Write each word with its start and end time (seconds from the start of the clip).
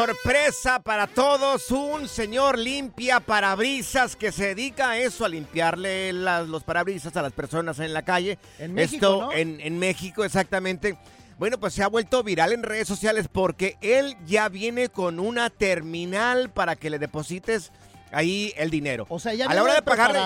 sorpresa 0.00 0.78
para 0.80 1.06
todos. 1.06 1.70
Un 1.70 2.06
señor 2.06 2.58
limpia 2.58 3.18
parabrisas 3.18 4.14
que 4.14 4.30
se 4.30 4.48
dedica 4.54 4.90
a 4.90 4.98
eso, 4.98 5.24
a 5.24 5.28
limpiarle 5.30 6.12
las- 6.12 6.46
los 6.46 6.64
parabrisas 6.64 7.16
a 7.16 7.22
las 7.22 7.32
personas 7.32 7.78
en 7.78 7.94
la 7.94 8.02
calle. 8.02 8.38
En 8.58 8.74
México, 8.74 9.06
Esto 9.06 9.20
¿no? 9.22 9.32
en, 9.32 9.58
en 9.58 9.78
México, 9.78 10.22
exactamente. 10.22 10.98
Bueno, 11.38 11.58
pues 11.58 11.72
se 11.72 11.82
ha 11.82 11.86
vuelto 11.88 12.22
viral 12.22 12.52
en 12.52 12.62
redes 12.62 12.86
sociales 12.86 13.26
porque 13.32 13.78
él 13.80 14.18
ya 14.26 14.50
viene 14.50 14.90
con 14.90 15.18
una 15.18 15.48
terminal 15.48 16.50
para 16.50 16.76
que 16.76 16.90
le 16.90 16.98
deposites 16.98 17.72
ahí 18.12 18.52
el 18.58 18.68
dinero. 18.68 19.06
O 19.08 19.18
sea, 19.18 19.32
ya 19.32 19.46
a 19.46 19.54
la 19.54 19.62
hora 19.62 19.74
de 19.76 19.82
pagarle. 19.82 20.18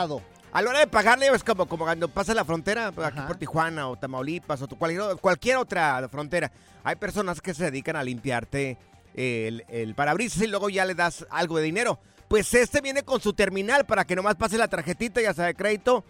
A 0.53 0.63
la 0.63 0.71
hora 0.71 0.81
de 0.81 0.89
pagarle 0.89 1.29
es 1.29 1.45
como, 1.45 1.67
como 1.67 1.85
cuando 1.85 2.09
pasa 2.09 2.35
la 2.35 2.45
frontera, 2.45 2.91
pues, 2.91 3.07
aquí 3.07 3.21
por 3.21 3.37
Tijuana 3.37 3.87
o 3.89 3.95
Tamaulipas 3.97 4.61
o 4.63 4.67
tu- 4.67 4.77
cualquier, 4.77 5.15
cualquier 5.21 5.59
otra 5.59 6.09
frontera. 6.11 6.51
Hay 6.83 6.97
personas 6.97 7.41
que 7.41 7.55
se 7.55 7.63
dedican 7.71 7.95
a 7.95 8.03
limpiarte 8.03 8.77
el, 9.15 9.65
el 9.69 9.95
parabrisas 9.95 10.43
y 10.43 10.47
luego 10.47 10.69
ya 10.69 10.85
le 10.85 10.95
das 10.95 11.27
algo 11.31 11.57
de 11.59 11.65
dinero. 11.65 11.99
Pues 12.29 12.53
este 12.55 12.81
viene 12.81 13.03
con 13.03 13.21
su 13.21 13.33
terminal 13.33 13.85
para 13.87 14.05
que 14.05 14.15
nomás 14.15 14.37
pase 14.37 14.57
la 14.57 14.69
tarjetita, 14.69 15.21
ya 15.21 15.35
sea 15.35 15.47
de 15.47 15.55
crédito 15.55 16.05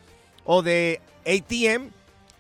o 0.45 0.63
de 0.63 1.01
ATM, 1.27 1.91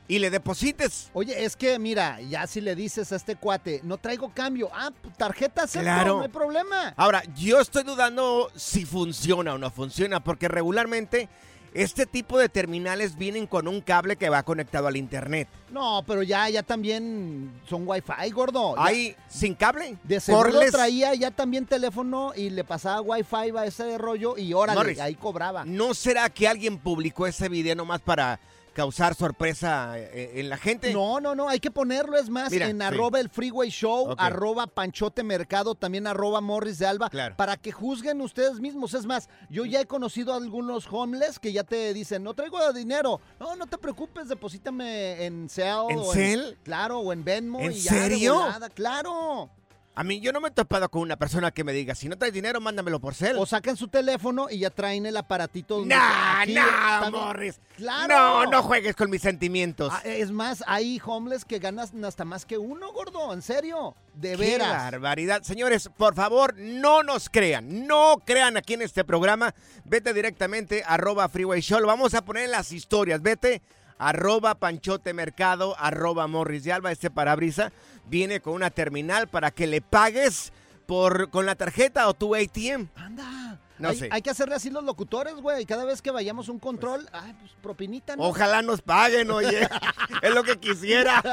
y 0.08 0.18
le 0.18 0.28
deposites. 0.28 1.08
Oye, 1.12 1.44
es 1.44 1.54
que 1.54 1.78
mira, 1.78 2.20
ya 2.20 2.46
si 2.48 2.60
le 2.60 2.74
dices 2.74 3.12
a 3.12 3.16
este 3.16 3.36
cuate, 3.36 3.80
no 3.84 3.96
traigo 3.96 4.32
cambio. 4.34 4.68
Ah, 4.74 4.90
pues, 5.00 5.16
tarjeta 5.16 5.62
acepto, 5.62 5.84
Claro. 5.84 6.16
no 6.16 6.22
hay 6.24 6.28
problema. 6.28 6.92
Ahora, 6.96 7.22
yo 7.36 7.60
estoy 7.60 7.84
dudando 7.84 8.50
si 8.56 8.84
funciona 8.84 9.54
o 9.54 9.58
no 9.58 9.70
funciona, 9.70 10.18
porque 10.18 10.48
regularmente 10.48 11.28
este 11.74 12.06
tipo 12.06 12.38
de 12.38 12.48
terminales 12.48 13.16
vienen 13.16 13.46
con 13.46 13.68
un 13.68 13.80
cable 13.80 14.16
que 14.16 14.28
va 14.28 14.42
conectado 14.42 14.86
al 14.88 14.96
internet. 14.96 15.48
No, 15.70 16.02
pero 16.06 16.22
ya, 16.22 16.48
ya 16.48 16.62
también 16.62 17.52
son 17.68 17.84
wifi, 17.86 18.30
gordo. 18.32 18.74
¿Hay 18.78 19.14
sin 19.28 19.54
cable? 19.54 19.96
De 20.02 20.18
seguro 20.20 20.50
Corles- 20.50 20.72
traía 20.72 21.14
ya 21.14 21.30
también 21.30 21.66
teléfono 21.66 22.32
y 22.34 22.50
le 22.50 22.64
pasaba 22.64 23.00
wifi 23.00 23.56
a 23.56 23.64
ese 23.66 23.96
rollo 23.98 24.36
y 24.36 24.52
órale, 24.52 24.78
Morris. 24.78 25.00
ahí 25.00 25.14
cobraba. 25.14 25.64
¿No 25.64 25.94
será 25.94 26.28
que 26.30 26.48
alguien 26.48 26.78
publicó 26.78 27.26
ese 27.26 27.48
video 27.48 27.76
nomás 27.76 28.00
para 28.00 28.40
causar 28.72 29.14
sorpresa 29.14 29.98
eh, 29.98 30.32
en 30.36 30.48
la 30.48 30.56
gente? 30.56 30.92
No, 30.92 31.20
no, 31.20 31.34
no, 31.34 31.48
hay 31.48 31.60
que 31.60 31.70
ponerlo, 31.70 32.16
es 32.16 32.28
más, 32.30 32.50
Mira, 32.50 32.68
en 32.68 32.78
sí. 32.78 32.82
arroba 32.84 33.20
el 33.20 33.28
freeway 33.28 33.70
show, 33.70 34.14
arroba 34.18 34.66
panchote 34.66 35.22
mercado, 35.22 35.74
también 35.74 36.06
arroba 36.06 36.40
morris 36.40 36.78
de 36.78 36.86
alba, 36.86 37.10
Claro. 37.10 37.36
para 37.36 37.56
que 37.56 37.72
juzguen 37.72 38.20
ustedes 38.20 38.60
mismos. 38.60 38.94
Es 38.94 39.06
más, 39.06 39.28
yo 39.48 39.64
ya 39.64 39.80
he 39.80 39.86
conocido 39.86 40.32
a 40.32 40.36
algunos 40.36 40.86
homeless 40.90 41.38
que 41.38 41.52
ya 41.52 41.64
te 41.64 41.92
dicen, 41.94 42.22
no 42.22 42.34
traigo 42.34 42.72
dinero. 42.72 43.20
No, 43.38 43.56
no 43.56 43.66
te 43.66 43.78
preocupes, 43.78 44.28
deposítame 44.28 45.24
en 45.24 45.48
Cell. 45.48 45.90
¿En 45.90 45.98
o 45.98 46.12
Cel? 46.12 46.58
Claro, 46.62 47.00
o 47.00 47.12
en 47.12 47.24
Venmo. 47.24 47.60
¿En 47.60 47.72
y 47.72 47.76
ya 47.80 47.90
serio? 47.92 48.34
volada, 48.34 48.68
claro. 48.70 49.50
A 50.00 50.02
mí 50.02 50.18
yo 50.18 50.32
no 50.32 50.40
me 50.40 50.48
he 50.48 50.50
topado 50.50 50.88
con 50.90 51.02
una 51.02 51.18
persona 51.18 51.50
que 51.50 51.62
me 51.62 51.74
diga, 51.74 51.94
si 51.94 52.08
no 52.08 52.16
traes 52.16 52.32
dinero, 52.32 52.58
mándamelo 52.58 53.00
por 53.00 53.14
cel. 53.14 53.36
O 53.36 53.44
sacan 53.44 53.76
su 53.76 53.88
teléfono 53.88 54.46
y 54.50 54.60
ya 54.60 54.70
traen 54.70 55.04
el 55.04 55.14
aparatito. 55.14 55.76
donde- 55.80 55.94
Nah, 55.94 56.40
aquí, 56.40 56.54
nah, 56.54 56.64
está- 57.04 57.10
Morris. 57.10 57.60
Claro. 57.76 58.08
No, 58.16 58.46
no 58.50 58.62
juegues 58.62 58.96
con 58.96 59.10
mis 59.10 59.20
sentimientos. 59.20 59.92
Ah, 59.94 60.00
es 60.04 60.30
más, 60.32 60.64
hay 60.66 60.98
homeless 61.04 61.44
que 61.44 61.58
ganan 61.58 62.02
hasta 62.02 62.24
más 62.24 62.46
que 62.46 62.56
uno, 62.56 62.90
gordo, 62.94 63.30
en 63.34 63.42
serio, 63.42 63.94
de 64.14 64.30
Qué 64.30 64.36
veras. 64.38 64.72
barbaridad. 64.90 65.42
Señores, 65.42 65.90
por 65.98 66.14
favor, 66.14 66.54
no 66.56 67.02
nos 67.02 67.28
crean. 67.28 67.86
No 67.86 68.22
crean 68.24 68.56
aquí 68.56 68.72
en 68.72 68.80
este 68.82 69.04
programa. 69.04 69.54
Vete 69.84 70.14
directamente 70.14 70.82
arroba 70.86 71.28
Freeway 71.28 71.60
Show. 71.60 71.78
Lo 71.78 71.86
vamos 71.88 72.14
a 72.14 72.24
poner 72.24 72.44
en 72.44 72.52
las 72.52 72.72
historias. 72.72 73.20
Vete 73.20 73.60
arroba 74.00 74.56
Panchote 74.56 75.12
Mercado, 75.12 75.76
arroba 75.78 76.26
Morris 76.26 76.64
de 76.64 76.72
Alba. 76.72 76.90
Este 76.90 77.10
parabrisa 77.10 77.70
viene 78.06 78.40
con 78.40 78.54
una 78.54 78.70
terminal 78.70 79.28
para 79.28 79.52
que 79.52 79.68
le 79.68 79.82
pagues 79.82 80.52
por, 80.86 81.30
con 81.30 81.46
la 81.46 81.54
tarjeta 81.54 82.08
o 82.08 82.14
tu 82.14 82.34
ATM. 82.34 82.88
Anda. 82.96 83.60
No 83.78 83.90
hay, 83.90 83.98
sé. 83.98 84.08
hay 84.10 84.20
que 84.20 84.30
hacerle 84.30 84.56
así 84.56 84.68
los 84.70 84.84
locutores, 84.84 85.36
güey. 85.36 85.64
Cada 85.64 85.84
vez 85.84 86.02
que 86.02 86.10
vayamos 86.10 86.48
a 86.48 86.52
un 86.52 86.58
control, 86.58 87.08
ay, 87.12 87.34
pues 87.38 87.52
propinita, 87.62 88.16
¿no? 88.16 88.24
Ojalá 88.24 88.60
nos 88.62 88.82
paguen, 88.82 89.30
oye. 89.30 89.68
es 90.22 90.34
lo 90.34 90.42
que 90.42 90.58
quisiera. 90.58 91.22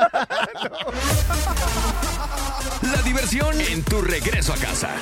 La 2.82 3.02
diversión 3.02 3.60
en 3.60 3.84
tu 3.84 4.02
regreso 4.02 4.54
a 4.54 4.58
casa. 4.58 4.96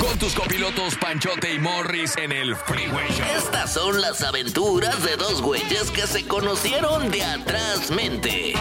Con 0.00 0.18
tus 0.18 0.34
copilotos 0.34 0.94
Panchote 0.96 1.54
y 1.54 1.58
Morris 1.58 2.16
en 2.18 2.32
el 2.32 2.54
Freeway 2.54 3.08
Show. 3.08 3.26
Estas 3.36 3.72
son 3.72 4.00
las 4.00 4.22
aventuras 4.22 5.02
de 5.02 5.16
dos 5.16 5.40
güeyes 5.40 5.90
que 5.90 6.06
se 6.06 6.26
conocieron 6.26 7.10
de 7.10 7.24
atrás 7.24 7.90
mente. 7.90 8.52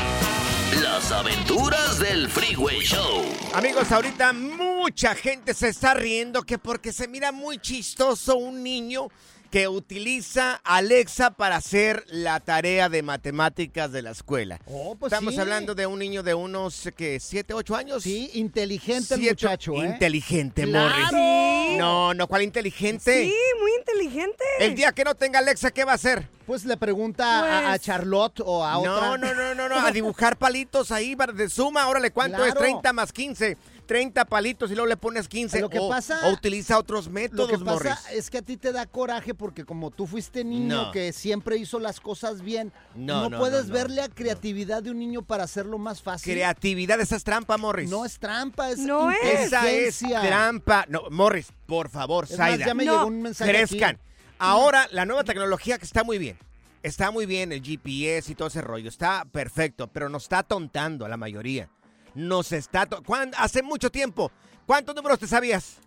Las 0.82 1.12
aventuras 1.12 2.00
del 2.00 2.30
Freeway 2.30 2.80
Show. 2.80 3.26
Amigos, 3.54 3.92
ahorita 3.92 4.32
mucha 4.32 4.70
Mucha 4.80 5.14
gente 5.14 5.54
se 5.54 5.68
está 5.68 5.94
riendo 5.94 6.44
que 6.44 6.58
porque 6.58 6.94
se 6.94 7.10
mira 7.10 7.34
muy 7.34 7.60
chistoso 7.60 8.38
un 8.38 8.64
niño 8.64 9.10
que 9.52 9.68
utiliza 9.68 10.62
Alexa 10.64 11.32
para 11.32 11.56
hacer 11.56 12.04
la 12.10 12.40
tarea 12.40 12.88
de 12.90 13.02
matemáticas 13.02 13.92
de 13.92 14.02
la 14.04 14.12
escuela. 14.12 14.60
Oh, 14.68 14.96
pues 14.96 15.12
Estamos 15.12 15.34
sí. 15.34 15.40
hablando 15.40 15.74
de 15.76 15.88
un 15.88 15.98
niño 16.00 16.22
de 16.24 16.34
unos, 16.36 16.90
que 16.96 17.20
¿Siete, 17.20 17.54
ocho 17.54 17.76
años? 17.76 18.04
Sí, 18.04 18.30
inteligente 18.36 19.16
el 19.16 19.22
muchacho, 19.22 19.74
¿eh? 19.82 19.88
Inteligente, 19.88 20.64
¡Claro! 20.64 20.90
Morris. 20.90 21.10
Sí. 21.10 21.76
No, 21.78 22.14
no, 22.14 22.28
¿cuál 22.28 22.44
inteligente? 22.44 23.26
Sí, 23.26 23.34
muy 23.62 23.72
inteligente. 23.80 24.44
El 24.60 24.76
día 24.76 24.92
que 24.92 25.04
no 25.04 25.16
tenga 25.16 25.40
Alexa, 25.40 25.72
¿qué 25.72 25.84
va 25.84 25.94
a 25.94 25.96
hacer? 25.96 26.28
Pues 26.46 26.66
le 26.66 26.78
pregunta 26.78 27.26
a- 27.40 27.60
a, 27.68 27.70
Pues- 27.72 27.82
Charlotte 27.82 28.42
o 28.46 28.64
a 28.66 28.74
No, 28.74 28.80
otra. 28.96 29.18
no, 29.18 29.34
no, 29.34 29.56
no, 29.56 29.70
no, 29.70 29.76
a 29.80 29.92
dibujar 29.92 30.38
palitos 30.38 30.92
ahí 30.92 31.16
para- 31.16 31.34
de 31.34 31.50
suma. 31.50 31.88
Órale, 31.88 32.12
¿cuánto 32.12 32.38
es? 32.44 32.54
Claro. 32.54 32.60
30 32.60 32.94
más 32.94 33.12
15. 33.14 33.58
30 33.90 34.24
palitos 34.26 34.70
y 34.70 34.76
luego 34.76 34.86
le 34.88 34.98
pones 34.98 35.28
15. 35.28 35.62
Lo 35.62 35.70
que 35.70 35.80
o, 35.80 35.90
pasa- 35.90 36.20
o 36.28 36.32
utiliza 36.32 36.78
otros 36.78 37.08
Lo 37.08 37.12
métodos, 37.14 37.50
que 37.50 37.58
pasa 37.58 37.72
Morris. 37.72 37.98
es 38.14 38.30
que 38.30 38.38
a 38.38 38.42
ti 38.44 38.56
te 38.56 38.72
da 38.72 38.86
coraje 38.86 39.34
porque 39.34 39.66
como 39.66 39.90
tú 39.90 40.06
fuiste 40.06 40.44
niño 40.44 40.86
No. 40.86 40.92
que 40.92 41.12
siempre 41.12 41.58
hizo 41.58 41.80
las 41.80 42.00
cosas 42.00 42.44
bien, 42.44 42.72
No, 42.94 43.24
no, 43.24 43.30
no, 43.32 43.40
puedes 43.40 43.64
no, 43.64 43.68
no, 43.70 43.74
ver 43.74 43.90
la 43.90 44.08
creatividad 44.08 44.84
de 44.84 44.92
un 44.92 45.00
niño 45.00 45.24
para 45.24 45.44
hacerlo 45.46 45.80
más 45.80 46.04
fácil. 46.04 46.32
Creatividad, 46.36 47.02
esa 47.02 47.16
es 47.16 47.24
trampa, 47.24 47.58
Morris. 47.58 47.90
no 47.90 48.06
es 48.06 48.20
trampa, 48.20 48.70
es 48.70 48.78
No 48.78 49.10
es. 49.10 49.18
Esa 49.24 49.68
es 49.72 49.98
trampa. 49.98 50.86
No, 50.88 51.10
Morris, 51.10 51.48
por 51.66 51.90
favor, 51.90 52.26
Es 52.30 52.38
más, 52.38 52.60
ya 52.60 52.76
me 52.76 52.86
No. 52.86 52.92
llegó 52.94 53.06
un 53.08 53.24
mensaje 53.24 53.50
crezcan. 53.52 53.96
aquí. 53.96 54.04
Ahora, 54.38 54.88
la 54.92 55.06
nueva 55.08 55.24
tecnología 55.24 55.80
que 55.80 55.86
está 55.86 56.04
muy 56.04 56.20
bien. 56.20 56.38
Está 56.84 57.10
muy 57.12 57.26
bien 57.26 57.52
el 57.52 57.62
GPS 57.64 58.32
y 58.32 58.36
todo 58.36 58.48
ese 58.50 58.62
rollo. 58.62 58.88
Está 58.88 59.26
perfecto, 59.26 59.88
pero 59.88 60.08
nos 60.10 60.24
está 60.24 60.44
tontando 60.44 61.06
a 61.06 61.10
la 61.10 61.18
mayoría. 61.18 61.70
Nos 62.16 62.52
está... 62.52 62.86
to- 62.86 63.02
¿Cuán- 63.04 63.32
Hace 63.38 63.62
mucho 63.64 63.90
tiempo. 63.90 64.32
¿Cuántos 64.66 64.96
números 64.96 65.20
te 65.20 65.28
sabías? 65.28 65.78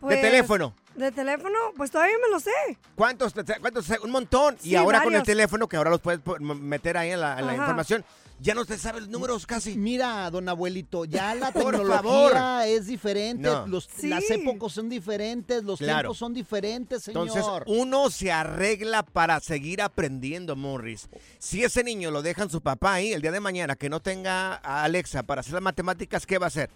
Pues, 0.00 0.16
de 0.16 0.22
teléfono. 0.22 0.74
De 0.96 1.10
teléfono, 1.10 1.58
pues 1.76 1.90
todavía 1.90 2.14
me 2.22 2.30
lo 2.30 2.38
sé. 2.38 2.50
¿Cuántos? 2.94 3.34
cuántos 3.60 3.88
un 4.02 4.10
montón. 4.10 4.56
y 4.62 4.76
ahora 4.76 5.02
con 5.02 5.14
el 5.14 5.22
teléfono, 5.24 5.68
que 5.68 5.76
ahora 5.76 5.90
los 5.90 6.00
puedes 6.00 6.20
meter 6.40 6.96
ahí 6.96 7.10
en 7.10 7.20
la, 7.20 7.38
en 7.38 7.46
la 7.46 7.52
Ajá. 7.52 7.62
información, 7.62 8.04
ya 8.40 8.54
no 8.54 8.64
te 8.64 8.78
sabes 8.78 9.02
los 9.02 9.10
números 9.10 9.44
casi. 9.46 9.76
Mira, 9.76 10.30
don 10.30 10.48
abuelito, 10.48 11.04
ya 11.04 11.34
la 11.34 11.50
tecnología 11.52 11.96
favor. 12.02 12.32
es 12.66 12.86
diferente, 12.86 13.42
No. 13.48 13.66
los- 13.66 13.88
Sí. 13.96 14.08
las 14.08 14.28
épocas 14.30 14.72
son 14.72 14.88
diferentes, 14.88 15.64
los 15.64 15.78
Claro. 15.80 16.00
tiempos 16.10 16.18
son 16.18 16.32
diferentes, 16.34 17.02
señor. 17.02 17.26
Entonces, 17.28 17.44
uno 17.66 18.08
se 18.10 18.30
arregla 18.30 19.02
para 19.02 19.40
seguir 19.40 19.82
aprendiendo, 19.82 20.54
Morris. 20.54 21.08
Si 21.40 21.64
ese 21.64 21.82
niño 21.82 22.12
lo 22.12 22.22
dejan 22.22 22.50
su 22.50 22.60
papá 22.60 22.94
ahí 22.94 23.12
el 23.12 23.20
día 23.22 23.32
de 23.32 23.40
mañana, 23.40 23.74
que 23.76 23.88
no 23.88 24.00
tenga 24.00 24.54
a 24.62 24.84
Alexa 24.84 25.24
para 25.24 25.40
hacer 25.40 25.54
las 25.54 25.62
matemáticas, 25.62 26.24
¿qué 26.26 26.38
va 26.38 26.46
a 26.46 26.48
hacer? 26.48 26.70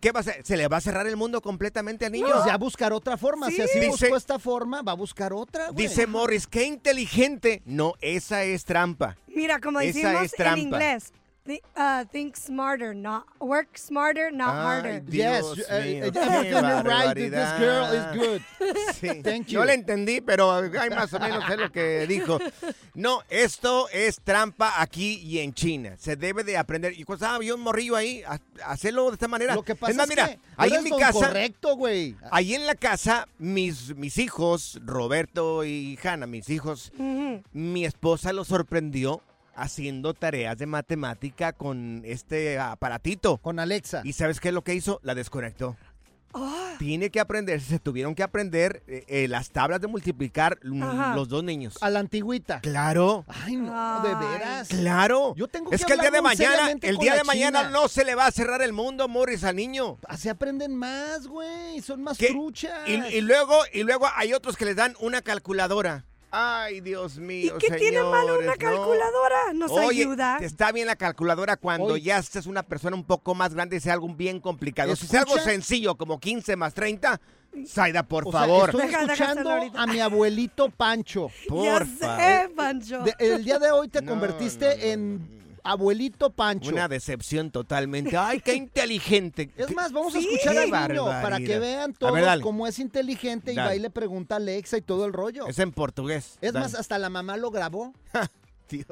¿Qué 0.00 0.12
va 0.12 0.18
a 0.18 0.22
hacer? 0.22 0.44
¿Se 0.44 0.56
le 0.56 0.68
va 0.68 0.76
a 0.76 0.80
cerrar 0.80 1.06
el 1.06 1.16
mundo 1.16 1.40
completamente 1.40 2.06
al 2.06 2.12
niño? 2.12 2.26
Pues 2.32 2.44
ya 2.44 2.56
buscar 2.56 2.92
otra 2.92 3.16
forma, 3.16 3.48
si 3.48 3.56
Sí. 3.56 3.62
así 3.62 3.78
Dice- 3.80 3.88
buscó 3.90 4.16
esta 4.16 4.38
forma, 4.38 4.82
va 4.82 4.92
a 4.92 4.96
buscar 4.96 5.32
otra, 5.32 5.70
güey. 5.70 5.86
Dice 5.88 6.06
Morris, 6.06 6.46
qué 6.46 6.64
inteligente. 6.64 7.62
No, 7.64 7.94
esa 8.00 8.44
es 8.44 8.64
trampa. 8.64 9.16
Mira, 9.28 9.60
como 9.60 9.80
Esa 9.80 9.98
decimos 10.08 10.24
es 10.24 10.32
trampa. 10.32 10.58
en 10.60 10.66
inglés, 10.66 11.12
uh, 11.76 12.04
think 12.12 12.36
smarter, 12.36 12.94
not 12.94 13.24
work 13.40 13.76
smarter, 13.78 14.30
not 14.30 14.54
harder. 14.54 15.02
Yes, 15.08 15.42
Dios 15.54 15.56
mío, 15.68 16.12
qué 16.12 16.20
everything 16.20 16.64
is 16.64 16.84
right, 16.84 17.14
this 17.16 17.58
girl 17.58 17.92
is 17.92 18.16
good. 18.16 18.42
Sí. 18.98 19.22
Thank 19.22 19.48
you. 19.48 19.58
No 19.60 19.64
le 19.64 19.74
entendí, 19.74 20.20
pero 20.20 20.50
hay 20.52 20.90
más 20.90 21.12
o 21.14 21.18
menos 21.20 21.44
es 21.48 21.56
lo 21.58 21.70
que 21.70 22.06
dijo. 22.06 22.38
No, 22.94 23.22
esto 23.30 23.88
es 23.90 24.20
trampa 24.20 24.80
aquí 24.82 25.20
y 25.24 25.38
en 25.38 25.54
China. 25.54 25.94
Se 25.98 26.16
debe 26.16 26.42
de 26.44 26.56
aprender. 26.56 26.92
Y 26.98 27.04
cuando 27.04 27.24
estaba 27.24 27.44
yo 27.44 27.54
un 27.54 27.60
morrillo 27.60 27.94
ahí, 27.96 28.22
a- 28.26 28.40
hacerlo 28.64 29.06
de 29.08 29.14
esta 29.14 29.28
manera. 29.28 29.54
Lo 29.54 29.62
que 29.62 29.74
pasa 29.76 29.92
es 29.92 29.96
más, 29.96 30.04
es 30.06 30.10
mira, 30.10 30.28
que 30.28 30.38
ahí 30.56 30.72
en 30.74 30.84
mi 30.84 30.90
casa, 30.90 31.12
correcto, 31.28 31.76
güey. 31.76 32.16
ahí 32.30 32.54
en 32.54 32.66
la 32.66 32.74
casa, 32.74 33.28
mis, 33.38 33.94
mis 33.94 34.18
hijos, 34.18 34.80
Roberto 34.84 35.64
y 35.64 35.98
Hanna, 36.02 36.26
mis 36.26 36.50
hijos, 36.50 36.92
mi 37.52 37.84
esposa 37.84 38.32
los 38.32 38.48
sorprendió 38.48 39.22
haciendo 39.62 40.14
tareas 40.14 40.56
de 40.58 40.66
matemática 40.66 41.52
con 41.52 42.02
este 42.04 42.58
aparatito. 42.58 43.38
Con 43.38 43.58
Alexa. 43.58 44.02
¿Y 44.04 44.12
sabes 44.12 44.40
qué 44.40 44.48
es 44.48 44.54
lo 44.54 44.62
que 44.62 44.74
hizo? 44.74 45.00
La 45.02 45.14
desconectó. 45.14 45.76
Ah, 46.34 46.74
Tiene 46.78 47.08
que 47.08 47.20
aprender, 47.20 47.58
se 47.62 47.78
tuvieron 47.78 48.14
que 48.14 48.22
aprender 48.22 48.82
eh, 48.86 49.02
eh, 49.08 49.28
las 49.28 49.48
tablas 49.50 49.80
de 49.80 49.86
multiplicar 49.86 50.58
mm, 50.62 50.82
Ajá. 50.82 51.14
los 51.16 51.28
dos 51.30 51.42
niños. 51.42 51.78
A 51.80 51.88
la 51.88 52.00
antigüita. 52.00 52.60
Claro, 52.60 53.24
Ay, 53.28 53.56
no, 53.56 54.02
de 54.02 54.14
veras. 54.14 54.68
claro. 54.68 55.34
Yo 55.36 55.48
tengo 55.48 55.72
es 55.72 55.80
que 55.80 55.86
que 55.86 55.92
el 55.94 56.00
día 56.00 56.10
de 56.10 56.20
mañana, 56.20 56.70
el 56.82 56.98
día 56.98 57.14
de 57.14 57.24
mañana 57.24 57.70
no 57.70 57.88
se 57.88 58.04
le 58.04 58.14
va 58.14 58.26
a 58.26 58.30
cerrar 58.30 58.60
el 58.60 58.74
mundo, 58.74 59.08
Morris, 59.08 59.42
al 59.42 59.56
niño. 59.56 59.96
Así 60.06 60.28
aprenden 60.28 60.76
más, 60.76 61.26
güey. 61.26 61.80
Son 61.80 62.02
más 62.02 62.18
¿Qué? 62.18 62.28
truchas. 62.28 62.86
Y, 62.86 62.92
y 62.92 63.20
luego, 63.22 63.56
y 63.72 63.82
luego 63.84 64.06
hay 64.14 64.34
otros 64.34 64.56
que 64.58 64.66
les 64.66 64.76
dan 64.76 64.94
una 65.00 65.22
calculadora. 65.22 66.04
Ay, 66.30 66.80
Dios 66.82 67.16
¿Y 67.16 67.20
mío, 67.20 67.54
qué 67.58 67.70
tiene 67.76 68.02
malo 68.02 68.38
una 68.38 68.54
calculadora? 68.56 69.52
Nos 69.54 69.70
Oye, 69.70 70.02
ayuda. 70.02 70.38
está 70.40 70.72
bien 70.72 70.86
la 70.86 70.96
calculadora 70.96 71.56
cuando 71.56 71.94
Oye. 71.94 72.02
ya 72.02 72.18
estés 72.18 72.44
una 72.46 72.62
persona 72.62 72.96
un 72.96 73.04
poco 73.04 73.34
más 73.34 73.54
grande 73.54 73.76
y 73.76 73.80
sea 73.80 73.94
algo 73.94 74.08
bien 74.14 74.38
complicado. 74.40 74.94
Si 74.94 75.06
es 75.06 75.14
algo 75.14 75.38
sencillo 75.38 75.94
como 75.96 76.20
15 76.20 76.54
más 76.56 76.74
30, 76.74 77.18
Zaida, 77.66 78.02
por 78.02 78.28
O 78.28 78.30
sea, 78.30 78.40
favor. 78.40 78.68
estoy 78.70 78.94
escuchando 78.94 79.50
a 79.74 79.86
mi 79.86 80.00
abuelito 80.00 80.68
Pancho. 80.68 81.30
Por 81.48 81.64
ya 81.64 81.84
favor. 81.86 82.18
sé, 82.20 82.50
Pancho. 82.54 83.02
De- 83.04 83.14
el 83.18 83.42
día 83.44 83.58
de 83.58 83.70
hoy 83.70 83.88
te 83.88 84.02
No, 84.02 84.10
convertiste 84.12 84.66
no, 84.68 84.76
no, 84.76 84.82
en 84.82 85.38
abuelito 85.64 86.30
Pancho. 86.30 86.70
Una 86.70 86.88
decepción 86.88 87.50
totalmente. 87.50 88.16
Ay, 88.16 88.40
qué 88.40 88.54
inteligente. 88.54 89.50
Es 89.56 89.74
más, 89.74 89.92
vamos 89.92 90.14
a 90.14 90.18
escuchar 90.18 90.56
al 90.58 90.70
niño 90.88 91.04
para 91.06 91.38
que 91.38 91.58
vean 91.58 91.92
todos 91.94 92.12
ver, 92.12 92.40
cómo 92.40 92.66
es 92.66 92.78
inteligente 92.78 93.52
y 93.52 93.56
va 93.56 93.74
y 93.74 93.78
le 93.78 93.90
pregunta 93.90 94.34
a 94.36 94.38
Alexa 94.38 94.76
y 94.76 94.82
todo 94.82 95.04
el 95.04 95.12
rollo. 95.12 95.46
Es 95.46 95.58
en 95.58 95.72
portugués. 95.72 96.38
Es 96.40 96.52
Dale. 96.52 96.64
más, 96.66 96.74
hasta 96.74 96.98
la 96.98 97.10
mamá 97.10 97.36
lo 97.36 97.50
grabó. 97.50 97.92
Dios. 98.68 98.86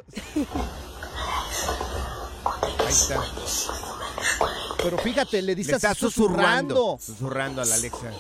Ahí 2.44 2.88
está. 2.92 3.20
Pero 4.82 4.98
fíjate, 4.98 5.42
le 5.42 5.54
dice 5.54 5.72
Le 5.72 5.76
está 5.76 5.90
así 5.90 6.00
susurrando. 6.00 6.96
susurrando. 6.98 6.98
Susurrando 7.00 7.62
a 7.62 7.64
la 7.64 7.74
Alexa. 7.74 8.12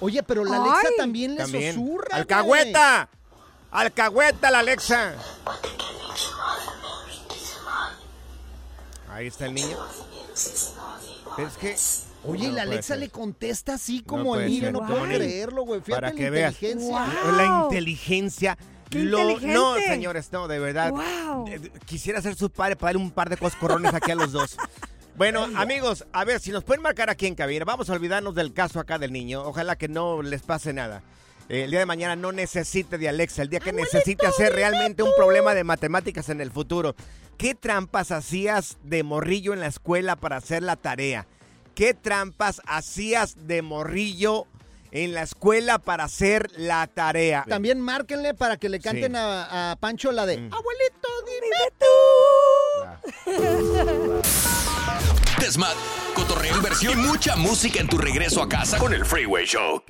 Oye, 0.00 0.22
pero 0.22 0.44
la 0.44 0.56
Alexa 0.56 0.88
Ay. 0.90 0.94
también 0.96 1.32
le 1.32 1.38
También. 1.38 1.74
susurra. 1.74 2.42
güey. 2.42 2.72
¡Alcahueta! 3.72 3.78
¡Alcahueta 3.80 4.50
la 4.50 4.58
Alexa! 4.60 5.14
Ahí 9.10 9.26
está 9.26 9.46
el 9.46 9.54
niño. 9.54 9.76
Pero 11.36 11.48
es 11.48 11.56
que. 11.56 11.76
Oye, 12.24 12.48
No 12.48 12.54
la 12.54 12.62
Alexa 12.62 12.94
ser. 12.94 12.98
le 13.00 13.08
contesta 13.10 13.74
así 13.74 13.98
No 14.00 14.06
como 14.06 14.36
el 14.36 14.46
niño, 14.46 14.60
ser, 14.62 14.72
no 14.72 14.78
¿cómo 14.80 14.90
puedo 14.90 15.06
no? 15.06 15.14
creerlo, 15.14 15.62
güey. 15.64 15.80
Fíjate 15.80 16.00
Para 16.00 16.10
la 16.10 16.16
que 16.16 16.30
veas. 16.30 16.52
inteligencia. 16.54 17.22
Wow. 17.24 17.36
La 17.36 17.46
inteligencia. 17.64 18.58
¡Qué 18.90 18.98
Lo- 19.04 19.40
no, 19.40 19.74
señores, 19.76 20.30
no, 20.32 20.46
de 20.48 20.58
verdad. 20.58 20.90
Wow. 20.90 21.46
Quisiera 21.86 22.22
ser 22.22 22.36
su 22.36 22.48
padre 22.50 22.76
para 22.76 22.88
darle 22.92 23.02
un 23.02 23.10
par 23.10 23.28
de 23.28 23.36
coscorrones 23.38 23.92
aquí 23.94 24.10
a 24.10 24.14
los 24.14 24.32
dos. 24.32 24.56
Bueno, 25.14 25.46
amigos, 25.56 26.06
a 26.14 26.24
ver, 26.24 26.40
si 26.40 26.52
nos 26.52 26.64
pueden 26.64 26.80
marcar 26.82 27.10
aquí 27.10 27.26
en 27.26 27.34
cabina, 27.34 27.66
vamos 27.66 27.90
a 27.90 27.92
olvidarnos 27.92 28.34
del 28.34 28.54
caso 28.54 28.80
acá 28.80 28.98
del 28.98 29.12
niño. 29.12 29.42
Ojalá 29.42 29.76
que 29.76 29.86
no 29.86 30.22
les 30.22 30.40
pase 30.40 30.72
nada. 30.72 31.02
Eh, 31.52 31.64
el 31.64 31.70
día 31.70 31.80
de 31.80 31.86
mañana 31.86 32.16
no 32.16 32.32
necesite 32.32 32.96
de 32.96 33.10
Alexa, 33.10 33.42
el 33.42 33.50
día 33.50 33.60
que 33.60 33.72
necesite 33.74 34.26
hacer 34.26 34.54
realmente 34.54 35.02
un 35.02 35.12
problema 35.14 35.54
de 35.54 35.64
matemáticas 35.64 36.30
en 36.30 36.40
el 36.40 36.50
futuro. 36.50 36.96
¿Qué 37.36 37.54
trampas 37.54 38.10
hacías 38.10 38.78
de 38.82 39.02
morrillo 39.02 39.52
en 39.52 39.60
la 39.60 39.66
escuela 39.66 40.16
para 40.16 40.36
hacer 40.36 40.62
la 40.62 40.76
tarea? 40.76 41.26
¿Qué 41.74 41.92
trampas 41.92 42.62
hacías 42.66 43.46
de 43.46 43.60
morrillo 43.60 44.46
en 44.92 45.12
la 45.12 45.22
escuela 45.22 45.78
para 45.78 46.04
hacer 46.04 46.50
la 46.56 46.86
tarea? 46.86 47.44
También 47.46 47.80
márquenle 47.82 48.32
para 48.32 48.56
que 48.56 48.70
le 48.70 48.78
Sí. 48.78 48.84
canten 48.84 49.14
a, 49.16 49.72
a 49.72 49.76
Pancho 49.76 50.10
la 50.10 50.24
de 50.24 50.38
Mm. 50.38 50.54
Abuelito, 50.54 51.08
dime 51.26 51.56
Desmad, 55.42 55.74
cotorreo, 56.14 56.54
inversión 56.54 57.00
y 57.00 57.02
mucha 57.02 57.34
música 57.34 57.80
en 57.80 57.88
tu 57.88 57.98
regreso 57.98 58.40
a 58.40 58.48
casa 58.48 58.78
con 58.78 58.94
el 58.94 59.04
Freeway 59.04 59.44
Show. 59.44 59.82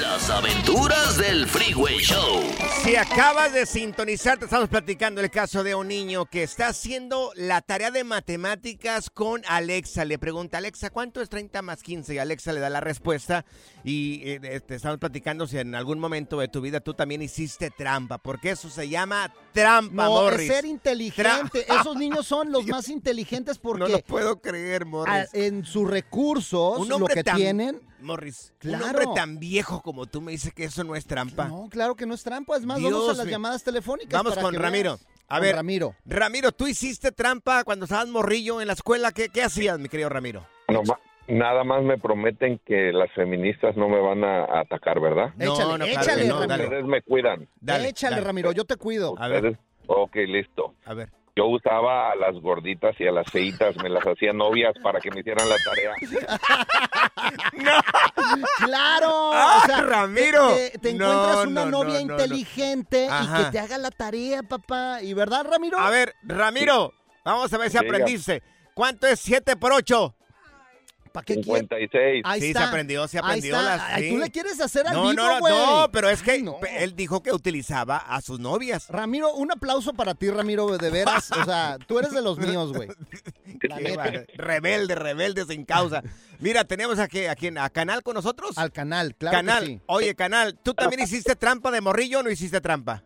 Las 0.00 0.28
aventuras 0.30 1.16
del 1.16 1.46
Freeway 1.46 1.98
Show. 1.98 2.42
Si 2.82 2.96
acabas 2.96 3.52
de 3.52 3.66
sintonizar, 3.66 4.36
te 4.36 4.46
estamos 4.46 4.68
platicando 4.68 5.20
el 5.20 5.30
caso 5.30 5.62
de 5.62 5.76
un 5.76 5.86
niño 5.86 6.26
que 6.26 6.42
está 6.42 6.66
haciendo 6.66 7.30
la 7.36 7.62
tarea 7.62 7.92
de 7.92 8.02
matemáticas 8.02 9.08
con 9.08 9.42
Alexa. 9.46 10.04
Le 10.04 10.18
pregunta, 10.18 10.58
Alexa, 10.58 10.90
¿cuánto 10.90 11.22
es 11.22 11.28
30 11.28 11.62
más 11.62 11.84
15? 11.84 12.14
Y 12.14 12.18
Alexa 12.18 12.52
le 12.52 12.58
da 12.58 12.68
la 12.68 12.80
respuesta. 12.80 13.44
Y 13.84 14.22
eh, 14.24 14.60
te 14.60 14.74
estamos 14.74 14.98
platicando 14.98 15.46
si 15.46 15.56
en 15.56 15.76
algún 15.76 16.00
momento 16.00 16.40
de 16.40 16.48
tu 16.48 16.60
vida 16.60 16.80
tú 16.80 16.94
también 16.94 17.22
hiciste 17.22 17.70
trampa, 17.70 18.18
porque 18.18 18.50
eso 18.50 18.68
se 18.68 18.88
llama 18.88 19.32
trampa, 19.60 20.04
No, 20.04 20.10
Morris. 20.10 20.48
es 20.50 20.54
ser 20.56 20.64
inteligente. 20.66 21.66
Esos 21.68 21.96
niños 21.96 22.26
son 22.26 22.52
los 22.52 22.66
más 22.66 22.88
inteligentes 22.88 23.58
No 23.62 23.74
lo 23.74 23.86
porque 23.86 24.04
puedo 24.06 24.40
creer, 24.40 24.82
a- 24.82 24.86
Morris. 24.86 25.28
en 25.32 25.64
sus 25.64 25.88
recursos, 25.90 26.78
un 26.78 26.88
lo 26.88 26.96
hombre 26.96 27.14
que 27.14 27.24
tan, 27.24 27.36
tienen. 27.36 27.80
Morris, 28.00 28.52
Claro. 28.58 28.84
un 28.84 28.90
hombre 28.90 29.06
tan 29.14 29.38
viejo 29.38 29.80
como 29.82 30.06
tú 30.06 30.20
me 30.20 30.32
dice 30.32 30.50
que 30.52 30.64
eso 30.64 30.84
no 30.84 30.94
es 30.94 31.06
trampa. 31.06 31.48
No, 31.48 31.68
claro 31.70 31.96
que 31.96 32.06
no 32.06 32.14
es 32.14 32.22
trampa. 32.22 32.56
Es 32.56 32.64
más, 32.66 32.78
Dios 32.78 32.92
vamos 32.92 33.10
a 33.10 33.14
las 33.14 33.26
llamadas 33.26 33.62
telefónicas. 33.64 34.12
Vamos 34.12 34.34
para 34.34 34.42
con 34.42 34.52
que 34.52 34.58
Ramiro. 34.60 34.92
veas. 34.98 35.06
A 35.28 35.40
ver, 35.40 35.56
Ramiro. 35.56 35.94
Ramiro, 36.04 36.52
¿tú 36.52 36.68
hiciste 36.68 37.10
trampa 37.10 37.64
cuando 37.64 37.86
estabas 37.86 38.06
morrillo 38.08 38.60
en 38.60 38.68
la 38.68 38.74
escuela? 38.74 39.10
¿Qué, 39.12 39.28
qué 39.28 39.42
hacías, 39.42 39.78
mi 39.78 39.88
querido 39.88 40.08
Ramiro? 40.08 40.46
No 40.68 40.82
ma- 40.84 41.00
nada 41.28 41.64
más 41.64 41.82
me 41.82 41.98
prometen 41.98 42.60
que 42.64 42.92
las 42.92 43.10
feministas 43.12 43.76
no 43.76 43.88
me 43.88 44.00
van 44.00 44.24
a 44.24 44.60
atacar, 44.60 45.00
¿verdad? 45.00 45.30
Échale, 45.38 45.92
échale, 45.92 46.30
Ramiro. 46.30 46.64
Ustedes 46.64 46.84
me 46.84 47.02
cuidan. 47.02 47.48
Échale, 47.66 48.20
Ramiro, 48.20 48.52
yo 48.52 48.64
te 48.64 48.76
cuido. 48.76 49.12
Ustedes- 49.12 49.58
Ok, 49.88 50.16
listo. 50.16 50.74
A 50.84 50.94
ver. 50.94 51.10
Yo 51.36 51.46
usaba 51.48 52.10
a 52.12 52.16
las 52.16 52.34
gorditas 52.40 52.98
y 52.98 53.06
a 53.06 53.12
las 53.12 53.30
feitas, 53.30 53.76
me 53.82 53.90
las 53.90 54.02
hacía 54.06 54.32
novias 54.32 54.72
para 54.82 55.00
que 55.00 55.10
me 55.10 55.20
hicieran 55.20 55.46
la 55.48 55.56
tarea. 55.62 55.92
¡Claro! 58.64 59.30
Ah, 59.34 59.60
o 59.62 59.66
sea, 59.66 59.82
Ramiro. 59.82 60.48
Te, 60.54 60.70
te- 60.70 60.78
te 60.78 60.94
No, 60.94 61.12
encuentras 61.12 61.46
una 61.46 61.64
no, 61.66 61.70
novia 61.70 62.00
no, 62.00 62.02
no, 62.06 62.06
no. 62.06 62.12
inteligente 62.24 63.06
y 63.06 63.36
que 63.36 63.50
te 63.52 63.58
haga 63.58 63.78
la 63.78 63.90
tarea, 63.90 64.42
papá. 64.42 65.02
¿Y 65.02 65.14
verdad, 65.14 65.46
Ramiro? 65.48 65.78
A 65.78 65.90
ver, 65.90 66.14
Ramiro, 66.22 66.92
vamos 67.24 67.52
a 67.52 67.58
ver 67.58 67.70
si 67.70 67.78
aprendiste. 67.78 68.42
¿Cuánto 68.74 69.06
es 69.06 69.20
7 69.20 69.56
por 69.56 69.72
8? 69.72 70.14
¿Para 71.16 71.24
qué 71.24 71.34
56. 71.34 72.22
Ahí 72.26 72.40
sí, 72.40 72.46
está. 72.48 72.60
se 72.60 72.66
aprendió, 72.66 73.08
se 73.08 73.18
Ahí 73.18 73.22
aprendió. 73.24 73.56
está. 73.56 73.76
las- 73.76 74.00
sí. 74.00 74.10
tú 74.10 74.18
le 74.18 74.30
quieres 74.30 74.60
hacer 74.60 74.86
al 74.86 74.94
No, 74.94 75.02
vivo, 75.10 75.14
no, 75.14 75.40
no, 75.40 75.80
no, 75.82 75.90
pero 75.90 76.10
es 76.10 76.22
que 76.22 76.32
Ay, 76.32 76.42
no. 76.42 76.58
él 76.78 76.94
dijo 76.94 77.22
que 77.22 77.32
utilizaba 77.32 77.96
a 77.96 78.20
sus 78.20 78.38
novias. 78.38 78.88
Ramiro, 78.88 79.34
un 79.34 79.50
aplauso 79.50 79.94
para 79.94 80.14
ti, 80.14 80.28
Ramiro, 80.30 80.76
de 80.76 80.90
veras. 80.90 81.30
O 81.32 81.44
sea, 81.44 81.78
tú 81.86 81.98
eres 81.98 82.12
de 82.12 82.20
los 82.22 82.38
míos, 82.38 82.72
güey. 82.74 82.88
Rebelde, 84.36 84.94
rebelde 84.94 85.44
sin 85.46 85.64
causa. 85.64 86.02
Mira, 86.38 86.64
tenemos 86.64 86.98
aquí, 86.98 87.24
aquí 87.26 87.48
a 87.56 87.70
Canal 87.70 88.02
con 88.02 88.14
nosotros. 88.14 88.58
Al 88.58 88.72
canal, 88.72 89.14
claro 89.14 89.38
Canal, 89.38 89.60
que 89.60 89.66
sí. 89.66 89.80
oye, 89.86 90.14
Canal, 90.14 90.58
¿tú 90.62 90.74
también 90.74 91.02
hiciste 91.02 91.34
trampa 91.36 91.70
de 91.70 91.80
morrillo 91.80 92.20
o 92.20 92.22
no 92.22 92.30
hiciste 92.30 92.60
trampa? 92.60 93.02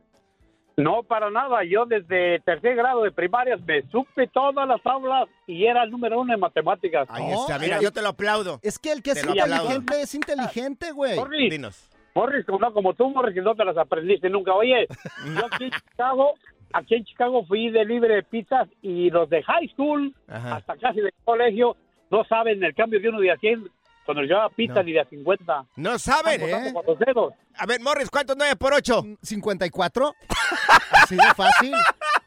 No, 0.82 1.02
para 1.02 1.30
nada. 1.30 1.62
Yo 1.64 1.84
desde 1.86 2.40
tercer 2.40 2.76
grado 2.76 3.02
de 3.02 3.12
primaria 3.12 3.56
me 3.66 3.82
supe 3.90 4.26
todas 4.28 4.66
las 4.66 4.84
aulas 4.86 5.28
y 5.46 5.64
era 5.66 5.82
el 5.84 5.90
número 5.90 6.20
uno 6.20 6.32
en 6.34 6.40
matemáticas. 6.40 7.08
Ahí 7.10 7.30
está, 7.32 7.58
mira, 7.58 7.80
yo 7.80 7.92
te 7.92 8.02
lo 8.02 8.08
aplaudo. 8.08 8.58
Es 8.62 8.78
que 8.78 8.92
el 8.92 9.02
que 9.02 9.10
es 9.12 9.22
Te 9.22 9.28
aplaudo. 9.28 9.54
inteligente 9.64 10.00
es 10.02 10.14
inteligente, 10.14 10.92
güey. 10.92 11.16
Morris, 11.16 11.50
Dinos. 11.50 11.90
Morris, 12.14 12.44
como, 12.44 12.58
no, 12.58 12.72
como 12.72 12.94
tú, 12.94 13.08
Morris, 13.10 13.34
que 13.34 13.40
no 13.42 13.54
te 13.54 13.64
las 13.64 13.76
aprendiste 13.76 14.28
nunca. 14.28 14.52
Oye, 14.54 14.86
yo 15.36 15.46
aquí 15.46 15.64
en 15.64 15.70
Chicago, 15.70 16.34
aquí 16.72 16.94
en 16.96 17.04
Chicago 17.04 17.44
fui 17.46 17.70
de 17.70 17.84
libre 17.84 18.14
de 18.16 18.22
pizzas 18.22 18.68
y 18.82 19.10
los 19.10 19.30
de 19.30 19.42
high 19.42 19.68
school 19.68 20.14
Ajá. 20.28 20.56
hasta 20.56 20.76
casi 20.76 21.00
de 21.00 21.12
colegio 21.24 21.76
no 22.10 22.24
saben 22.24 22.62
el 22.64 22.74
cambio 22.74 23.00
de 23.00 23.08
uno 23.08 23.20
de 23.20 23.30
a 23.30 23.36
100 23.36 23.68
cuando 24.14 24.22
llevaba 24.22 24.48
pizza 24.50 24.74
No. 24.74 24.82
ni 24.82 24.92
de 24.92 25.00
a 25.00 25.04
50. 25.04 25.64
No 25.76 25.98
saben. 25.98 26.40
Contando 26.40 26.72
con 26.74 26.86
los 26.86 26.98
dedos. 26.98 27.34
A 27.56 27.66
ver, 27.66 27.80
Morris, 27.80 28.10
¿cuánto 28.10 28.32
es 28.32 28.38
9 28.38 28.56
por 28.56 28.74
8? 28.74 29.02
¿54? 29.22 30.14
Así 30.92 31.14
de 31.14 31.34
fácil. 31.36 31.72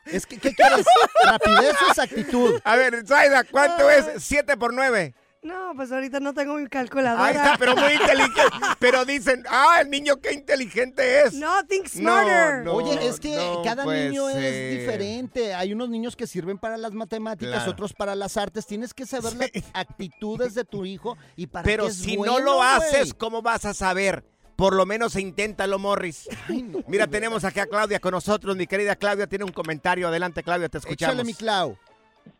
Es 0.06 0.26
que, 0.26 0.38
¿qué 0.38 0.54
quieres? 0.54 0.86
¿Rapidez 1.26 1.76
o 1.82 1.88
exactitud? 1.90 2.62
A 2.64 2.76
ver, 2.78 3.06
Zaida, 3.06 3.44
¿cuánto 3.44 3.90
es 3.90 4.24
7 4.24 4.56
por 4.58 4.74
9? 4.74 5.14
No, 5.44 5.74
pues 5.76 5.92
ahorita 5.92 6.22
no 6.22 6.34
tengo 6.34 6.56
mi 6.56 6.68
calculadora. 6.68 7.26
Ahí 7.26 7.36
está, 7.36 7.56
pero 7.60 7.76
muy 7.76 7.92
inteligente. 7.94 8.42
Pero 8.80 9.04
dicen, 9.04 9.44
ah, 9.50 9.80
el 9.82 9.90
niño 9.90 10.22
qué 10.22 10.34
inteligente 10.34 11.22
es. 11.24 11.34
No, 11.34 11.66
think 11.68 11.84
No, 11.96 12.12
smarter. 12.14 12.64
no. 12.64 12.74
Oye, 12.76 13.08
es 13.08 13.20
que 13.20 13.36
no 13.36 13.62
cada 13.62 13.86
niño 13.86 14.30
ser. 14.30 14.44
es 14.44 14.80
diferente. 14.80 15.54
Hay 15.54 15.74
unos 15.74 15.90
niños 15.90 16.16
que 16.16 16.28
sirven 16.28 16.58
para 16.58 16.78
las 16.78 16.94
matemáticas, 16.94 17.56
Claro. 17.56 17.72
otros 17.72 17.92
para 17.94 18.16
las 18.16 18.38
artes. 18.38 18.66
Tienes 18.66 18.94
que 18.94 19.06
saber 19.06 19.34
las 19.36 19.52
actitudes 19.74 20.54
de 20.56 20.64
tu 20.64 20.86
hijo 20.86 21.18
y 21.36 21.48
para 21.48 21.64
Pero 21.66 21.84
qué 21.86 21.90
es 21.92 21.98
si 21.98 22.16
bueno, 22.16 22.40
no 22.40 22.46
lo 22.46 22.64
haces, 22.64 23.14
¿cómo 23.14 23.42
vas 23.42 23.66
a 23.66 23.74
saber? 23.74 24.24
Por 24.56 24.74
lo 24.76 24.86
menos 24.86 25.16
inténtalo, 25.18 25.78
Morris. 25.78 26.30
Mira, 26.88 27.08
tenemos 27.08 27.44
aquí 27.44 27.60
a 27.60 27.66
Claudia 27.66 28.00
con 28.00 28.12
nosotros. 28.12 28.56
Mi 28.56 28.66
querida 28.68 28.96
Claudia 28.96 29.28
tiene 29.28 29.44
un 29.44 29.52
comentario. 29.52 30.08
Adelante, 30.08 30.42
Claudia, 30.44 30.70
te 30.70 30.78
escuchamos. 30.78 31.16
Échale, 31.16 31.26
mi 31.26 31.34
Clau. 31.34 31.78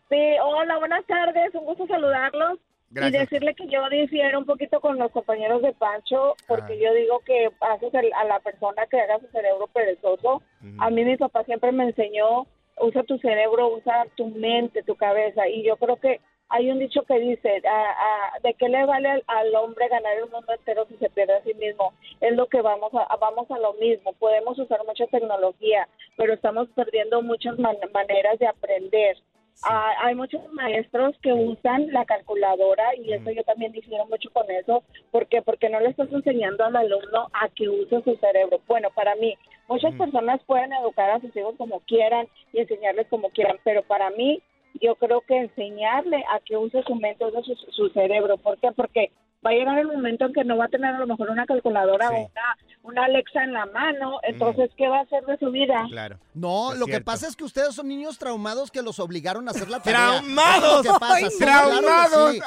Sí, 0.10 0.20
hola, 0.42 0.78
buenas 0.78 1.04
tardes, 1.08 1.54
un 1.56 1.66
gusto 1.66 1.88
saludarlos. 1.88 2.60
Gracias. 2.94 3.14
Y 3.14 3.26
decirle 3.26 3.56
que 3.56 3.68
yo 3.68 3.88
difiero 3.90 4.40
un 4.40 4.46
poquito 4.46 4.80
con 4.80 4.98
los 4.98 5.12
compañeros 5.12 5.62
de 5.62 5.74
Pancho, 5.74 6.36
porque 6.48 6.80
yo 6.80 6.94
digo 6.94 7.20
que 7.26 7.50
haces 7.60 7.94
el- 7.94 8.14
a 8.14 8.24
la 8.26 8.40
persona 8.40 8.86
que 8.88 9.00
haga 9.02 9.20
su 9.20 9.28
cerebro 9.28 9.68
perezoso. 9.68 10.42
A 10.80 10.90
mí 10.90 11.04
mi 11.04 11.18
papá 11.18 11.44
siempre 11.44 11.72
me 11.72 11.86
enseñó, 11.86 12.46
usa 12.80 13.04
tu 13.04 13.18
cerebro, 13.20 13.68
usa 13.70 14.06
tu 14.16 14.28
mente, 14.28 14.84
tu 14.84 14.96
cabeza. 14.96 15.48
Y 15.48 15.64
yo 15.64 15.76
creo 15.78 15.96
que 15.98 16.22
hay 16.50 16.70
un 16.70 16.78
dicho 16.78 17.02
que 17.04 17.18
dice, 17.20 17.62
ah, 17.68 17.96
ah, 17.98 18.40
¿de 18.44 18.54
qué 18.54 18.70
le 18.70 18.86
vale 18.86 19.10
al, 19.10 19.24
al 19.28 19.56
hombre 19.56 19.88
ganar 19.88 20.16
el 20.18 20.30
mundo 20.30 20.54
entero 20.54 20.86
si 20.88 20.96
se 20.98 21.10
pierde 21.10 21.34
a 21.34 21.44
sí 21.44 21.54
mismo? 21.56 21.94
Es 22.22 22.34
lo 22.36 22.46
que 22.48 22.62
vamos 22.62 22.94
a, 22.94 23.04
a- 23.04 23.18
vamos 23.18 23.50
a 23.50 23.58
lo 23.58 23.74
mismo. 23.74 24.14
Podemos 24.14 24.60
usar 24.60 24.82
mucha 24.86 25.08
tecnología, 25.08 25.88
pero 26.16 26.34
estamos 26.34 26.68
perdiendo 26.76 27.24
muchas 27.24 27.58
man- 27.58 27.78
maneras 27.92 28.38
de 28.38 28.48
aprender. 28.48 29.18
Ah, 29.62 29.94
hay 30.02 30.16
muchos 30.16 30.42
maestros 30.52 31.16
que 31.22 31.32
usan 31.32 31.92
la 31.94 32.06
calculadora 32.06 32.96
y 32.96 33.14
eso 33.14 33.32
yo 33.32 33.44
también 33.44 33.72
difiero 33.72 34.06
mucho 34.08 34.30
con 34.32 34.50
eso. 34.52 34.84
¿Por 35.12 35.28
qué? 35.28 35.42
Porque 35.42 35.70
no 35.70 35.80
le 35.80 35.90
estás 35.90 36.12
enseñando 36.12 36.66
al 36.66 36.76
alumno 36.76 37.30
a 37.34 37.48
que 37.50 37.70
use 37.70 38.02
su 38.04 38.16
cerebro. 38.18 38.60
Bueno, 38.68 38.90
para 38.94 39.16
mí, 39.16 39.36
muchas 39.68 39.94
personas 39.96 40.42
pueden 40.46 40.74
educar 40.74 41.10
a 41.12 41.22
sus 41.22 41.36
hijos 41.36 41.56
como 41.58 41.80
quieran 41.82 42.28
y 42.52 42.60
enseñarles 42.60 43.08
como 43.08 43.30
quieran, 43.30 43.58
pero 43.64 43.84
para 43.84 44.10
mí, 44.10 44.42
yo 44.82 44.96
creo 44.96 45.22
que 45.22 45.38
enseñarle 45.38 46.26
a 46.30 46.40
que 46.40 46.58
use 46.58 46.82
su 46.84 46.96
mente, 46.96 47.26
use 47.26 47.44
su, 47.44 47.56
su 47.72 47.90
cerebro. 47.90 48.38
¿Por 48.38 48.58
qué? 48.58 48.72
Porque 48.72 49.12
va 49.46 49.50
a 49.52 49.54
llegar 49.54 49.78
el 49.80 49.88
momento 49.88 50.26
en 50.26 50.34
que 50.34 50.44
no 50.44 50.58
va 50.58 50.66
a 50.66 50.70
tener 50.70 50.96
a 50.96 51.00
lo 51.00 51.08
mejor 51.08 51.30
una 51.30 51.46
calculadora 51.46 52.10
o 52.10 52.14
una, 52.14 52.58
una 52.84 53.06
Alexa 53.06 53.44
en 53.44 53.54
la 53.54 53.66
mano. 53.68 54.20
Entonces, 54.24 54.70
¿qué 54.78 54.88
va 54.88 55.00
a 55.00 55.02
hacer 55.02 55.24
de 55.26 55.38
su 55.38 55.52
vida? 55.52 55.86
Claro. 55.90 56.18
No, 56.34 56.74
Es 56.74 56.80
lo 56.80 56.86
que 56.86 57.02
pasa 57.02 57.28
es 57.28 57.36
que 57.36 57.44
ustedes 57.44 57.76
son 57.76 57.88
niños 57.88 58.18
traumados 58.18 58.72
que 58.72 58.82
los 58.82 59.00
obligaron 59.00 59.48
a 59.48 59.52
hacer 59.52 59.70
la 59.70 59.80
tarea. 59.82 60.20
¡Traumados! 60.20 60.88
Pasa, 61.00 61.16
¡Ay, 61.16 61.26
sí, 61.30 61.38
claro 61.44 61.70
que 61.72 61.78
¡Traumados! 61.80 62.34
sí. 62.34 62.42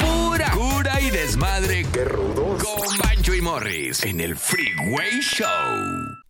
Pura 0.00 0.50
cura 0.52 1.00
y 1.00 1.10
desmadre. 1.10 1.86
¡Qué 1.92 2.04
rudos! 2.04 2.62
Con 2.62 2.98
Bancho 2.98 3.34
y 3.34 3.40
Morris 3.40 4.04
en 4.04 4.20
el 4.20 4.36
Freeway 4.36 5.20
Show. 5.20 6.01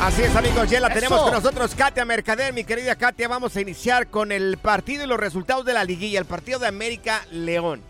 Así 0.00 0.22
es, 0.22 0.36
amigos, 0.36 0.68
ya 0.70 0.80
la 0.80 0.88
Eso. 0.88 0.96
tenemos 0.96 1.22
con 1.22 1.32
nosotros, 1.32 1.74
Katia 1.74 2.04
Mercader. 2.04 2.52
Mi 2.52 2.64
querida 2.64 2.94
Katia, 2.94 3.26
vamos 3.26 3.56
a 3.56 3.60
iniciar 3.60 4.08
con 4.08 4.32
el 4.32 4.58
partido 4.58 5.04
y 5.04 5.06
los 5.06 5.18
resultados 5.18 5.64
de 5.64 5.72
la 5.72 5.84
liguilla, 5.84 6.18
el 6.18 6.26
partido 6.26 6.58
de 6.58 6.66
América 6.66 7.22
León. 7.30 7.80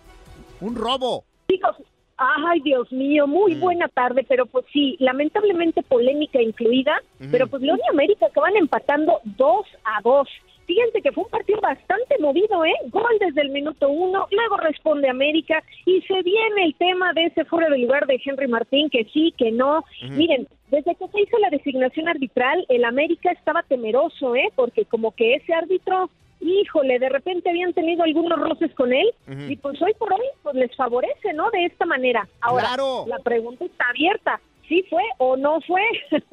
Un 0.61 0.77
robo. 0.77 1.25
Chicos, 1.51 1.77
ay 2.17 2.61
Dios 2.61 2.91
mío, 2.93 3.27
muy 3.27 3.55
buena 3.55 3.89
tarde, 3.89 4.25
pero 4.29 4.47
pues 4.47 4.65
sí, 4.73 4.97
lamentablemente 5.01 5.83
polémica 5.83 6.41
incluida, 6.41 6.95
pero 7.33 7.49
pues 7.49 7.63
León 7.63 7.81
y 7.85 7.91
América 7.91 8.27
acaban 8.27 8.57
empatando 8.57 9.21
2 9.25 9.67
a 9.85 10.01
2. 10.03 10.29
Fíjense 10.66 11.02
que 11.02 11.12
fue 11.12 11.25
un 11.25 11.30
partido 11.30 11.61
bastante 11.61 12.18
movido, 12.21 12.64
¿eh? 12.64 12.75
Gol 12.90 13.16
desde 13.21 13.42
el 13.42 13.50
minuto 13.50 13.88
uno, 13.88 14.26
luego 14.30 14.56
responde 14.59 15.09
América 15.09 15.62
y 15.85 16.00
se 16.02 16.23
viene 16.23 16.64
el 16.64 16.75
tema 16.76 17.12
de 17.12 17.25
ese 17.26 17.44
fuera 17.44 17.68
de 17.68 17.78
lugar 17.78 18.06
de 18.06 18.21
Henry 18.25 18.49
Martín, 18.49 18.88
que 18.90 19.04
sí, 19.12 19.33
que 19.37 19.52
no. 19.52 19.85
Miren, 20.11 20.49
desde 20.71 20.94
que 20.94 21.09
se 21.09 21.21
hizo 21.21 21.38
la 21.38 21.50
designación 21.50 22.09
arbitral, 22.09 22.64
el 22.68 22.85
América 22.85 23.30
estaba 23.33 23.62
temeroso, 23.62 24.35
¿eh? 24.35 24.50
Porque 24.56 24.85
como 24.87 25.12
que 25.12 25.35
ese 25.35 25.52
árbitro, 25.54 26.11
híjole, 26.40 26.99
de 26.99 27.09
repente 27.09 27.50
habían 27.50 27.73
tenido 27.73 28.02
algunos 28.02 28.38
roces 28.38 28.75
con 28.75 28.92
él 28.92 29.09
y 29.49 29.56
pues 29.56 29.80
hoy 29.83 29.92
por 29.99 30.12
hoy 30.12 30.26
pues 30.42 30.54
les 30.56 30.75
favorece, 30.76 31.33
¿no? 31.35 31.50
De 31.50 31.66
esta 31.66 31.85
manera. 31.87 32.26
Ahora, 32.40 32.68
Claro. 32.68 33.04
la 33.06 33.18
pregunta 33.18 33.64
está 33.64 33.85
abierta. 33.90 34.40
¿Sí 34.68 34.83
fue 34.88 35.02
o 35.18 35.37
no 35.37 35.59
fue? 35.66 35.83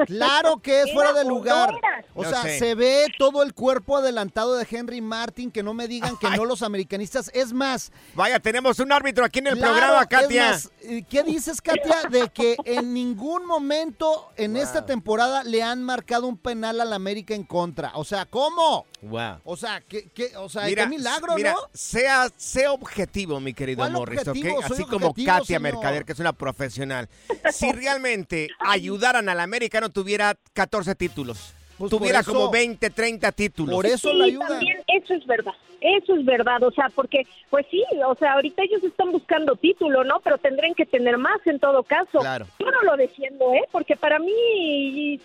Claro 0.06 0.58
que 0.62 0.82
es 0.82 0.86
¿Era 0.88 0.94
fuera 0.94 1.14
de 1.14 1.26
lugar. 1.26 1.74
O 2.16 2.24
No 2.24 2.30
sea, 2.30 2.44
sé. 2.44 2.60
se 2.60 2.76
ve 2.76 3.08
todo 3.18 3.44
el 3.44 3.54
cuerpo 3.54 3.98
adelantado 3.98 4.56
de 4.56 4.66
Henry 4.70 5.02
Martin, 5.02 5.52
que 5.52 5.64
no 5.64 5.74
me 5.74 5.88
digan 5.88 6.16
que 6.18 6.30
no 6.30 6.46
los 6.46 6.62
americanistas. 6.62 7.30
Es 7.34 7.52
más, 7.54 7.92
Vaya, 8.14 8.40
tenemos 8.40 8.80
un 8.80 8.92
árbitro 8.92 9.26
aquí 9.26 9.40
en 9.40 9.48
el 9.48 9.58
Claro, 9.58 9.74
programa, 9.74 10.02
es 10.02 10.08
Katia. 10.08 10.48
más, 10.52 10.72
¿Qué 11.10 11.24
dices, 11.24 11.62
Katia? 11.62 12.04
De 12.10 12.30
que 12.30 12.56
en 12.66 12.94
ningún 12.94 13.46
momento 13.46 14.30
en 14.38 14.56
esta 14.58 14.86
temporada 14.86 15.44
le 15.44 15.62
han 15.64 15.84
marcado 15.84 16.28
un 16.28 16.38
penal 16.38 16.80
al 16.82 16.94
América 16.94 17.34
en 17.36 17.44
contra. 17.44 17.92
O 17.96 18.04
sea, 18.04 18.26
¿cómo? 18.26 18.86
Wow. 19.02 19.40
O 19.44 19.58
sea, 19.58 19.82
¿qué, 19.82 20.10
qué- 20.14 20.36
o 20.38 20.48
sea, 20.48 20.66
Mira, 20.66 20.84
qué 20.84 20.90
milagro, 20.90 21.36
mira, 21.36 21.54
¿no? 21.54 21.60
Sea, 21.74 22.30
sea 22.38 22.72
objetivo, 22.72 23.40
mi 23.40 23.54
querido 23.54 23.80
¿Cuál 23.80 23.92
Morris, 23.94 24.28
Así 24.28 24.84
como 24.86 25.14
Katia 25.14 25.44
señor. 25.44 25.62
Mercader, 25.62 26.06
que 26.06 26.12
es 26.14 26.20
una 26.20 26.34
profesional. 26.34 27.10
Si 27.52 27.72
realmente 27.72 28.21
ayudaran 28.60 29.30
al 29.30 29.40
América, 29.40 29.80
no 29.82 29.90
tuviera 29.90 30.36
14 30.54 30.96
títulos. 30.96 31.54
Pues 31.78 31.90
tuviera 31.90 32.20
eso- 32.20 32.32
como 32.34 32.52
20, 32.52 32.90
30 32.92 33.32
títulos. 33.32 33.74
Por 33.74 33.86
eso 33.88 34.10
Sí, 34.12 34.16
la 34.18 34.26
ayuda. 34.26 34.48
también 34.48 34.78
eso 34.88 35.14
es 35.16 35.26
verdad. 35.26 35.54
Eso 35.80 36.16
es 36.16 36.24
verdad, 36.24 36.62
o 36.62 36.70
sea, 36.72 36.90
porque, 36.94 37.24
pues 37.50 37.66
sí, 37.72 37.84
o 38.06 38.14
sea, 38.16 38.34
ahorita 38.34 38.62
ellos 38.62 38.84
están 38.84 39.12
buscando 39.12 39.56
título, 39.56 40.04
¿no? 40.04 40.20
Pero 40.20 40.38
tendrían 40.38 40.76
que 40.76 40.86
tener 40.86 41.18
más 41.18 41.40
en 41.46 41.60
todo 41.60 41.82
caso. 41.82 42.20
Claro. 42.20 42.46
Yo 42.60 42.68
no 42.70 42.84
lo 42.84 42.96
defiendo, 42.98 43.52
¿eh? 43.56 43.64
Porque 43.72 43.96
para 43.96 44.20
mí 44.20 44.32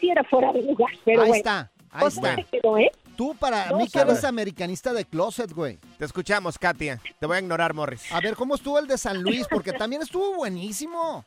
sí 0.01 0.09
era 0.09 0.25
fuera 0.25 0.53
de 0.55 0.63
lugar, 0.63 0.91
pero 1.05 1.23
ahí 1.23 1.29
bueno. 1.29 1.39
está, 1.39 1.71
ahí 1.91 2.01
Pues 2.01 2.15
está. 2.17 2.37
quedó, 2.51 2.79
¿eh? 2.79 2.91
Tú 3.19 3.35
para 3.39 3.67
No 3.71 3.79
mí 3.79 3.89
que 3.89 3.99
eres 3.99 4.25
americanista 4.25 4.93
de 4.95 5.05
closet, 5.05 5.51
güey. 5.53 5.79
Te 5.99 6.05
escuchamos, 6.07 6.59
Katia. 6.59 7.01
Te 7.19 7.27
voy 7.27 7.37
a 7.37 7.41
ignorar, 7.41 7.73
Morris. 7.75 8.11
A 8.13 8.21
ver, 8.21 8.35
¿cómo 8.35 8.55
estuvo 8.55 8.79
el 8.79 8.87
de 8.87 8.97
San 8.99 9.23
Luis? 9.23 9.47
Porque 9.51 9.73
también 9.73 10.01
estuvo 10.03 10.35
buenísimo. 10.37 11.25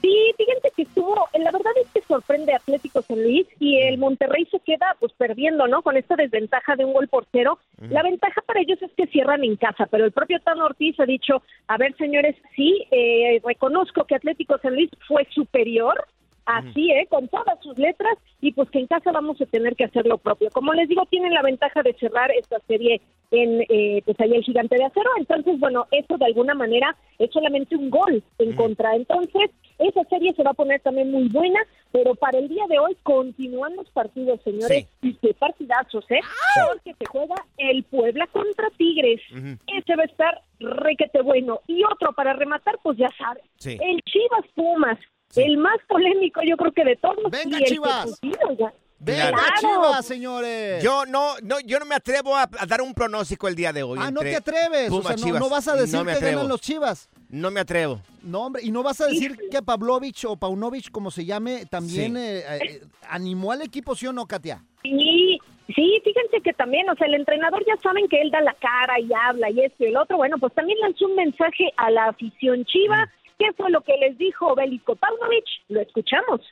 Sí, 0.00 0.32
fíjense 0.36 0.70
que 0.74 0.82
estuvo, 0.82 1.28
la 1.34 1.50
verdad 1.50 1.72
es 1.82 1.90
que 1.92 2.00
sorprende 2.02 2.52
a 2.52 2.56
Atlético 2.56 3.02
San 3.02 3.22
Luis 3.22 3.46
y 3.58 3.78
el 3.78 3.98
Monterrey 3.98 4.46
se 4.50 4.60
queda 4.60 4.96
pues 4.98 5.12
perdiendo, 5.12 5.66
¿no? 5.66 5.82
Con 5.82 5.96
esta 5.96 6.16
desventaja 6.16 6.76
de 6.76 6.84
un 6.84 6.94
gol 6.94 7.08
por 7.08 7.26
cero. 7.32 7.58
La 7.88 8.02
ventaja 8.02 8.40
para 8.42 8.60
ellos 8.60 8.80
es 8.82 8.90
que 8.92 9.06
cierran 9.06 9.44
en 9.44 9.56
casa, 9.56 9.86
pero 9.90 10.04
el 10.04 10.12
propio 10.12 10.40
Tano 10.40 10.66
Ortiz 10.66 10.98
ha 11.00 11.06
dicho, 11.06 11.42
a 11.66 11.76
ver 11.76 11.94
señores, 11.96 12.36
sí, 12.56 12.86
eh, 12.90 13.40
reconozco 13.44 14.04
que 14.04 14.14
Atlético 14.14 14.58
San 14.58 14.74
Luis 14.74 14.90
fue 15.06 15.26
superior, 15.30 16.06
así, 16.46 16.90
¿eh? 16.90 17.06
Con 17.08 17.28
todas 17.28 17.60
sus 17.62 17.78
letras 17.78 18.16
y 18.40 18.52
pues 18.52 18.70
que 18.70 18.78
en 18.78 18.86
casa 18.86 19.12
vamos 19.12 19.40
a 19.40 19.46
tener 19.46 19.76
que 19.76 19.84
hacer 19.84 20.06
lo 20.06 20.18
propio. 20.18 20.50
Como 20.50 20.72
les 20.72 20.88
digo, 20.88 21.04
tienen 21.06 21.34
la 21.34 21.42
ventaja 21.42 21.82
de 21.82 21.92
cerrar 21.94 22.30
esta 22.32 22.58
serie 22.66 23.00
en, 23.30 23.64
eh, 23.68 24.02
pues 24.04 24.18
ahí 24.20 24.34
el 24.34 24.42
gigante 24.42 24.76
de 24.76 24.84
acero, 24.84 25.10
entonces 25.18 25.58
bueno, 25.60 25.86
eso 25.92 26.18
de 26.18 26.24
alguna 26.24 26.54
manera 26.54 26.96
es 27.18 27.30
solamente 27.30 27.76
un 27.76 27.90
gol 27.90 28.22
en 28.38 28.52
contra, 28.54 28.96
entonces 28.96 29.50
esa 29.80 30.04
serie 30.04 30.32
se 30.34 30.42
va 30.42 30.50
a 30.50 30.54
poner 30.54 30.80
también 30.80 31.10
muy 31.10 31.28
buena, 31.28 31.58
pero 31.92 32.14
para 32.14 32.38
el 32.38 32.48
día 32.48 32.64
de 32.68 32.78
hoy 32.78 32.96
continúan 33.02 33.74
los 33.76 33.88
partidos, 33.90 34.40
señores, 34.44 34.86
y 35.02 35.14
qué 35.14 35.34
partidazos, 35.34 36.04
¿eh? 36.10 36.20
Porque 36.68 36.94
se 36.98 37.04
juega 37.06 37.34
el 37.56 37.82
Puebla 37.84 38.26
contra 38.28 38.70
Tigres, 38.76 39.20
ese 39.66 39.96
va 39.96 40.02
a 40.02 40.06
estar 40.06 40.42
requete 40.60 41.22
bueno, 41.22 41.60
y 41.66 41.82
otro 41.84 42.12
para 42.12 42.32
rematar, 42.34 42.78
pues 42.82 42.98
ya 42.98 43.08
sabes, 43.18 43.42
Sí. 43.56 43.76
el 43.80 44.00
Chivas 44.02 44.46
Pumas, 44.54 44.98
el 45.36 45.56
más 45.58 45.78
polémico 45.88 46.40
yo 46.42 46.56
creo 46.56 46.72
que 46.72 46.84
de 46.84 46.96
todos, 46.96 47.30
Venga, 47.30 47.50
y 47.50 47.54
el 47.54 47.58
que 47.60 47.64
Chivas. 47.66 48.20
ya. 48.58 48.72
Venga, 49.02 49.30
Claro. 49.32 49.46
Chivas, 49.60 50.06
señores. 50.06 50.82
Yo 50.84 51.06
no, 51.06 51.34
no, 51.42 51.58
yo 51.60 51.78
no 51.78 51.86
me 51.86 51.94
atrevo 51.94 52.36
a, 52.36 52.42
a 52.42 52.66
dar 52.66 52.82
un 52.82 52.92
pronóstico 52.92 53.48
el 53.48 53.54
día 53.54 53.72
de 53.72 53.82
hoy. 53.82 53.98
ah, 54.00 54.10
no 54.10 54.20
te 54.20 54.36
atreves. 54.36 54.88
O 54.90 54.96
Pumas, 55.00 55.06
sea, 55.06 55.16
no, 55.16 55.24
Chivas. 55.24 55.40
no 55.40 55.48
vas 55.48 55.68
a 55.68 55.74
decir 55.76 55.98
No 55.98 56.04
que 56.04 56.12
atrevo. 56.12 56.32
ganan 56.36 56.48
los 56.48 56.60
Chivas. 56.60 57.08
No 57.30 57.50
me 57.50 57.60
atrevo. 57.60 58.02
No, 58.22 58.42
hombre, 58.46 58.62
y 58.62 58.70
no 58.70 58.82
vas 58.82 59.00
a 59.00 59.06
decir 59.06 59.38
que 59.50 59.62
Pavlovich 59.62 60.24
o 60.26 60.36
Paunovic, 60.36 60.90
como 60.90 61.10
se 61.10 61.24
llame, 61.24 61.64
también 61.66 62.14
Sí. 62.14 62.20
eh, 62.20 62.44
eh, 62.62 62.82
animó 63.08 63.52
al 63.52 63.62
equipo, 63.62 63.94
¿sí 63.94 64.06
o 64.06 64.12
no, 64.12 64.26
Katia? 64.26 64.62
Sí, 64.82 65.38
sí, 65.74 66.00
fíjense 66.04 66.42
que 66.44 66.52
también, 66.52 66.90
o 66.90 66.94
sea, 66.96 67.06
el 67.06 67.14
entrenador 67.14 67.64
ya 67.66 67.80
saben 67.82 68.06
que 68.08 68.20
él 68.20 68.30
da 68.30 68.42
la 68.42 68.52
cara 68.54 69.00
y 69.00 69.08
habla 69.14 69.48
y 69.50 69.60
esto 69.60 69.84
y 69.84 69.86
el 69.88 69.96
otro. 69.96 70.18
Bueno, 70.18 70.36
pues 70.38 70.52
también 70.54 70.78
lanzó 70.80 71.06
un 71.06 71.14
mensaje 71.14 71.72
a 71.78 71.90
la 71.90 72.06
afición 72.06 72.64
chiva. 72.66 73.08
¿Qué 73.38 73.46
fue 73.56 73.70
lo 73.70 73.80
que 73.80 73.96
les 73.96 74.18
dijo 74.18 74.54
Bélico 74.54 74.94
Paunovic? 74.96 75.44
Lo 75.68 75.80
escuchamos. 75.80 76.42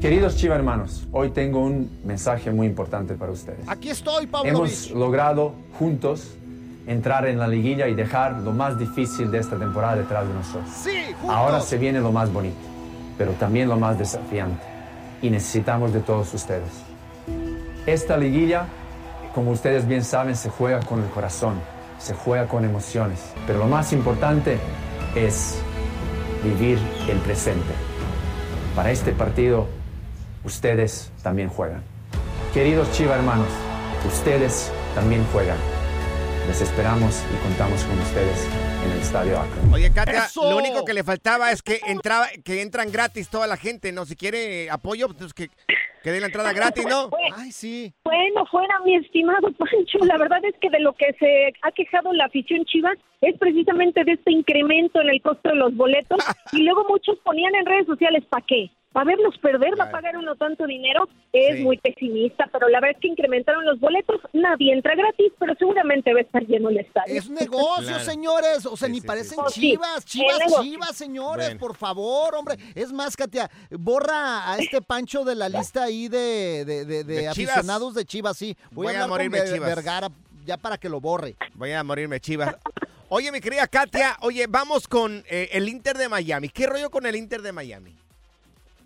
Queridos 0.00 0.36
Chiva 0.36 0.54
hermanos, 0.54 1.06
hoy 1.12 1.30
tengo 1.30 1.60
un 1.60 1.90
mensaje 2.04 2.50
muy 2.50 2.66
importante 2.66 3.14
para 3.14 3.32
ustedes. 3.32 3.66
Aquí 3.66 3.88
estoy, 3.88 4.24
Hemos 4.24 4.30
Pavlovich. 4.30 4.90
logrado 4.92 5.54
juntos 5.78 6.34
entrar 6.86 7.26
en 7.26 7.38
la 7.38 7.48
liguilla 7.48 7.88
y 7.88 7.94
dejar 7.94 8.40
lo 8.40 8.52
más 8.52 8.78
difícil 8.78 9.30
de 9.30 9.38
esta 9.38 9.56
temporada 9.56 9.96
detrás 9.96 10.28
de 10.28 10.34
nosotros. 10.34 10.68
Sí, 10.70 10.90
juntos. 11.20 11.36
Ahora 11.36 11.60
se 11.60 11.78
viene 11.78 12.00
lo 12.00 12.12
más 12.12 12.30
bonito, 12.30 12.56
pero 13.16 13.32
también 13.32 13.68
lo 13.68 13.78
más 13.78 13.98
desafiante. 13.98 14.62
Y 15.22 15.30
necesitamos 15.30 15.94
de 15.94 16.00
todos 16.00 16.34
ustedes. 16.34 16.68
Esta 17.86 18.18
liguilla, 18.18 18.66
como 19.34 19.52
ustedes 19.52 19.86
bien 19.88 20.04
saben, 20.04 20.36
se 20.36 20.50
juega 20.50 20.80
con 20.80 21.02
el 21.02 21.08
corazón, 21.08 21.54
se 21.98 22.12
juega 22.12 22.46
con 22.46 22.66
emociones. 22.66 23.20
Pero 23.46 23.60
lo 23.60 23.66
más 23.68 23.94
importante 23.94 24.58
es 25.14 25.58
vivir 26.42 26.78
el 27.08 27.16
presente. 27.18 27.72
Para 28.76 28.90
este 28.90 29.12
partido, 29.12 29.66
ustedes 30.44 31.10
también 31.22 31.48
juegan. 31.48 31.82
Queridos 32.52 32.90
Chiva 32.92 33.16
hermanos, 33.16 33.48
ustedes 34.06 34.70
también 34.94 35.24
juegan. 35.32 35.58
Les 36.46 36.60
esperamos 36.60 37.24
y 37.32 37.42
contamos 37.42 37.82
con 37.84 37.98
ustedes 38.00 38.46
en 38.84 38.92
el 38.92 38.98
Estadio 38.98 39.40
Akron. 39.40 39.72
Oye, 39.72 39.90
Katia, 39.90 40.26
¡Eso! 40.26 40.50
lo 40.50 40.58
único 40.58 40.84
que 40.84 40.92
le 40.92 41.02
faltaba 41.02 41.50
es 41.50 41.62
que 41.62 41.80
entraba, 41.86 42.26
que 42.44 42.60
entran 42.60 42.92
gratis 42.92 43.30
toda 43.30 43.46
la 43.46 43.56
gente, 43.56 43.92
¿no? 43.92 44.04
Si 44.04 44.14
quiere 44.14 44.70
apoyo, 44.70 45.08
pues 45.08 45.32
que, 45.32 45.48
que 46.02 46.12
dé 46.12 46.20
la 46.20 46.26
entrada 46.26 46.52
gratis, 46.52 46.84
¿no? 46.86 47.08
Ay, 47.34 47.50
sí. 47.50 47.94
Bueno, 48.04 48.44
fuera 48.50 48.78
mi 48.84 48.94
estimado 48.96 49.48
Pancho, 49.52 49.98
la 50.04 50.18
verdad 50.18 50.44
es 50.44 50.54
que 50.60 50.68
de 50.68 50.80
lo 50.80 50.92
que 50.92 51.14
se 51.18 51.54
ha 51.62 51.72
quejado 51.72 52.12
la 52.12 52.26
afición 52.26 52.66
chiva 52.66 52.92
es 53.22 53.38
precisamente 53.38 54.04
de 54.04 54.12
este 54.12 54.30
incremento 54.30 55.00
en 55.00 55.08
el 55.08 55.22
costo 55.22 55.48
de 55.48 55.56
los 55.56 55.74
boletos 55.74 56.18
y 56.52 56.62
luego 56.62 56.84
muchos 56.90 57.18
ponían 57.24 57.54
en 57.54 57.64
redes 57.64 57.86
sociales, 57.86 58.22
¿para 58.28 58.44
qué? 58.46 58.70
¿Para 58.94 59.06
verlos 59.06 59.36
perder? 59.38 59.72
¿Va 59.78 59.84
a 59.86 59.90
pagar 59.90 60.16
uno 60.16 60.36
tanto 60.36 60.66
dinero? 60.66 61.08
Es 61.32 61.56
Sí. 61.56 61.62
muy 61.64 61.76
pesimista, 61.78 62.48
pero 62.52 62.68
la 62.68 62.80
verdad 62.80 62.96
es 62.96 63.02
que 63.02 63.08
incrementaron 63.08 63.66
los 63.66 63.80
boletos, 63.80 64.20
nadie 64.32 64.72
entra 64.72 64.94
gratis, 64.94 65.32
pero 65.38 65.52
seguramente 65.58 66.14
va 66.14 66.20
a 66.20 66.22
estar 66.22 66.42
lleno 66.46 66.68
el 66.70 66.78
estadio. 66.78 67.12
Es 67.18 67.28
negocio, 67.28 67.88
Claro. 67.88 68.04
señores. 68.04 68.64
O 68.66 68.76
sea, 68.76 68.86
Sí, 68.86 68.92
ni 68.92 69.00
sí, 69.00 69.06
parecen 69.06 69.38
sí. 69.48 69.54
Sí, 69.54 69.60
chivas, 69.72 70.04
chivas, 70.04 70.38
negocio. 70.38 70.62
chivas, 70.62 70.96
señores, 70.96 71.46
Bueno. 71.48 71.60
por 71.60 71.74
favor, 71.76 72.36
hombre. 72.36 72.56
Es 72.76 72.92
más, 72.92 73.16
Katia, 73.16 73.50
borra 73.70 74.52
a 74.52 74.58
este 74.58 74.80
Pancho 74.80 75.24
de 75.24 75.34
la 75.34 75.48
lista 75.48 75.82
ahí 75.82 76.06
de, 76.08 76.64
de, 76.64 76.84
de- 76.84 77.02
de 77.02 77.04
De 77.04 77.30
Chivas. 77.32 77.56
aficionados 77.56 77.94
de 77.94 78.04
Chivas, 78.04 78.36
sí. 78.36 78.56
Voy, 78.70 78.86
Voy 78.86 78.94
a 78.94 79.04
a 79.04 79.08
morirme 79.08 79.38
con 79.38 79.52
Chivas. 79.54 79.74
Vergara 79.74 80.08
ya 80.46 80.56
para 80.56 80.78
que 80.78 80.88
lo 80.88 81.00
borre. 81.00 81.34
Voy 81.54 81.72
a 81.72 81.82
morirme, 81.82 82.20
chivas. 82.20 82.54
Oye, 83.08 83.32
mi 83.32 83.40
querida 83.40 83.66
Katia, 83.66 84.16
oye, 84.20 84.46
vamos 84.48 84.86
con 84.86 85.24
eh, 85.28 85.48
el 85.52 85.68
Inter 85.68 85.96
de 85.98 86.08
Miami. 86.08 86.48
¿Qué 86.48 86.66
rollo 86.68 86.90
con 86.90 87.06
el 87.06 87.16
Inter 87.16 87.42
de 87.42 87.50
Miami? 87.52 87.94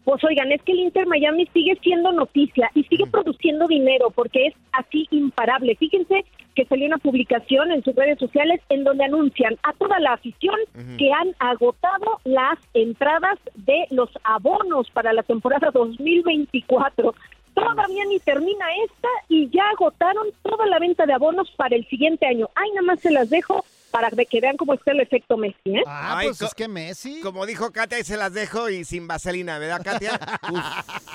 Pues 0.09 0.25
oigan, 0.25 0.51
es 0.53 0.62
que 0.62 0.73
el 0.73 0.79
Inter 0.79 1.07
Miami 1.07 1.47
sigue 1.53 1.79
siendo 1.83 2.11
noticia 2.12 2.71
y 2.75 2.83
sigue 2.85 3.05
produciendo 3.09 3.66
dinero 3.66 4.09
porque 4.09 4.47
es 4.47 4.55
así 4.73 5.07
imparable. 5.11 5.77
Fíjense 5.77 6.25
que 6.55 6.64
salió 6.64 6.87
una 6.87 6.97
publicación 6.97 7.71
en 7.73 7.85
sus 7.85 7.94
redes 7.94 8.18
sociales 8.18 8.62
en 8.71 8.85
donde 8.85 9.05
anuncian 9.05 9.59
a 9.64 9.75
toda 9.75 10.01
la 10.01 10.14
afición 10.14 10.57
que 10.97 11.12
han 11.12 11.35
agotado 11.40 12.21
las 12.25 12.59
entradas 12.73 13.38
de 13.55 13.85
los 13.90 14.09
abonos 14.25 14.90
para 14.92 15.12
la 15.12 15.23
temporada 15.25 15.71
2024. 15.75 17.14
Todavía 17.53 18.05
ni 18.07 18.18
termina 18.21 18.64
esta 18.87 19.09
y 19.29 19.51
ya 19.51 19.68
agotaron 19.73 20.29
toda 20.42 20.64
la 20.68 20.79
venta 20.79 21.05
de 21.05 21.12
abonos 21.12 21.51
para 21.55 21.77
el 21.77 21.87
siguiente 21.87 22.27
año. 22.27 22.49
Ay, 22.55 22.71
nada 22.71 22.87
más 22.87 23.01
se 23.01 23.11
las 23.11 23.29
dejo 23.29 23.62
para 23.90 24.11
que 24.11 24.40
vean 24.40 24.57
cómo 24.57 24.74
está 24.74 24.92
el 24.92 25.01
efecto 25.01 25.37
Messi, 25.37 25.77
¿eh? 25.77 25.83
Ah, 25.87 26.18
Ay, 26.18 26.29
pues 26.29 26.42
es 26.42 26.55
que 26.55 26.68
Messi. 26.68 27.20
Como 27.20 27.46
dijo 27.46 27.70
Katia, 27.72 27.98
ahí 27.98 28.05
se 28.05 28.16
las 28.16 28.33
dejo 28.33 28.68
y 28.68 28.85
sin 28.85 29.07
vaselina, 29.09 29.59
¿verdad, 29.59 29.83
Katia? 29.83 30.12
Uf, 30.51 30.61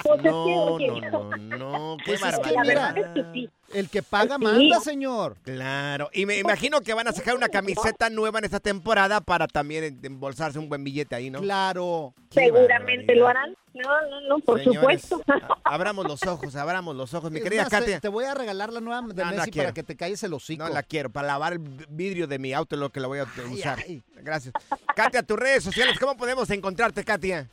Pues 0.03 0.17
es 0.17 0.23
que, 0.23 0.29
no, 0.29 0.43
oye, 0.43 1.01
no, 1.12 1.29
no, 1.38 1.57
no, 1.57 1.97
qué 1.97 2.03
Pues 2.17 2.21
es 2.23 2.39
que 2.39 2.53
barbaridad. 2.53 2.63
la 2.75 2.93
verdad 2.93 2.97
es 3.17 3.23
que 3.25 3.33
sí. 3.33 3.49
El 3.73 3.89
que 3.89 4.03
paga 4.03 4.38
Sí. 4.38 4.43
manda, 4.43 4.79
señor. 4.79 5.38
Claro, 5.43 6.09
y 6.13 6.25
me 6.25 6.38
imagino 6.38 6.81
que 6.81 6.93
van 6.93 7.07
a 7.07 7.12
sacar 7.12 7.36
una 7.36 7.49
camiseta 7.49 8.09
nueva 8.09 8.39
en 8.39 8.45
esta 8.45 8.59
temporada 8.59 9.21
para 9.21 9.47
también 9.47 9.99
embolsarse 10.03 10.59
un 10.59 10.69
buen 10.69 10.83
billete 10.83 11.15
ahí, 11.15 11.29
¿no? 11.29 11.39
Claro. 11.41 12.13
Seguramente 12.31 13.15
lo 13.15 13.27
harán. 13.27 13.55
No, 13.73 13.89
no, 14.07 14.21
no, 14.29 14.39
por 14.39 14.63
Señores, 14.63 15.01
supuesto. 15.01 15.23
abramos 15.63 16.05
los 16.07 16.21
ojos, 16.27 16.55
abramos 16.55 16.95
los 16.95 17.12
ojos. 17.15 17.31
Mi 17.31 17.39
Es 17.39 17.43
querida 17.43 17.63
más, 17.63 17.71
Katia. 17.71 17.99
Te 17.99 18.07
voy 18.07 18.25
a 18.25 18.36
regalar 18.36 18.71
la 18.71 18.79
nueva 18.81 19.01
de 19.12 19.23
No, 19.25 19.31
Messi 19.31 19.49
quiero. 19.49 19.65
para 19.69 19.73
que 19.73 19.81
te 19.81 19.95
calles 19.95 20.21
el 20.21 20.31
hocico. 20.33 20.63
No 20.63 20.69
la 20.69 20.83
quiero, 20.83 21.09
para 21.09 21.25
lavar 21.27 21.53
el 21.53 21.59
vidrio 21.59 22.27
de 22.27 22.38
mi 22.38 22.53
auto 22.53 22.75
es 22.75 22.79
lo 22.79 22.91
que 22.91 22.99
la 22.99 23.07
voy 23.07 23.17
a 23.19 23.25
usar. 23.51 23.79
ay. 23.79 24.03
Gracias. 24.21 24.53
Katia, 24.95 25.23
tus 25.23 25.39
redes 25.39 25.63
sociales, 25.63 25.97
¿cómo 25.99 26.15
podemos 26.15 26.47
encontrarte, 26.51 27.03
Katia? 27.03 27.49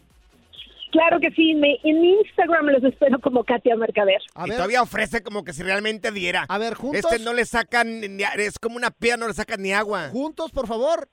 Claro 0.91 1.21
que 1.21 1.31
sí, 1.31 1.55
me, 1.55 1.79
en 1.85 2.05
Instagram 2.05 2.67
los 2.67 2.85
espero 2.85 3.21
como 3.21 3.45
Katia 3.45 3.77
Mercader. 3.77 4.21
y 4.45 4.51
todavía 4.51 4.83
ofrece 4.83 5.23
como 5.23 5.45
que 5.45 5.53
si 5.53 5.63
realmente 5.63 6.11
diera. 6.11 6.47
A 6.49 6.59
ver, 6.59 6.75
juntos. 6.75 7.05
Este 7.05 7.25
no 7.25 7.33
le 7.33 7.45
sacan, 7.45 8.01
ni, 8.01 8.23
es 8.37 8.59
como 8.59 8.77
una 8.77 8.91
piedra, 8.91 9.19
no 9.19 9.29
le 9.29 9.35
sacan 9.35 9.63
ni 9.63 9.73
agua. 9.73 10.09
Juntos, 10.11 10.51
por 10.51 10.67
favor. 10.67 11.09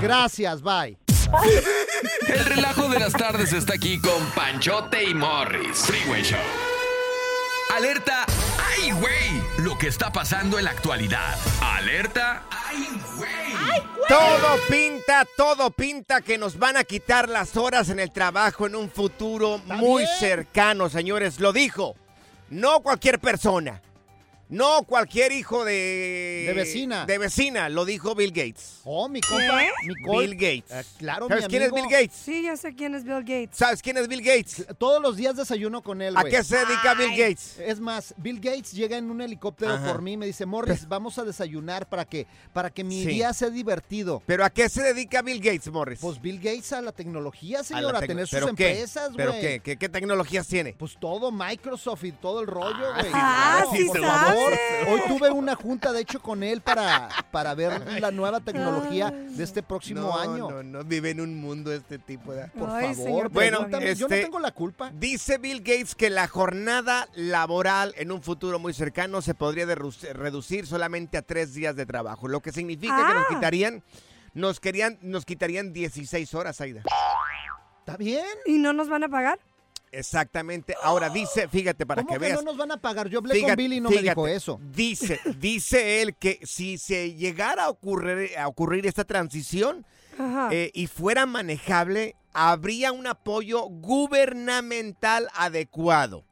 Gracias, 0.00 0.62
bye. 0.62 0.98
El 2.28 2.44
relajo 2.44 2.88
de 2.88 3.00
las 3.00 3.12
tardes 3.12 3.52
está 3.52 3.74
aquí 3.74 3.98
con 4.00 4.24
Panchote 4.34 5.02
y 5.04 5.14
Morris. 5.14 5.86
Freeway 5.86 6.22
Show. 6.22 6.38
Alerta. 7.74 8.26
¡Ay, 8.82 8.90
güey! 8.90 9.42
Lo 9.58 9.78
que 9.78 9.86
está 9.86 10.12
pasando 10.12 10.58
en 10.58 10.64
la 10.64 10.72
actualidad. 10.72 11.36
Alerta. 11.60 12.42
¡Ay, 12.50 12.88
güey! 13.16 13.30
Todo 14.08 14.58
pinta, 14.68 15.24
todo 15.36 15.70
pinta 15.70 16.20
que 16.20 16.36
nos 16.36 16.58
van 16.58 16.76
a 16.76 16.82
quitar 16.82 17.28
las 17.28 17.56
horas 17.56 17.90
en 17.90 18.00
el 18.00 18.10
trabajo 18.10 18.66
en 18.66 18.74
un 18.74 18.90
futuro 18.90 19.58
muy 19.66 20.02
bien. 20.02 20.18
cercano, 20.18 20.88
señores. 20.88 21.38
Lo 21.38 21.52
dijo. 21.52 21.94
No 22.50 22.80
cualquier 22.80 23.20
persona. 23.20 23.80
No 24.52 24.82
cualquier 24.82 25.32
hijo 25.32 25.64
de... 25.64 26.44
De 26.46 26.52
vecina. 26.52 27.06
De 27.06 27.16
vecina, 27.16 27.70
lo 27.70 27.86
dijo 27.86 28.14
Bill 28.14 28.32
Gates. 28.32 28.80
Oh, 28.84 29.08
mi 29.08 29.22
compa, 29.22 29.62
Nicole. 29.86 30.26
Bill 30.26 30.34
Gates. 30.34 30.70
Eh, 30.70 30.84
claro, 30.98 31.26
¿Sabes 31.26 31.44
mi 31.44 31.48
quién 31.48 31.62
es. 31.62 31.72
Bill 31.72 31.84
Gates? 31.90 32.12
Sí, 32.12 32.42
ya 32.42 32.56
sé 32.58 32.74
quién 32.74 32.94
es 32.94 33.02
Bill 33.04 33.20
Gates. 33.20 33.56
¿Sabes 33.56 33.80
quién 33.80 33.96
es 33.96 34.08
Bill 34.08 34.20
Gates? 34.20 34.66
Todos 34.76 35.00
los 35.00 35.16
días 35.16 35.36
desayuno 35.36 35.82
con 35.82 36.02
él, 36.02 36.14
¿A 36.18 36.24
qué 36.24 36.44
se 36.44 36.56
dedica 36.58 36.92
Bill 36.92 37.10
Gates? 37.16 37.58
Es 37.60 37.80
más, 37.80 38.14
Bill 38.18 38.40
Gates 38.40 38.72
llega 38.72 38.98
en 38.98 39.10
un 39.10 39.22
helicóptero 39.22 39.72
Ajá. 39.72 39.90
por 39.90 40.02
mí 40.02 40.12
y 40.12 40.16
me 40.18 40.26
dice, 40.26 40.44
Morris, 40.44 40.86
vamos 40.88 41.16
a 41.18 41.24
desayunar 41.24 41.88
para 41.88 42.04
que, 42.04 42.26
para 42.52 42.68
que 42.68 42.84
mi 42.84 43.02
Sí. 43.04 43.08
día 43.08 43.32
sea 43.32 43.48
divertido. 43.48 44.22
¿Pero 44.26 44.44
a 44.44 44.50
qué 44.50 44.68
se 44.68 44.82
dedica 44.82 45.22
Bill 45.22 45.40
Gates, 45.40 45.68
Morris? 45.72 45.98
Pues 45.98 46.20
Bill 46.20 46.36
Gates 46.38 46.74
a 46.74 46.82
la 46.82 46.92
tecnología, 46.92 47.60
A 47.60 47.64
señor, 47.64 47.96
a, 47.96 48.00
tener 48.00 48.26
sus 48.28 48.42
empresas, 48.42 49.12
güey. 49.14 49.16
¿Pero 49.16 49.32
qué? 49.32 49.60
¿Qué, 49.60 49.78
qué 49.78 49.88
tecnologías 49.88 50.46
tiene? 50.46 50.74
Pues 50.74 50.94
todo, 51.00 51.32
Microsoft 51.32 52.04
y 52.04 52.12
todo 52.12 52.40
el 52.42 52.46
rollo, 52.48 52.92
güey. 52.94 53.06
Ah, 53.14 53.62
No, 53.64 53.72
sí 53.74 53.84
por 53.86 53.98
sabe. 54.00 54.06
favor. 54.06 54.41
Hoy 54.88 55.00
tuve 55.08 55.30
una 55.30 55.54
junta, 55.54 55.92
de 55.92 56.00
hecho, 56.00 56.20
con 56.20 56.42
él 56.42 56.60
para, 56.60 57.08
para 57.30 57.54
ver 57.54 58.00
la 58.00 58.10
nueva 58.10 58.40
tecnología 58.40 59.10
de 59.10 59.42
este 59.44 59.62
próximo 59.62 60.00
no, 60.02 60.18
año. 60.18 60.50
No, 60.50 60.62
no, 60.62 60.84
vive 60.84 61.10
en 61.10 61.20
un 61.20 61.40
mundo 61.40 61.72
este 61.72 61.98
tipo 61.98 62.32
de... 62.32 62.48
Por 62.48 62.68
Ay, 62.70 62.94
favor, 62.94 63.06
señor, 63.06 63.28
Bueno, 63.30 63.68
yo 63.68 63.78
no 63.78 63.78
este- 63.80 64.22
tengo 64.22 64.38
la 64.38 64.50
culpa. 64.52 64.90
Dice 64.94 65.38
Bill 65.38 65.60
Gates 65.60 65.94
que 65.94 66.10
la 66.10 66.28
jornada 66.28 67.08
laboral 67.14 67.94
en 67.96 68.12
un 68.12 68.22
futuro 68.22 68.58
muy 68.58 68.72
cercano 68.74 69.22
se 69.22 69.34
podría 69.34 69.64
reducir 69.66 70.66
solamente 70.66 71.18
a 71.18 71.22
tres 71.22 71.54
días 71.54 71.76
de 71.76 71.86
trabajo, 71.86 72.28
lo 72.28 72.40
que 72.40 72.52
significa 72.52 72.96
que 72.96 73.14
nos 73.14 73.24
Ah. 73.24 73.28
quitarían, 73.28 73.82
nos 74.34 74.60
querían, 74.60 74.98
nos 75.02 75.24
quitarían 75.24 75.72
16 75.72 76.34
horas, 76.34 76.60
Aida. 76.60 76.82
¿Está 77.80 77.96
bien? 77.96 78.24
¿Y 78.46 78.58
no 78.58 78.72
nos 78.72 78.88
van 78.88 79.04
a 79.04 79.08
pagar? 79.08 79.38
Exactamente. 79.92 80.74
Ahora 80.82 81.10
dice, 81.10 81.46
fíjate 81.48 81.84
para 81.86 82.02
¿Cómo 82.02 82.14
que 82.14 82.18
que, 82.20 82.26
veas. 82.26 82.38
no 82.38 82.50
nos 82.50 82.56
van 82.56 82.72
a 82.72 82.78
pagar? 82.78 83.08
Yo 83.08 83.18
hablé 83.18 83.34
Fíjate, 83.34 83.52
con 83.52 83.56
Billy 83.56 83.76
y 83.76 83.80
no 83.80 83.90
me 83.90 84.02
dijo 84.02 84.26
eso. 84.26 84.58
Dice, 84.74 85.20
dice 85.38 86.00
él 86.02 86.16
que 86.16 86.40
si 86.42 86.78
se 86.78 87.14
llegara 87.14 87.64
a 87.64 87.68
ocurrir, 87.68 88.36
a 88.38 88.48
ocurrir 88.48 88.86
esta 88.86 89.04
transición 89.04 89.84
eh, 90.50 90.70
y 90.74 90.86
fuera 90.86 91.26
manejable, 91.26 92.16
habría 92.32 92.90
un 92.92 93.06
apoyo 93.06 93.62
gubernamental 93.64 95.28
adecuado. 95.34 96.24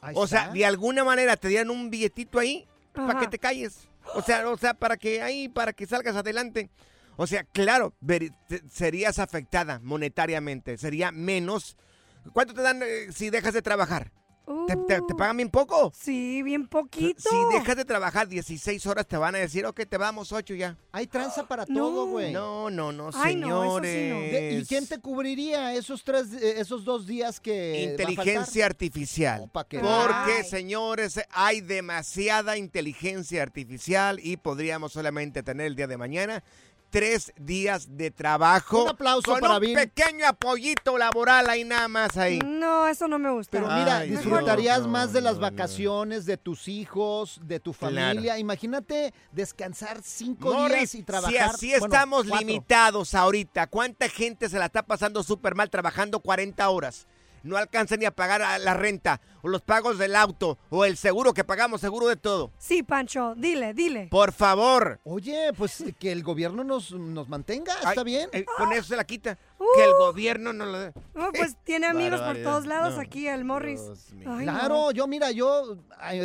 Ahí 0.00 0.14
O 0.16 0.26
sea, 0.26 0.48
de 0.48 0.64
alguna 0.64 1.04
manera 1.04 1.36
te 1.36 1.48
dieran 1.48 1.70
un 1.70 1.90
billetito 1.90 2.38
ahí 2.38 2.66
para 2.94 3.18
que 3.20 3.26
te 3.26 3.38
calles. 3.38 3.88
O 4.14 4.22
sea, 4.22 4.48
o 4.48 4.56
sea, 4.56 4.74
para 4.74 4.96
que 4.96 5.20
ahí, 5.20 5.48
para 5.48 5.72
que 5.72 5.86
salgas 5.86 6.16
adelante. 6.16 6.70
O 7.16 7.26
sea, 7.26 7.44
claro, 7.44 7.92
ver- 8.00 8.30
te- 8.48 8.62
serías 8.70 9.18
afectada 9.18 9.78
monetariamente. 9.82 10.78
Sería 10.78 11.12
menos. 11.12 11.76
¿Cuánto 12.32 12.54
te 12.54 12.62
dan 12.62 12.82
eh, 12.82 13.08
si 13.12 13.30
dejas 13.30 13.54
de 13.54 13.62
trabajar? 13.62 14.12
¿Te, 14.66 14.74
te- 14.74 15.00
te 15.06 15.14
Uh, 15.14 15.16
pagan 15.16 15.36
bien 15.36 15.48
poco? 15.48 15.92
Sí, 15.96 16.42
bien 16.42 16.66
poquito. 16.66 17.20
Si 17.30 17.36
dejas 17.56 17.76
de 17.76 17.84
trabajar 17.84 18.26
16 18.26 18.84
horas, 18.86 19.06
te 19.06 19.16
van 19.16 19.36
a 19.36 19.38
decir, 19.38 19.64
ok, 19.64 19.82
te 19.88 19.96
vamos 19.96 20.32
8 20.32 20.54
ya. 20.54 20.76
Hay 20.90 21.06
tranza 21.06 21.46
para 21.46 21.66
No. 21.68 21.74
todo, 21.78 22.06
güey. 22.06 22.32
No, 22.32 22.68
no, 22.68 22.90
no, 22.90 23.10
Ay, 23.14 23.36
no, 23.36 23.46
eso 23.76 23.76
sí 23.76 24.08
no. 24.08 24.20
señores. 24.20 24.62
¿Y 24.62 24.66
quién 24.66 24.88
te 24.88 24.98
cubriría 24.98 25.72
esos 25.76 26.02
tres, 26.02 26.32
eh, 26.32 26.54
esos 26.58 26.84
dos 26.84 27.06
días 27.06 27.38
que 27.38 27.70
va 27.70 27.78
a 27.78 27.90
Inteligencia 27.92 28.66
artificial. 28.66 29.40
Oh, 29.44 29.46
pa' 29.46 29.68
que 29.68 29.78
Porque, 29.78 30.38
Ay. 30.42 30.44
señores, 30.44 31.20
hay 31.30 31.60
demasiada 31.60 32.56
inteligencia 32.56 33.42
artificial 33.42 34.18
y 34.20 34.36
podríamos 34.36 34.92
solamente 34.92 35.44
tener 35.44 35.66
el 35.66 35.76
día 35.76 35.86
de 35.86 35.96
mañana 35.96 36.42
tres 36.90 37.32
días 37.36 37.96
de 37.96 38.10
trabajo. 38.10 38.82
Un 38.84 38.88
aplauso 38.90 39.30
con 39.30 39.40
para 39.40 39.56
un 39.58 39.72
pequeño 39.74 40.26
apoyito 40.26 40.98
laboral 40.98 41.48
ahí 41.48 41.64
nada 41.64 41.88
más 41.88 42.16
ahí. 42.16 42.38
No, 42.44 42.86
eso 42.88 43.08
no 43.08 43.18
me 43.18 43.30
gusta. 43.30 43.52
Pero 43.52 43.66
mira, 43.66 43.98
Ay, 43.98 44.10
disfrutarías 44.10 44.82
no, 44.82 44.88
más 44.88 45.12
de 45.12 45.20
las 45.20 45.36
no. 45.36 45.42
vacaciones, 45.42 46.26
de 46.26 46.36
tus 46.36 46.68
hijos, 46.68 47.40
de 47.44 47.60
tu 47.60 47.72
Claro. 47.72 47.94
familia. 47.96 48.38
Imagínate 48.38 49.14
descansar 49.32 50.00
cinco 50.02 50.52
Morris, 50.52 50.76
días 50.78 50.94
y 50.96 51.02
trabajar. 51.02 51.56
si 51.56 51.72
así 51.72 51.78
bueno, 51.78 51.86
estamos 51.94 52.26
cuatro. 52.28 52.46
limitados 52.46 53.14
ahorita, 53.14 53.66
¿cuánta 53.68 54.08
gente 54.08 54.48
se 54.48 54.58
la 54.58 54.66
está 54.66 54.82
pasando 54.82 55.22
súper 55.22 55.54
mal 55.54 55.70
trabajando 55.70 56.20
40 56.20 56.68
horas? 56.68 57.06
No 57.42 57.56
alcanza 57.56 57.96
ni 57.96 58.04
a 58.04 58.10
pagar 58.10 58.42
a 58.42 58.58
la 58.58 58.74
renta, 58.74 59.20
o 59.42 59.48
los 59.48 59.62
pagos 59.62 59.98
del 59.98 60.14
auto, 60.16 60.58
o 60.68 60.84
el 60.84 60.96
seguro 60.96 61.32
que 61.32 61.44
pagamos, 61.44 61.80
seguro 61.80 62.06
de 62.08 62.16
todo. 62.16 62.50
Sí, 62.58 62.82
Pancho, 62.82 63.34
dile, 63.36 63.72
dile. 63.74 64.08
Por 64.10 64.32
favor. 64.32 65.00
Oye, 65.04 65.52
pues 65.56 65.82
que 65.98 66.12
el 66.12 66.22
gobierno 66.22 66.64
nos, 66.64 66.92
nos 66.92 67.28
mantenga, 67.28 67.72
Ay, 67.82 67.88
¿está 67.90 68.02
bien? 68.02 68.28
eh, 68.32 68.44
con 68.56 68.72
eso 68.72 68.84
se 68.84 68.96
la 68.96 69.04
quita. 69.04 69.38
Que 69.76 69.84
el 69.84 69.92
gobierno 69.98 70.52
no 70.52 70.66
lo 70.66 70.78
dé. 70.78 70.92
No, 71.14 71.30
pues 71.32 71.56
tiene 71.64 71.86
amigos 71.88 72.20
por 72.20 72.36
todos 72.42 72.66
lados 72.66 72.94
No. 72.96 73.00
aquí, 73.00 73.26
el 73.28 73.44
Morris. 73.44 73.80
No. 74.14 74.38
Claro, 74.38 74.90
yo 74.92 75.06
mira, 75.06 75.30
yo 75.30 75.76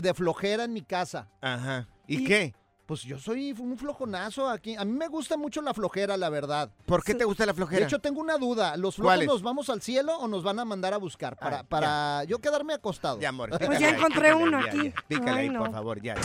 de 0.01 0.13
flojera 0.13 0.63
en 0.65 0.73
mi 0.73 0.81
casa. 0.81 1.27
Ajá. 1.41 1.87
¿Y, 2.07 2.21
Y- 2.21 2.25
qué? 2.25 2.53
Pues 2.85 3.01
yo 3.01 3.17
soy 3.17 3.51
un 3.57 3.77
flojonazo 3.77 4.47
aquí. 4.47 4.75
A 4.75 4.85
mí 4.85 4.91
me 4.91 5.07
gusta 5.07 5.37
mucho 5.37 5.59
la 5.61 5.73
flojera, 5.73 6.17
la 6.17 6.29
verdad. 6.29 6.69
¿Por 6.85 7.03
qué 7.03 7.15
te 7.15 7.25
gusta 7.25 7.43
la 7.45 7.51
De 7.53 7.55
flojera? 7.57 7.85
hecho, 7.85 7.99
tengo 7.99 8.21
una 8.21 8.37
duda. 8.37 8.77
¿Los 8.77 8.97
¿Cuál 8.97 9.21
flojos 9.21 9.35
nos 9.35 9.41
vamos 9.43 9.69
al 9.71 9.81
cielo 9.81 10.15
o 10.19 10.27
nos 10.27 10.43
van 10.43 10.59
a 10.59 10.65
mandar 10.65 10.93
a 10.93 10.97
buscar? 10.97 11.35
Para, 11.35 11.59
Ay, 11.59 11.65
para 11.67 12.23
yo 12.25 12.39
quedarme 12.39 12.73
acostado. 12.75 13.19
ya, 13.19 13.29
amor. 13.29 13.49
Pues 13.57 13.79
ya 13.79 13.89
encontré 13.89 14.29
pícale, 14.29 14.43
uno 14.43 14.61
ya, 14.61 14.67
aquí. 14.67 14.83
ya. 14.89 15.03
Pícale 15.07 15.31
Ay, 15.31 15.37
ahí, 15.39 15.49
no. 15.49 15.59
por 15.63 15.71
favor, 15.71 16.01
ya. 16.01 16.15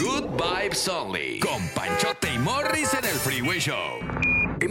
Good 0.00 0.30
vibes 0.40 0.88
only. 0.88 1.40
Con 1.40 1.68
Panchote 1.74 2.32
y 2.32 2.38
Morris 2.38 2.94
en 2.94 3.04
el 3.04 3.16
Freeway 3.16 3.58
Show. 3.58 3.98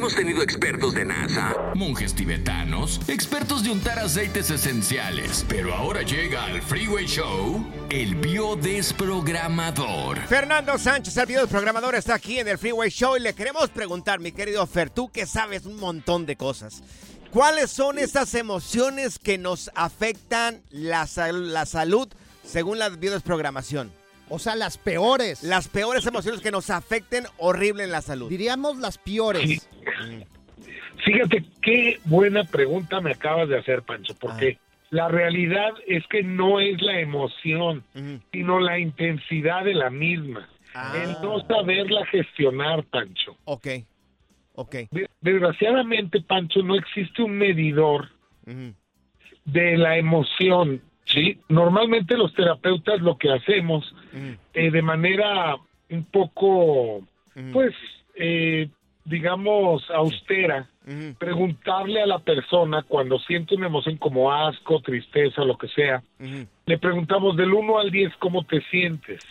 Hemos 0.02 0.16
tenido 0.16 0.42
expertos 0.42 0.96
de 0.96 1.06
NASA, 1.06 1.56
monjes 1.76 2.16
tibetanos, 2.16 3.00
expertos 3.08 3.64
de 3.64 3.70
untar 3.70 4.00
aceites 4.00 4.50
esenciales. 4.50 5.46
Pero 5.48 5.76
ahora 5.76 6.02
llega 6.02 6.44
al 6.46 6.60
Freeway 6.64 7.06
Show 7.06 7.64
el 7.92 8.16
biodesprogramador. 8.16 10.18
Fernando 10.22 10.80
Sánchez, 10.80 11.16
el 11.18 11.28
video 11.28 11.46
programador, 11.48 11.94
está 11.94 12.16
aquí 12.16 12.40
en 12.40 12.48
el 12.48 12.58
Freeway 12.58 12.90
Show 12.90 13.16
y 13.16 13.20
le 13.20 13.36
queremos 13.36 13.70
preguntar, 13.70 14.20
mi 14.20 14.32
querido 14.32 14.66
Fer, 14.66 14.90
tú 14.90 15.12
que 15.12 15.28
sabes 15.28 15.68
un 15.68 15.80
montón 15.80 16.26
de 16.26 16.36
cosas. 16.36 16.82
¿Cuáles 17.30 17.70
son 17.70 18.00
esas 18.00 18.34
emociones 18.34 19.20
que 19.20 19.38
nos 19.38 19.70
afectan 19.76 20.64
la, 20.72 21.06
sal- 21.06 21.54
la 21.54 21.68
salud 21.68 22.08
según 22.44 22.80
la 22.80 22.90
biodesprogramación? 22.90 23.92
O 24.32 24.40
sea, 24.40 24.56
las 24.56 24.78
peores. 24.78 25.44
Las 25.44 25.68
peores 25.68 26.06
emociones 26.06 26.42
que 26.42 26.52
nos 26.52 26.70
afecten 26.70 27.26
horrible 27.38 27.84
en 27.84 27.92
la 27.92 28.02
salud. 28.02 28.30
Diríamos 28.30 28.78
las 28.78 28.98
peores. 28.98 29.68
Fíjate 31.04 31.44
qué 31.62 32.00
buena 32.06 32.44
pregunta 32.44 33.02
me 33.02 33.12
acabas 33.12 33.50
de 33.50 33.58
hacer, 33.58 33.82
Pancho, 33.84 34.16
porque 34.20 34.58
la 34.90 35.08
realidad 35.08 35.72
es 35.88 36.06
que 36.08 36.22
no 36.24 36.60
es 36.60 36.82
la 36.82 37.00
emoción, 37.00 37.84
sino 38.32 38.60
la 38.60 38.78
intensidad 38.80 39.66
de 39.66 39.74
la 39.74 39.90
misma. 39.90 40.48
Ah. 40.74 40.94
El 41.04 41.12
no 41.22 41.40
saberla 41.48 42.06
gestionar, 42.06 42.84
Pancho. 42.86 43.36
Ok, 43.46 43.68
ok. 44.54 44.76
De- 44.92 45.10
Desgraciadamente, 45.22 46.22
Pancho, 46.22 46.62
no 46.62 46.76
existe 46.76 47.22
un 47.24 47.32
medidor 47.38 48.10
de 48.46 49.78
la 49.78 49.98
emoción, 49.98 50.82
¿sí? 51.12 51.40
Normalmente 51.50 52.18
los 52.18 52.34
terapeutas 52.34 53.02
lo 53.02 53.18
que 53.18 53.32
hacemos 53.32 53.92
Ujú. 54.14 54.38
eh, 54.54 54.72
de 54.72 54.82
manera 54.82 55.56
un 55.90 56.06
poco, 56.06 56.98
Ujú. 56.98 57.52
pues, 57.52 57.74
eh, 58.16 58.70
digamos, 59.06 59.90
austera, 59.92 60.70
preguntarle 61.18 62.02
a 62.02 62.06
la 62.06 62.20
persona 62.20 62.84
cuando 62.84 63.20
siente 63.20 63.56
una 63.56 63.68
emoción 63.68 63.98
como 63.98 64.32
asco, 64.32 64.82
tristeza, 64.82 65.44
lo 65.44 65.58
que 65.58 65.68
sea, 65.68 66.04
le 66.66 66.78
preguntamos 66.78 67.36
del 67.36 67.54
1 67.54 67.80
al 67.80 67.92
10 67.92 68.14
cómo 68.20 68.44
te 68.44 68.62
sientes. 68.70 69.22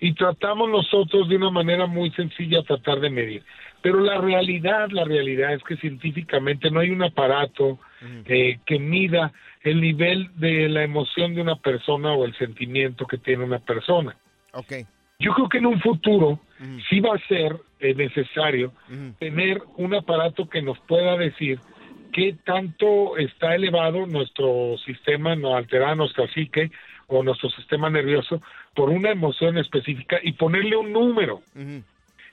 Y 0.00 0.14
tratamos 0.14 0.68
nosotros 0.68 1.28
de 1.28 1.36
una 1.36 1.50
manera 1.50 1.86
muy 1.86 2.10
sencilla 2.10 2.62
tratar 2.62 3.00
de 3.00 3.10
medir. 3.10 3.44
Pero 3.82 4.00
la 4.00 4.20
realidad, 4.20 4.88
la 4.90 5.04
realidad 5.04 5.54
es 5.54 5.62
que 5.64 5.76
científicamente 5.76 6.70
no 6.70 6.80
hay 6.80 6.90
un 6.90 7.02
aparato 7.02 7.78
eh, 8.26 8.58
que 8.64 8.78
mida 8.78 9.32
el 9.62 9.80
nivel 9.80 10.30
de 10.36 10.68
la 10.68 10.84
emoción 10.84 11.34
de 11.34 11.42
una 11.42 11.56
persona 11.56 12.12
o 12.12 12.24
el 12.24 12.36
sentimiento 12.36 13.06
que 13.06 13.18
tiene 13.18 13.44
una 13.44 13.58
persona. 13.58 14.16
Ok. 14.52 14.72
Yo 15.18 15.32
creo 15.34 15.48
que 15.48 15.58
en 15.58 15.66
un 15.66 15.80
futuro 15.80 16.40
sí 16.88 17.00
va 17.00 17.14
a 17.14 17.28
ser 17.28 17.56
eh, 17.80 17.94
necesario 17.94 18.72
tener 19.18 19.62
un 19.76 19.94
aparato 19.94 20.48
que 20.48 20.62
nos 20.62 20.78
pueda 20.80 21.16
decir 21.16 21.58
qué 22.12 22.36
tanto 22.44 23.16
está 23.16 23.54
elevado 23.54 24.06
nuestro 24.06 24.76
sistema, 24.84 25.34
no 25.34 25.56
alterar 25.56 25.96
nuestra 25.96 26.28
psique 26.28 26.70
o 27.08 27.22
nuestro 27.22 27.50
sistema 27.50 27.90
nervioso 27.90 28.42
por 28.74 28.90
una 28.90 29.10
emoción 29.10 29.58
específica 29.58 30.18
y 30.22 30.32
ponerle 30.32 30.76
un 30.76 30.92
número 30.92 31.42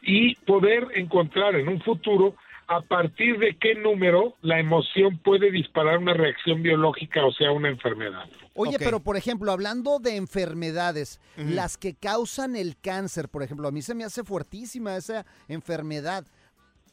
y 0.02 0.36
poder 0.36 0.88
encontrar 0.96 1.56
en 1.56 1.68
un 1.68 1.82
futuro 1.82 2.36
a 2.68 2.82
partir 2.82 3.40
de 3.40 3.58
qué 3.58 3.74
número 3.74 4.36
la 4.42 4.60
emoción 4.60 5.18
puede 5.18 5.50
disparar 5.52 5.98
una 5.98 6.14
reacción 6.14 6.62
biológica, 6.62 7.26
o 7.26 7.32
sea, 7.34 7.52
una 7.52 7.68
enfermedad. 7.70 8.26
Oye, 8.54 8.78
pero 8.78 9.00
por 9.00 9.18
ejemplo, 9.18 9.52
hablando 9.52 9.98
de 10.00 10.16
enfermedades, 10.18 11.20
las 11.36 11.78
que 11.78 11.96
causan 11.96 12.56
el 12.56 12.78
cáncer, 12.80 13.28
por 13.30 13.42
ejemplo, 13.42 13.68
a 13.68 13.72
mí 13.72 13.82
se 13.82 13.96
me 13.96 14.04
hace 14.04 14.24
fuertísima 14.24 14.96
esa 14.96 15.26
enfermedad. 15.48 16.26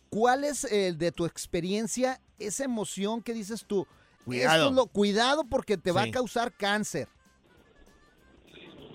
¿Cuál 0.09 0.45
es 0.45 0.65
el 0.65 0.97
de 0.97 1.13
tu 1.13 1.27
experiencia, 1.27 2.21
esa 2.39 2.65
emoción 2.65 3.23
que 3.23 3.35
dices 3.35 3.67
tú? 3.67 3.87
Cuidado. 4.25 4.55
Esto 4.55 4.69
es 4.71 4.75
lo- 4.77 4.87
cuidado 4.87 5.45
porque 5.45 5.77
te 5.77 5.93
va 5.93 6.03
a 6.05 6.11
causar 6.11 6.53
cáncer. 6.57 7.07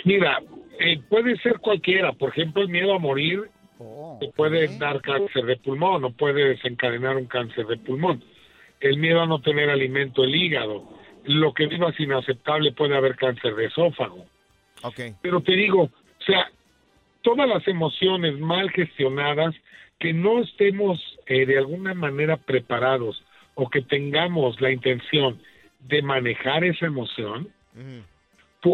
Mira, 0.03 0.39
eh, 0.79 0.99
puede 1.09 1.37
ser 1.41 1.59
cualquiera, 1.59 2.11
por 2.13 2.29
ejemplo, 2.29 2.63
el 2.63 2.69
miedo 2.69 2.93
a 2.95 2.99
morir 2.99 3.51
puede 4.29 4.77
dar 4.77 5.01
cáncer 5.01 5.45
de 5.45 5.57
pulmón 5.57 6.03
o 6.03 6.11
puede 6.11 6.49
desencadenar 6.49 7.17
un 7.17 7.25
cáncer 7.25 7.65
de 7.67 7.77
pulmón. 7.77 8.23
El 8.79 8.97
miedo 8.97 9.21
a 9.21 9.25
no 9.25 9.41
tener 9.41 9.69
alimento, 9.69 10.23
el 10.23 10.35
hígado, 10.35 10.87
lo 11.25 11.53
que 11.53 11.65
es 11.65 11.99
inaceptable, 11.99 12.71
puede 12.71 12.95
haber 12.95 13.15
cáncer 13.15 13.55
de 13.55 13.65
esófago. 13.65 14.25
Ok. 14.83 14.99
Pero 15.21 15.41
te 15.41 15.53
digo, 15.53 15.83
o 15.83 16.23
sea, 16.25 16.49
todas 17.21 17.47
las 17.47 17.67
emociones 17.67 18.39
mal 18.39 18.69
gestionadas, 18.71 19.55
que 19.99 20.13
no 20.13 20.39
estemos 20.39 20.99
eh, 21.27 21.45
de 21.45 21.59
alguna 21.59 21.93
manera 21.93 22.37
preparados 22.37 23.23
o 23.53 23.69
que 23.69 23.81
tengamos 23.81 24.59
la 24.59 24.71
intención 24.71 25.39
de 25.79 26.01
manejar 26.01 26.63
esa 26.63 26.87
emoción 26.87 27.49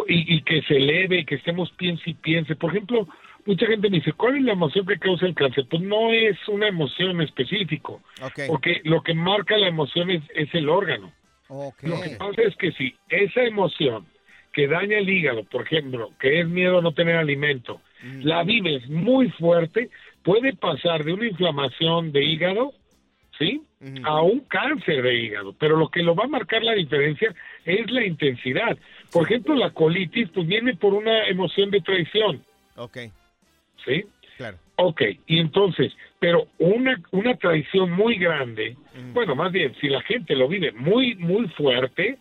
y 0.07 0.41
que 0.41 0.62
se 0.63 0.77
eleve 0.77 1.19
y 1.19 1.25
que 1.25 1.36
estemos 1.36 1.69
piense 1.71 2.10
y 2.10 2.13
piense. 2.13 2.55
Por 2.55 2.71
ejemplo, 2.71 3.07
mucha 3.47 3.65
gente 3.65 3.89
me 3.89 3.97
dice, 3.97 4.13
¿cuál 4.13 4.36
es 4.38 4.43
la 4.43 4.51
emoción 4.53 4.86
que 4.86 4.99
causa 4.99 5.25
el 5.25 5.33
cáncer? 5.33 5.65
Pues 5.69 5.81
no 5.81 6.12
es 6.12 6.38
una 6.47 6.67
emoción 6.67 7.21
específico, 7.21 8.01
Ok. 8.21 8.41
porque 8.47 8.81
lo 8.83 9.01
que 9.01 9.13
marca 9.13 9.57
la 9.57 9.67
emoción 9.67 10.12
es, 10.12 10.21
es 10.36 10.53
el 10.53 10.69
órgano. 10.69 11.12
Lo 11.49 12.01
que 12.01 12.10
pasa 12.19 12.41
es 12.41 12.55
que 12.57 12.73
si 12.73 12.93
esa 13.10 13.41
emoción 13.43 14.05
que 14.51 14.67
daña 14.67 14.97
el 14.97 15.10
hígado, 15.10 15.43
por 15.45 15.62
ejemplo, 15.63 16.12
que 16.19 16.41
es 16.41 16.47
miedo 16.47 16.79
a 16.79 16.81
no 16.81 16.91
tener 16.91 17.15
alimento, 17.15 17.81
la 18.21 18.43
vives 18.43 18.88
muy 18.89 19.29
fuerte, 19.31 19.89
puede 20.23 20.53
pasar 20.53 21.03
de 21.05 21.13
una 21.13 21.25
inflamación 21.27 22.12
de 22.12 22.23
hígado, 22.25 22.73
¿sí? 23.39 23.62
A 24.03 24.21
un 24.21 24.41
cáncer 24.41 25.01
de 25.03 25.13
hígado. 25.15 25.53
Pero 25.57 25.77
lo 25.77 25.89
que 25.89 26.03
lo 26.03 26.15
va 26.15 26.25
a 26.25 26.27
marcar 26.27 26.63
la 26.63 26.73
diferencia 26.73 27.33
es 27.63 27.89
la 27.91 28.03
intensidad. 28.05 28.77
Por 29.13 29.23
ejemplo, 29.25 29.55
la 29.55 29.69
colitis, 29.69 30.29
pues 30.33 30.45
viene 30.47 30.75
por 30.75 30.93
una 30.93 31.27
emoción 31.27 31.71
de 31.71 31.79
traición, 31.81 32.43
Ok. 32.75 32.97
¿Sí? 33.88 34.06
Claro. 34.38 34.58
Ok, 34.76 35.02
y 35.26 35.39
entonces, 35.39 35.91
pero 36.19 36.47
una, 36.60 37.02
una 37.12 37.36
traición 37.38 37.91
muy 37.91 38.17
grande, 38.17 38.78
bueno, 39.13 39.36
más 39.36 39.52
bien, 39.52 39.73
si 39.82 39.88
la 39.89 40.02
gente 40.02 40.36
lo 40.36 40.47
vive 40.47 40.71
muy, 40.73 41.15
muy 41.15 41.47
fuerte, 41.50 42.19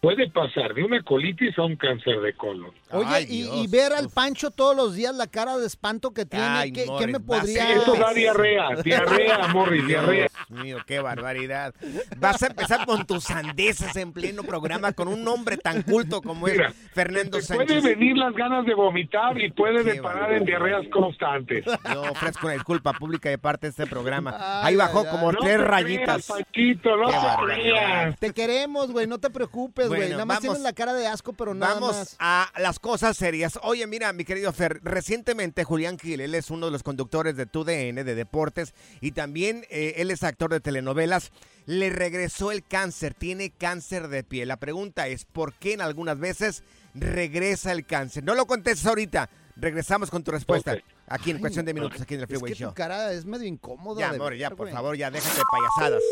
puede 0.00 0.30
pasar 0.30 0.74
de 0.74 0.84
una 0.84 1.02
colitis 1.02 1.58
a 1.58 1.62
un 1.64 1.76
cáncer 1.76 2.20
de 2.20 2.32
colon. 2.34 2.70
Oye, 2.90 3.26
y, 3.28 3.48
y 3.62 3.66
ver 3.66 3.92
al 3.92 4.08
Pancho 4.08 4.50
todos 4.50 4.74
los 4.76 4.94
días 4.94 5.14
la 5.14 5.26
cara 5.26 5.58
de 5.58 5.66
espanto 5.66 6.12
que 6.12 6.24
tiene, 6.24 6.44
Ay, 6.46 6.72
¿qué, 6.72 6.86
qué 6.98 7.06
me 7.08 7.20
podría...? 7.20 7.66
ser- 7.66 7.76
Eso 7.78 7.94
da 7.96 8.12
diarrea, 8.14 8.68
diarrea, 8.84 9.48
Morris, 9.52 9.86
diarrea. 9.86 10.28
Dios 10.48 10.62
mío, 10.62 10.78
qué 10.86 11.00
barbaridad. 11.00 11.74
Vas 12.18 12.42
a 12.42 12.46
empezar 12.46 12.86
con 12.86 13.06
tus 13.06 13.24
sandeces 13.24 13.94
en 13.96 14.12
pleno 14.12 14.42
programa 14.44 14.92
con 14.92 15.08
un 15.08 15.26
hombre 15.26 15.56
tan 15.56 15.82
culto 15.82 16.22
como 16.22 16.46
Mira, 16.46 16.68
es 16.68 16.74
Fernando 16.94 17.40
Sánchez. 17.40 17.66
puede 17.82 17.94
venir 17.94 18.16
las 18.16 18.32
ganas 18.34 18.64
de 18.66 18.74
vomitar 18.74 19.38
y 19.40 19.50
puede 19.50 19.82
deparar 19.82 20.32
en 20.32 20.44
diarreas 20.44 20.86
constantes. 20.92 21.64
Yo 21.92 22.02
ofrezco 22.02 22.46
una 22.46 22.54
disculpa 22.54 22.92
pública 22.92 23.28
de 23.28 23.38
parte 23.38 23.66
de 23.66 23.70
este 23.70 23.86
programa. 23.86 24.34
Ay, 24.38 24.68
Ahí 24.68 24.76
bajó 24.76 25.04
como. 25.06 25.32
No 25.32 25.38
tres 25.40 25.56
te 25.58 25.64
rayitas. 25.64 26.26
creas, 26.26 26.26
Panchito, 26.26 26.96
no 26.96 27.08
te. 27.08 28.16
Te 28.28 28.32
queremos, 28.32 28.90
güey, 28.92 29.06
no 29.06 29.18
te 29.18 29.28
preocupes, 29.30 29.87
güey. 29.88 30.00
Bueno, 30.00 30.12
nada 30.14 30.24
más 30.24 30.36
vamos. 30.36 30.42
tienes 30.42 30.62
la 30.62 30.72
cara 30.72 30.94
de 30.94 31.06
asco, 31.06 31.32
pero 31.32 31.54
nada 31.54 31.74
Vamos 31.74 31.96
más. 31.96 32.16
a 32.18 32.52
las 32.58 32.78
cosas 32.78 33.16
serias. 33.16 33.58
Oye, 33.62 33.86
mira, 33.86 34.12
mi 34.12 34.24
querido 34.24 34.52
Fer, 34.52 34.80
recientemente 34.82 35.64
Julián 35.64 35.98
Gil, 35.98 36.20
él 36.20 36.34
es 36.34 36.50
uno 36.50 36.66
de 36.66 36.72
los 36.72 36.82
conductores 36.82 37.36
de 37.36 37.46
TUDN, 37.46 37.96
de 37.96 38.14
deportes, 38.14 38.74
y 39.00 39.12
también 39.12 39.64
eh, 39.70 39.94
él 39.96 40.10
es 40.10 40.22
actor 40.22 40.50
de 40.50 40.60
telenovelas. 40.60 41.32
Le 41.66 41.90
regresó 41.90 42.50
el 42.52 42.64
cáncer, 42.64 43.14
tiene 43.14 43.50
cáncer 43.50 44.08
de 44.08 44.24
piel. 44.24 44.48
La 44.48 44.56
pregunta 44.58 45.08
es, 45.08 45.24
¿por 45.24 45.52
qué 45.54 45.74
en 45.74 45.80
algunas 45.82 46.18
veces 46.18 46.62
regresa 46.94 47.72
el 47.72 47.84
cáncer? 47.84 48.24
No 48.24 48.34
lo 48.34 48.46
contestes 48.46 48.86
ahorita. 48.86 49.28
Regresamos 49.56 50.10
con 50.10 50.22
tu 50.22 50.30
respuesta. 50.30 50.78
Aquí 51.10 51.30
en 51.30 51.36
Ay, 51.36 51.40
cuestión 51.40 51.64
de 51.66 51.74
minutos, 51.74 52.00
aquí 52.00 52.14
en 52.14 52.20
el 52.20 52.24
Es 52.24 52.28
Freeway 52.28 52.52
que 52.52 52.58
Show. 52.58 52.70
tu 52.70 52.74
cara 52.74 53.12
es 53.12 53.24
medio 53.24 53.46
incómoda. 53.46 54.00
Ya, 54.00 54.10
de 54.10 54.16
amor, 54.16 54.34
ya, 54.34 54.50
por 54.50 54.58
güey. 54.66 54.72
favor, 54.72 54.96
ya 54.96 55.10
déjate 55.10 55.36
de 55.38 55.42
payasadas. 55.50 56.02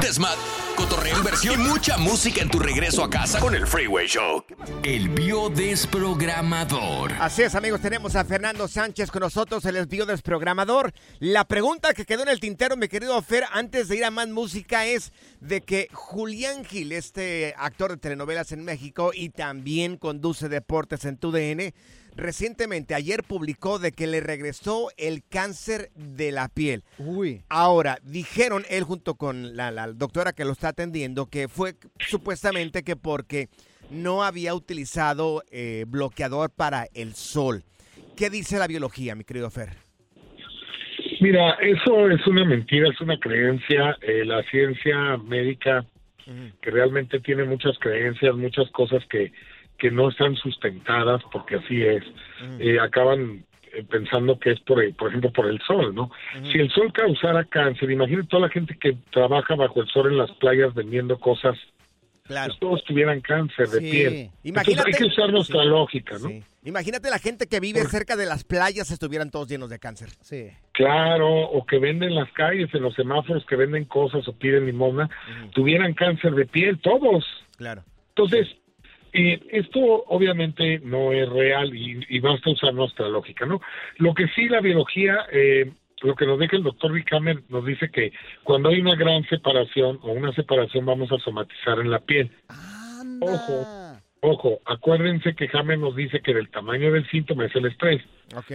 Desmad, 0.00 0.34
cotorreo, 0.76 1.16
inversión 1.18 1.60
y 1.60 1.64
mucha 1.64 1.96
música 1.96 2.42
en 2.42 2.50
tu 2.50 2.58
regreso 2.58 3.02
a 3.02 3.10
casa 3.10 3.40
con 3.40 3.54
el 3.54 3.66
Freeway 3.66 4.06
Show. 4.06 4.44
El 4.82 5.08
biodesprogramador. 5.08 7.12
Así 7.20 7.42
es, 7.42 7.54
amigos, 7.54 7.80
tenemos 7.80 8.14
a 8.16 8.24
Fernando 8.24 8.68
Sánchez 8.68 9.10
con 9.10 9.20
nosotros, 9.20 9.64
el 9.64 9.84
bio 9.86 10.06
desprogramador. 10.06 10.92
La 11.20 11.44
pregunta 11.44 11.94
que 11.94 12.04
quedó 12.04 12.22
en 12.22 12.28
el 12.28 12.40
tintero, 12.40 12.76
mi 12.76 12.88
querido 12.88 13.20
Fer, 13.22 13.44
antes 13.52 13.88
de 13.88 13.96
ir 13.96 14.04
a 14.04 14.10
más 14.10 14.28
música, 14.28 14.86
es 14.86 15.12
de 15.40 15.62
que 15.62 15.88
Julián 15.92 16.64
Gil, 16.64 16.92
este 16.92 17.54
actor 17.56 17.90
de 17.92 17.96
telenovelas 17.96 18.52
en 18.52 18.64
México 18.64 19.12
y 19.14 19.30
también 19.30 19.96
conduce 19.96 20.48
deportes 20.48 21.04
en 21.04 21.16
TUDN, 21.16 21.72
recientemente, 22.16 22.94
ayer 22.94 23.22
publicó 23.22 23.78
de 23.78 23.92
que 23.92 24.06
le 24.06 24.20
regresó 24.20 24.88
el 24.96 25.22
cáncer 25.28 25.90
de 25.94 26.32
la 26.32 26.48
piel. 26.48 26.84
Uy. 26.98 27.42
Ahora, 27.48 27.98
dijeron 28.02 28.64
él 28.68 28.84
junto 28.84 29.14
con 29.14 29.56
la, 29.56 29.70
la 29.70 29.92
doctora 29.92 30.32
que 30.32 30.44
lo 30.44 30.52
está 30.52 30.68
atendiendo 30.68 31.26
que 31.26 31.48
fue 31.48 31.74
supuestamente 31.98 32.82
que 32.82 32.96
porque 32.96 33.48
no 33.90 34.22
había 34.22 34.54
utilizado 34.54 35.42
eh, 35.50 35.84
bloqueador 35.86 36.50
para 36.50 36.86
el 36.94 37.14
sol. 37.14 37.64
¿Qué 38.16 38.30
dice 38.30 38.58
la 38.58 38.66
biología, 38.66 39.14
mi 39.14 39.24
querido 39.24 39.50
Fer? 39.50 39.70
Mira, 41.20 41.52
eso 41.60 42.10
es 42.10 42.26
una 42.26 42.44
mentira, 42.44 42.88
es 42.88 43.00
una 43.00 43.18
creencia. 43.18 43.96
Eh, 44.02 44.24
la 44.24 44.42
ciencia 44.44 45.16
médica, 45.16 45.84
que 46.60 46.70
realmente 46.70 47.20
tiene 47.20 47.44
muchas 47.44 47.78
creencias, 47.78 48.34
muchas 48.34 48.70
cosas 48.70 49.02
que, 49.08 49.32
que 49.78 49.90
no 49.90 50.08
están 50.08 50.36
sustentadas, 50.36 51.22
porque 51.32 51.56
así 51.56 51.82
es, 51.82 52.02
eh, 52.60 52.78
acaban 52.80 53.44
eh, 53.72 53.84
pensando 53.90 54.38
que 54.38 54.52
es 54.52 54.60
por, 54.60 54.78
por 54.96 55.08
ejemplo, 55.08 55.32
por 55.32 55.46
el 55.46 55.60
sol, 55.62 55.94
¿no? 55.94 56.10
Si 56.52 56.58
el 56.58 56.70
sol 56.70 56.92
causara 56.92 57.44
cáncer, 57.44 57.90
imagínate 57.90 58.28
toda 58.28 58.42
la 58.46 58.52
gente 58.52 58.76
que 58.78 58.96
trabaja 59.10 59.54
bajo 59.56 59.82
el 59.82 59.88
sol 59.88 60.10
en 60.12 60.18
las 60.18 60.30
playas 60.32 60.72
vendiendo 60.74 61.18
cosas, 61.18 61.58
Claro. 62.22 62.48
pues 62.52 62.60
todos 62.60 62.84
tuvieran 62.84 63.20
cáncer 63.20 63.68
de 63.68 63.80
Sí. 63.80 63.90
piel. 63.90 64.30
Imagínate- 64.44 64.70
Entonces 64.70 64.86
hay 64.86 64.92
que 64.92 65.04
usar 65.12 65.30
nuestra 65.30 65.62
Sí. 65.62 65.68
lógica, 65.68 66.16
¿no? 66.22 66.30
Imagínate 66.64 67.10
la 67.10 67.18
gente 67.18 67.46
que 67.46 67.60
vive 67.60 67.80
cerca 67.82 68.16
de 68.16 68.24
las 68.24 68.44
playas 68.44 68.90
estuvieran 68.90 69.30
todos 69.30 69.48
llenos 69.48 69.68
de 69.68 69.78
cáncer. 69.78 70.08
Sí. 70.22 70.46
Claro, 70.72 71.28
o 71.28 71.66
que 71.66 71.78
venden 71.78 72.14
las 72.14 72.32
calles, 72.32 72.72
en 72.74 72.82
los 72.82 72.94
semáforos 72.94 73.44
que 73.44 73.56
venden 73.56 73.84
cosas 73.84 74.26
o 74.26 74.32
piden 74.32 74.64
limosna, 74.64 75.10
tuvieran 75.52 75.92
cáncer 75.92 76.32
de 76.34 76.46
piel, 76.46 76.78
todos. 76.80 77.26
Claro. 77.58 77.82
Entonces, 78.16 78.46
eh, 79.14 79.40
esto 79.50 79.78
obviamente 80.08 80.80
no 80.80 81.12
es 81.12 81.28
real 81.28 81.74
y, 81.74 82.04
y 82.08 82.18
basta 82.18 82.50
usar 82.50 82.74
nuestra 82.74 83.08
lógica, 83.08 83.46
¿no? 83.46 83.60
Lo 83.98 84.12
que 84.12 84.26
sí 84.34 84.48
la 84.48 84.60
biología, 84.60 85.26
eh, 85.30 85.70
lo 86.02 86.16
que 86.16 86.26
nos 86.26 86.38
deja 86.38 86.56
el 86.56 86.64
doctor 86.64 86.92
Rick 86.92 87.12
Hammer, 87.12 87.42
nos 87.48 87.64
dice 87.64 87.90
que 87.90 88.12
cuando 88.42 88.70
hay 88.70 88.80
una 88.80 88.96
gran 88.96 89.22
separación 89.28 90.00
o 90.02 90.10
una 90.10 90.32
separación 90.32 90.84
vamos 90.84 91.12
a 91.12 91.18
somatizar 91.18 91.78
en 91.78 91.92
la 91.92 92.00
piel. 92.00 92.28
Ojo, 93.20 93.83
Ojo, 94.26 94.62
acuérdense 94.64 95.34
que 95.34 95.50
Hammer 95.52 95.78
nos 95.78 95.94
dice 95.94 96.22
que 96.22 96.32
del 96.32 96.48
tamaño 96.48 96.90
del 96.90 97.06
síntoma 97.10 97.44
es 97.44 97.54
el 97.56 97.66
estrés. 97.66 98.00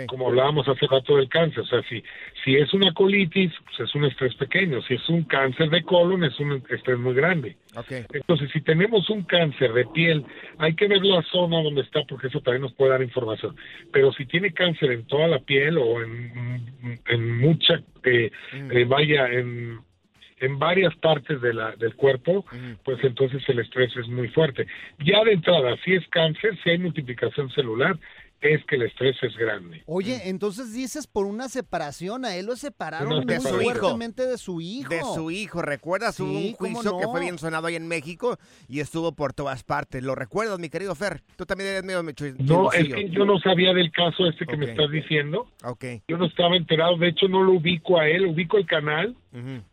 Como 0.07 0.27
hablábamos 0.27 0.67
hace 0.67 0.87
rato 0.87 1.17
del 1.17 1.29
cáncer. 1.29 1.59
O 1.59 1.65
sea, 1.67 1.83
si, 1.83 2.03
si 2.43 2.55
es 2.55 2.73
una 2.73 2.91
colitis, 2.91 3.53
pues 3.65 3.87
es 3.87 3.93
un 3.93 4.05
estrés 4.05 4.33
pequeño. 4.33 4.81
Si 4.81 4.95
es 4.95 5.09
un 5.09 5.25
cáncer 5.25 5.69
de 5.69 5.83
colon, 5.83 6.23
es 6.23 6.39
un 6.39 6.63
estrés 6.71 6.97
muy 6.97 7.13
grande. 7.13 7.55
Entonces, 8.11 8.49
si 8.51 8.61
tenemos 8.61 9.11
un 9.11 9.21
cáncer 9.21 9.71
de 9.73 9.85
piel, 9.85 10.25
hay 10.57 10.73
que 10.73 10.87
ver 10.87 11.05
la 11.05 11.21
zona 11.21 11.61
donde 11.61 11.81
está, 11.81 12.01
porque 12.09 12.29
eso 12.29 12.41
también 12.41 12.63
nos 12.63 12.73
puede 12.73 12.89
dar 12.89 13.03
información. 13.03 13.55
Pero 13.93 14.11
si 14.13 14.25
tiene 14.25 14.51
cáncer 14.51 14.91
en 14.91 15.05
toda 15.05 15.27
la 15.27 15.37
piel 15.37 15.77
o 15.77 16.01
en, 16.01 16.99
en 17.05 17.37
mucha, 17.37 17.75
eh, 18.05 18.31
eh, 18.71 18.85
vaya, 18.85 19.27
en 19.27 19.81
en 20.39 20.59
varias 20.59 20.95
partes 20.97 21.41
de 21.41 21.53
la, 21.53 21.75
del 21.75 21.95
cuerpo, 21.95 22.45
pues 22.83 23.03
entonces 23.03 23.43
el 23.47 23.59
estrés 23.59 23.95
es 23.97 24.07
muy 24.07 24.27
fuerte. 24.29 24.67
Ya 24.99 25.23
de 25.23 25.33
entrada, 25.33 25.75
si 25.83 25.95
es 25.95 26.07
cáncer, 26.09 26.57
si 26.63 26.71
hay 26.71 26.77
multiplicación 26.77 27.49
celular, 27.51 27.97
es 28.41 28.63
que 28.65 28.75
el 28.75 28.83
estrés 28.83 29.15
es 29.21 29.35
grande. 29.35 29.83
Oye, 29.85 30.29
entonces 30.29 30.73
dices 30.73 31.07
por 31.07 31.25
una 31.25 31.49
separación, 31.49 32.25
a 32.25 32.35
él 32.35 32.45
lo 32.45 32.55
separaron 32.55 33.11
Una 33.11 33.25
muy 33.25 33.63
fuertemente 33.63 34.25
de 34.25 34.37
su 34.37 34.61
hijo. 34.61 34.89
De 34.89 35.01
su 35.01 35.29
hijo, 35.31 35.61
¿recuerdas? 35.61 36.15
Sí, 36.15 36.23
Hubo 36.23 36.31
un 36.31 36.53
¿cómo 36.53 36.75
juicio 36.75 36.97
que 36.99 37.07
fue 37.07 37.19
bien 37.21 37.37
sonado 37.37 37.67
ahí 37.67 37.75
en 37.75 37.87
México 37.87 38.37
y 38.67 38.79
estuvo 38.79 39.11
por 39.13 39.33
todas 39.33 39.63
partes. 39.63 40.03
¿Lo 40.03 40.15
recuerdas, 40.15 40.59
mi 40.59 40.69
querido 40.69 40.95
Fer? 40.95 41.21
Tú 41.35 41.45
también 41.45 41.69
eres 41.69 41.83
medio 41.83 42.01
mecho- 42.03 42.25
No, 42.39 42.71
es 42.71 42.87
que 42.93 43.09
yo 43.09 43.25
no 43.25 43.39
sabía 43.39 43.73
del 43.73 43.91
caso 43.91 44.25
este 44.27 44.45
que 44.45 44.55
me 44.57 44.65
estás 44.71 44.89
diciendo. 44.91 45.47
Ok. 45.63 45.85
Yo 46.07 46.17
no 46.17 46.25
estaba 46.25 46.55
enterado, 46.55 46.97
de 46.97 47.09
hecho 47.09 47.27
no 47.27 47.43
lo 47.43 47.53
ubico 47.53 47.99
a 47.99 48.07
él, 48.07 48.25
ubico 48.25 48.57
el 48.57 48.65
canal, 48.65 49.15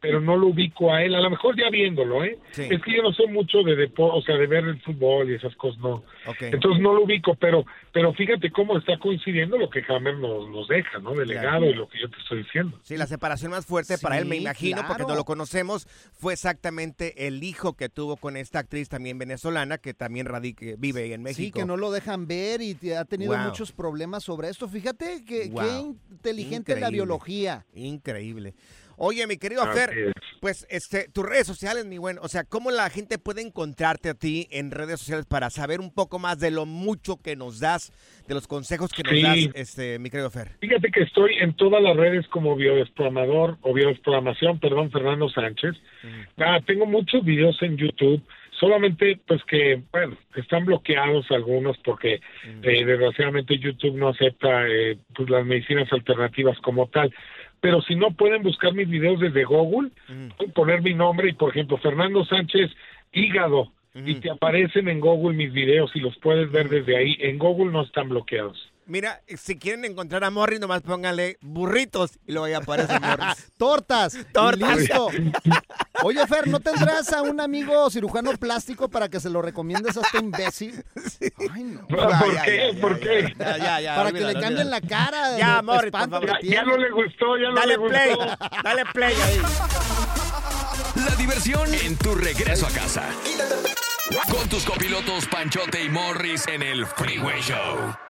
pero 0.01 0.21
no 0.21 0.37
lo 0.37 0.49
ubico 0.49 0.93
a 0.93 1.03
él. 1.03 1.15
A 1.15 1.21
lo 1.21 1.31
mejor 1.31 1.57
ya 1.57 1.71
viéndolo, 1.71 2.25
¿eh? 2.25 2.39
Sí. 2.51 2.63
Es 2.71 2.83
que 2.83 2.95
yo 2.97 3.03
no 3.03 3.13
soy 3.13 3.29
mucho 3.29 3.63
de 3.63 3.77
deporte, 3.77 4.19
o 4.19 4.23
sea, 4.23 4.37
de 4.37 4.47
ver 4.47 4.65
el 4.65 4.81
fútbol 4.83 5.31
y 5.31 5.35
esas 5.35 5.55
cosas, 5.57 5.81
no. 5.81 6.03
Ok. 6.27 6.43
Entonces 6.43 6.83
no 6.83 6.93
lo 6.95 7.05
ubico, 7.05 7.35
pero 7.37 7.65
pero 7.93 8.13
fíjate 8.13 8.51
cómo 8.57 8.79
está 8.79 8.99
coincidiendo 8.99 9.59
lo 9.59 9.69
que 9.69 9.83
Hammer 9.87 10.17
nos, 10.17 10.49
nos 10.49 10.67
deja, 10.67 10.99
¿no? 10.99 11.13
De 11.15 11.27
legado 11.27 11.67
y 11.67 11.75
lo 11.75 11.87
que 11.87 12.01
yo 12.01 12.09
te 12.11 12.17
estoy 12.17 12.43
diciendo. 12.43 12.81
Sí, 12.83 12.97
la 12.97 13.07
separación 13.07 13.51
más 13.51 13.67
fuerte 13.67 13.99
para 13.99 14.19
él, 14.19 14.25
me 14.25 14.37
imagino, 14.37 14.83
porque 14.89 15.05
no 15.05 15.15
lo 15.15 15.25
conocemos, 15.27 15.87
fue 16.15 16.33
exactamente 16.33 17.27
el 17.29 17.45
hijo 17.45 17.75
que 17.75 17.91
tuvo 17.91 18.17
con 18.17 18.39
esta 18.39 18.61
actriz 18.61 18.89
también 18.89 19.19
venezolana 19.19 19.77
que 19.77 19.93
también 19.93 20.25
radique, 20.27 20.77
vive 20.79 21.03
ahí 21.05 21.13
en 21.13 21.23
México. 21.23 21.45
Sí, 21.45 21.53
que 21.53 21.67
no 21.67 21.77
lo 21.77 21.91
dejan 21.93 22.27
ver 22.27 22.63
y 22.63 22.77
ha 22.93 23.05
tenido 23.05 23.35
Wow. 23.35 23.43
muchos 23.45 23.73
problemas 23.73 24.25
sobre 24.25 24.49
esto. 24.49 24.67
Fíjate 24.69 25.23
que 25.27 25.51
Wow. 25.51 25.63
qué 25.63 25.79
inteligente 26.15 26.73
la 26.73 26.79
Increíble. 26.79 26.91
biología. 26.97 27.67
Increíble. 27.75 28.55
Oye, 28.97 29.27
mi 29.27 29.37
querido 29.37 29.63
Así 29.63 29.79
Fer, 29.79 29.99
es. 29.99 30.13
pues 30.41 30.67
este, 30.71 31.09
tus 31.13 31.25
redes 31.27 31.47
sociales, 31.47 31.85
mi 31.85 31.99
buen, 31.99 32.19
o 32.19 32.29
sea, 32.29 32.45
¿cómo 32.45 32.71
la 32.71 32.89
gente 32.91 33.19
puede 33.19 33.43
encontrarte 33.43 34.09
a 34.11 34.15
ti 34.15 34.49
en 34.51 34.71
redes 34.71 35.01
sociales 35.01 35.27
para 35.27 35.51
saber 35.51 35.81
un 35.81 35.93
poco 35.93 36.19
más 36.19 36.39
de 36.41 36.51
lo 36.51 36.67
mucho 36.67 37.17
que 37.23 37.37
nos 37.37 37.61
das, 37.61 37.93
de 38.27 38.35
los 38.35 38.47
consejos 38.47 38.91
que 38.93 39.03
nos 39.03 39.13
Sí. 39.13 39.23
das, 39.23 39.39
este, 39.55 39.99
mi 39.99 40.11
querido 40.11 40.31
Fer? 40.31 40.53
Fíjate 40.61 40.91
que 40.91 41.03
estoy 41.03 41.35
en 41.41 41.55
todas 41.55 41.83
las 41.83 41.97
redes 41.97 42.27
como 42.29 42.57
biodesprogramador 42.57 43.59
o 43.63 43.73
biodesprogramación, 43.75 44.59
perdón, 44.61 44.91
Fernando 44.91 45.29
Sánchez. 45.29 45.75
Ah, 46.39 46.61
tengo 46.67 46.87
muchos 46.87 47.25
videos 47.25 47.61
en 47.63 47.77
YouTube, 47.77 48.23
solamente 48.59 49.21
pues 49.27 49.43
que, 49.45 49.83
bueno, 49.93 50.17
están 50.37 50.65
bloqueados 50.65 51.31
algunos 51.31 51.77
porque 51.85 52.15
eh, 52.15 52.85
desgraciadamente 52.85 53.59
YouTube 53.59 53.97
no 53.97 54.09
acepta 54.09 54.67
eh, 54.69 54.97
pues 55.15 55.29
las 55.29 55.45
medicinas 55.45 55.93
alternativas 55.93 56.59
como 56.61 56.87
tal. 56.89 57.13
Pero 57.67 57.83
si 57.83 57.97
no 57.97 58.13
pueden 58.13 58.45
buscar 58.45 58.73
mis 58.75 58.89
videos 58.89 59.19
desde 59.19 59.43
Google, 59.43 59.91
pueden 60.37 60.53
poner 60.53 60.83
mi 60.83 60.95
nombre 60.95 61.31
y 61.31 61.33
por 61.33 61.51
ejemplo 61.51 61.77
Fernando 61.79 62.25
Sánchez 62.25 62.71
hígado 63.13 63.73
y 63.93 64.15
te 64.21 64.31
aparecen 64.31 64.87
en 64.89 65.01
Google 65.01 65.37
mis 65.37 65.53
videos 65.53 65.91
y 65.97 65.99
los 65.99 66.17
puedes 66.19 66.49
ver 66.53 66.69
desde 66.69 66.97
ahí. 66.97 67.17
En 67.19 67.39
Google 67.39 67.73
no 67.73 67.83
están 67.83 68.09
bloqueados. 68.09 68.73
Mira, 68.89 69.21
si 69.37 69.57
quieren 69.59 69.85
encontrar 69.85 70.23
a 70.23 70.31
Morris, 70.31 70.61
nomás 70.61 70.81
pónganle 70.83 71.39
burritos 71.41 72.19
y 72.25 72.31
luego 72.33 72.45
ahí 72.47 72.53
aparece 72.55 72.99
Morris. 73.01 73.51
Tortas. 73.57 74.17
Tortas. 74.33 74.79
listo. 74.79 75.09
Oye, 76.05 76.25
Fer, 76.29 76.47
¿no 76.47 76.61
tendrás 76.61 77.13
a 77.13 77.23
un 77.23 77.41
amigo 77.41 77.91
cirujano 77.91 78.31
plástico 78.39 78.89
para 78.89 79.09
que 79.09 79.19
se 79.19 79.29
lo 79.29 79.43
recomiendes 79.43 79.97
a 79.97 80.03
este 80.03 80.19
imbécil? 80.19 80.85
Ay, 81.53 81.65
no. 81.65 81.87
¿Por 81.89 82.33
Ya, 82.33 82.43
qué? 82.45 82.57
ya, 82.57 82.73
ya, 82.73 82.81
¿Por 82.81 82.99
ya, 82.99 83.01
qué? 83.01 83.35
Ya, 83.39 83.57
ya, 83.59 83.81
ya, 83.81 83.97
para 83.97 84.13
que 84.13 84.21
le 84.21 84.35
cambien 84.35 84.71
la 84.71 84.81
cara. 84.81 85.31
de- 85.33 85.39
Ya, 85.41 85.63
Morris, 85.63 85.91
por 85.91 86.43
ya 86.45 86.63
no 86.63 86.77
le 86.77 86.91
gustó, 86.93 87.37
ya 87.39 87.49
no 87.49 87.55
Dale 87.57 87.73
le 87.73 87.77
gustó. 87.79 87.93
play, 87.93 88.17
dale 88.63 88.85
play 88.95 89.15
ahí. 89.21 89.41
La 91.09 91.15
diversión 91.17 91.75
en 91.75 91.97
tu 91.97 92.15
regreso 92.15 92.67
a 92.67 92.71
casa. 92.71 93.03
Con 94.31 94.49
tus 94.49 94.65
copilotos 94.65 95.27
Panchote 95.27 95.83
y 95.83 95.89
Morris 95.89 96.47
en 96.47 96.63
el 96.63 96.87
Freeway 96.87 97.41
Show. 97.41 97.97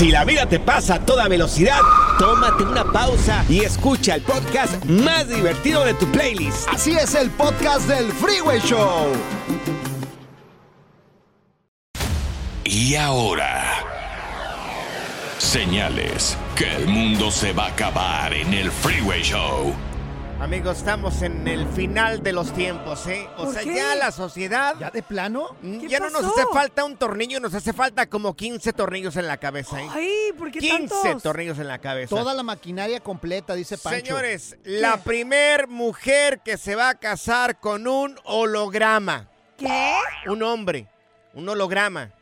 Si 0.00 0.10
la 0.10 0.24
vida 0.24 0.46
te 0.46 0.58
pasa 0.58 0.94
a 0.94 1.00
toda 1.04 1.28
velocidad, 1.28 1.78
tómate 2.18 2.62
una 2.62 2.84
pausa 2.84 3.44
y 3.50 3.60
escucha 3.60 4.14
el 4.14 4.22
podcast 4.22 4.82
más 4.86 5.28
divertido 5.28 5.84
de 5.84 5.92
tu 5.92 6.06
playlist. 6.10 6.66
Así 6.70 6.92
es 6.92 7.14
el 7.14 7.28
podcast 7.28 7.86
del 7.86 8.10
Freeway 8.12 8.60
Show. 8.60 9.12
Y 12.64 12.94
ahora. 12.94 13.62
Señales 15.36 16.38
que 16.56 16.76
el 16.76 16.86
mundo 16.88 17.30
se 17.30 17.52
va 17.52 17.66
a 17.66 17.68
acabar 17.68 18.32
en 18.32 18.54
el 18.54 18.70
Freeway 18.70 19.22
Show. 19.22 19.74
Amigos, 20.40 20.78
estamos 20.78 21.20
en 21.20 21.46
el 21.46 21.66
final 21.68 22.22
de 22.22 22.32
los 22.32 22.52
tiempos, 22.54 23.06
¿eh? 23.06 23.28
O 23.36 23.44
¿Por 23.44 23.52
sea, 23.54 23.62
qué? 23.62 23.74
ya 23.74 23.94
la 23.94 24.10
sociedad... 24.10 24.74
¿Ya 24.80 24.90
de 24.90 25.02
plano? 25.02 25.54
mm, 25.60 25.80
¿Qué 25.80 25.88
Ya 25.88 26.00
no 26.00 26.08
nos 26.08 26.24
hace 26.24 26.44
falta 26.50 26.82
un 26.84 26.96
tornillo, 26.96 27.38
nos 27.40 27.52
hace 27.54 27.74
falta 27.74 28.06
como 28.08 28.34
15 28.34 28.72
tornillos 28.72 29.16
en 29.16 29.26
la 29.26 29.36
cabeza, 29.36 29.82
¿eh? 29.82 29.88
Ay, 29.90 30.32
¿por 30.38 30.50
qué 30.50 30.60
15 30.60 30.78
tantos? 30.94 31.22
tornillos 31.22 31.58
en 31.58 31.68
la 31.68 31.78
cabeza. 31.78 32.16
Toda 32.16 32.32
la 32.32 32.42
maquinaria 32.42 33.00
completa, 33.00 33.54
dice 33.54 33.76
Pancho. 33.76 34.00
Señores, 34.06 34.56
la 34.64 34.96
primer 34.96 35.68
mujer 35.68 36.40
que 36.42 36.56
se 36.56 36.74
va 36.74 36.88
a 36.88 36.94
casar 36.94 37.60
con 37.60 37.86
un 37.86 38.18
holograma. 38.24 39.28
¿Qué? 39.58 39.94
Un 40.26 40.42
hombre, 40.42 40.88
un 41.34 41.46
holograma. 41.50 42.12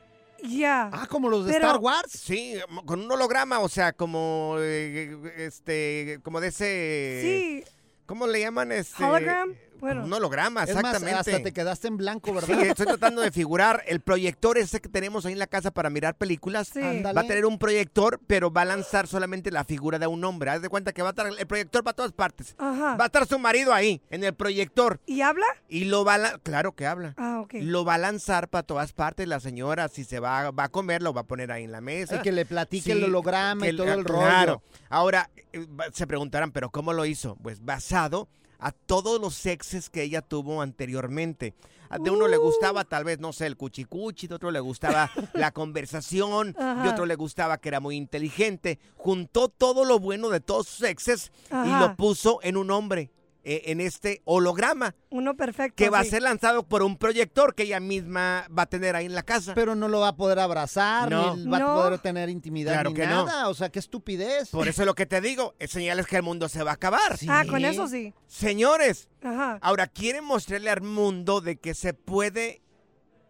Ya. 0.43 0.91
Ah, 0.93 1.07
como 1.09 1.29
los 1.29 1.47
de 1.47 1.53
Pero- 1.53 1.67
Star 1.67 1.81
Wars. 1.81 2.11
Sí, 2.13 2.57
con 2.85 3.01
un 3.01 3.11
holograma, 3.13 3.61
o 3.61 3.69
sea, 3.69 3.93
como 3.93 4.57
eh, 4.59 5.17
este, 5.37 6.19
como 6.25 6.41
de 6.41 6.49
ese, 6.49 7.21
Sí. 7.65 7.73
¿Cómo 8.09 8.27
le 8.27 8.41
llaman 8.41 8.73
este? 8.73 9.05
Hologram. 9.05 9.55
Bueno. 9.81 10.05
Un 10.05 10.13
holograma, 10.13 10.65
Es 10.65 10.75
más, 10.75 10.85
exactamente. 10.85 11.19
hasta 11.33 11.43
te 11.43 11.53
quedaste 11.53 11.89
en 11.89 11.97
blanco, 11.97 12.29
Sí, 12.41 12.53
¿verdad? 12.53 12.67
estoy 12.67 12.87
tratando 12.87 13.23
de 13.23 13.31
figurar 13.31 13.83
el 13.87 14.01
proyector 14.01 14.59
ese 14.59 14.81
que 14.81 14.89
tenemos 14.89 15.25
ahí 15.27 15.33
en 15.33 15.39
la 15.39 15.47
casa 15.47 15.71
para 15.71 15.91
mirar 15.91 16.15
películas. 16.17 16.69
Sí. 16.73 16.81
Va 16.81 17.11
a 17.21 17.25
tener 17.25 17.47
un 17.47 17.59
proyector, 17.59 18.21
pero 18.27 18.51
va 18.53 18.63
a 18.63 18.65
lanzar 18.65 19.07
solamente 19.07 19.51
la 19.51 19.65
figura 19.65 19.99
de 19.99 20.07
un 20.07 20.25
hombre. 20.25 20.51
Haz 20.51 20.63
de 20.63 20.69
cuenta 20.69 20.93
que 20.93 21.03
va 21.03 21.09
a 21.09 21.13
estar 21.13 21.27
el 21.27 21.47
proyector 21.47 21.85
para 21.85 21.95
todas 21.95 22.13
partes. 22.13 22.55
Ajá. 22.59 22.97
Va 22.97 23.05
a 23.05 23.07
estar 23.07 23.27
su 23.27 23.39
marido 23.39 23.73
ahí, 23.73 24.01
en 24.11 24.25
el 24.25 24.35
proyector. 24.35 25.01
¿Y 25.07 25.21
habla? 25.21 25.47
Y 25.69 25.85
lo 25.85 26.05
va 26.05 26.15
a... 26.15 26.19
la- 26.19 26.39
Claro 26.43 26.73
que 26.73 26.87
habla. 26.87 27.15
Ah, 27.17 27.41
ok. 27.41 27.55
Lo 27.61 27.85
va 27.85 27.95
a 27.95 27.99
lanzar 27.99 28.49
para 28.49 28.63
todas 28.63 28.93
partes. 28.93 29.29
La 29.29 29.41
señora, 29.41 29.89
si 29.89 30.05
se 30.05 30.19
va, 30.21 30.51
va 30.51 30.65
a 30.65 30.69
comer, 30.69 31.03
lo 31.03 31.13
va 31.13 31.23
a 31.23 31.25
poner 31.25 31.53
ahí 31.53 31.65
en 31.65 31.73
la 31.73 31.81
mesa. 31.81 32.17
Y 32.17 32.23
que 32.23 32.33
le 32.33 32.45
platique 32.47 32.93
el 32.93 32.99
Sí, 32.99 33.05
holograma 33.05 33.65
que 33.67 33.73
y 33.73 33.77
todo 33.77 33.91
ah, 33.91 33.95
el 33.95 34.05
rollo. 34.05 34.21
Claro. 34.27 34.63
Ahora, 34.89 35.31
eh, 35.53 35.67
se 35.93 36.07
preguntarán, 36.07 36.53
¿pero 36.53 36.71
cómo 36.71 36.93
lo 36.93 37.05
hizo? 37.05 37.37
Pues 37.43 37.65
basado 37.65 38.29
a 38.59 38.73
todos 38.73 39.21
los 39.21 39.45
exes 39.47 39.89
que 39.91 40.03
ella 40.03 40.23
tuvo 40.23 40.63
anteriormente. 40.63 41.55
A- 41.91 41.99
De 41.99 42.11
uno 42.11 42.29
le 42.29 42.37
Uh. 42.39 42.43
gustaba 42.43 42.85
tal 42.85 43.05
vez, 43.05 43.19
no 43.19 43.33
sé, 43.33 43.47
el 43.47 43.57
cuchicuchi, 43.57 44.27
de 44.27 44.35
otro 44.35 44.51
le 44.51 44.61
gustaba 44.61 45.11
la 45.35 45.53
conversación, 45.53 46.53
de 46.53 46.61
Ajá. 46.63 46.91
otro 46.91 47.07
le 47.07 47.15
gustaba 47.15 47.59
que 47.59 47.69
era 47.69 47.81
muy 47.81 47.97
inteligente. 47.97 48.79
Juntó 48.97 49.49
todo 49.49 49.85
lo 49.85 49.99
bueno 49.99 50.29
de 50.29 50.41
todos 50.41 50.67
sus 50.69 50.83
exes 50.87 51.33
y 51.51 51.81
lo 51.81 51.97
puso 51.97 52.41
en 52.43 52.57
un 52.59 52.71
hombre, 52.71 53.11
eh, 53.51 53.63
en 53.73 53.81
este 53.81 54.21
holograma, 54.27 54.95
Uno 55.09 55.35
perfecto. 55.37 55.75
que 55.77 55.89
va 55.89 56.01
a 56.01 56.05
ser 56.05 56.21
lanzado 56.23 56.69
por 56.69 56.83
un 56.83 56.99
proyector 56.99 57.55
que 57.55 57.63
ella 57.63 57.81
misma 57.81 58.47
va 58.57 58.65
a 58.65 58.67
tener 58.67 58.95
ahí 58.95 59.07
en 59.07 59.15
la 59.15 59.23
casa. 59.23 59.55
Pero 59.55 59.75
no 59.75 59.89
lo 59.89 60.01
va 60.01 60.09
a 60.09 60.17
poder 60.17 60.39
abrazar, 60.39 61.09
No. 61.11 61.35
ni 61.35 61.47
va 61.49 61.59
No. 61.59 61.71
a 61.71 61.83
poder 61.85 61.99
tener 62.01 62.29
intimidad 62.29 62.75
Claro 62.75 62.91
ni 62.91 62.97
que 62.97 63.07
no. 63.07 63.25
nada. 63.25 63.49
O 63.49 63.55
sea, 63.55 63.71
qué 63.71 63.79
estupidez. 63.79 64.51
Por 64.51 64.69
eso 64.69 64.83
es 64.83 64.87
lo 64.87 64.95
que 64.95 65.07
te 65.07 65.23
digo, 65.23 65.55
es 65.59 65.71
señales 65.71 66.07
que 66.07 66.17
el 66.17 66.23
mundo 66.23 66.49
se 66.51 66.63
va 66.63 66.73
a 66.73 66.75
acabar. 66.75 67.17
Ah, 67.29 67.45
con 67.49 67.65
eso 67.65 67.89
sí. 67.89 68.13
Señores, 68.27 69.09
Ajá. 69.23 69.59
ahora 69.63 69.87
quieren 69.87 70.25
mostrarle 70.25 70.69
al 70.69 70.83
mundo 70.83 71.41
de 71.41 71.57
que 71.57 71.73
se 71.73 71.95
puede 71.95 72.61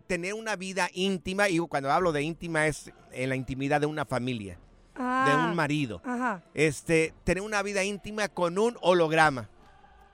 tener 0.08 0.34
una 0.34 0.56
vida 0.56 0.88
íntima, 0.94 1.48
y 1.48 1.58
cuando 1.58 1.92
hablo 1.92 2.10
de 2.12 2.22
íntima 2.22 2.66
es 2.66 2.90
en 3.12 3.28
la 3.28 3.36
intimidad 3.36 3.80
de 3.80 3.86
una 3.86 4.04
familia, 4.04 4.54
de 4.96 5.00
Ah. 5.04 5.46
un 5.48 5.54
marido. 5.54 6.00
Ajá. 6.04 6.42
Este, 6.54 7.14
tener 7.22 7.42
una 7.44 7.62
vida 7.62 7.84
íntima 7.84 8.26
con 8.28 8.58
un 8.58 8.76
holograma. 8.80 9.48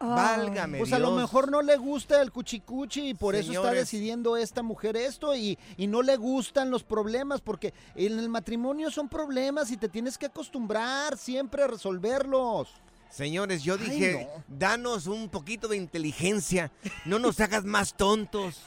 Válgame 0.00 0.78
Pues 0.78 0.92
a 0.92 0.98
lo 0.98 1.12
mejor 1.12 1.50
no 1.50 1.62
le 1.62 1.76
gusta 1.76 2.20
el 2.20 2.30
cuchicuchi 2.32 3.08
y 3.10 3.14
por 3.14 3.34
eso 3.34 3.52
está 3.52 3.70
decidiendo 3.72 4.36
esta 4.36 4.62
mujer 4.62 4.96
esto 4.96 5.34
y, 5.34 5.58
y 5.76 5.86
no 5.86 6.02
le 6.02 6.16
gustan 6.16 6.70
los 6.70 6.82
problemas 6.84 7.40
porque 7.40 7.72
en 7.94 8.18
el 8.18 8.28
matrimonio 8.28 8.90
son 8.90 9.08
problemas 9.08 9.70
y 9.70 9.76
te 9.76 9.88
tienes 9.88 10.18
que 10.18 10.26
acostumbrar 10.26 11.16
siempre 11.16 11.62
a 11.62 11.68
resolverlos. 11.68 12.68
Señores, 13.10 13.62
yo 13.62 13.74
Ay, 13.74 13.88
dije, 13.90 14.28
no. 14.36 14.44
danos 14.58 15.06
un 15.06 15.28
poquito 15.28 15.68
de 15.68 15.76
inteligencia, 15.76 16.72
no 17.04 17.18
nos 17.18 17.38
hagas 17.40 17.64
más 17.64 17.94
tontos. 17.94 18.62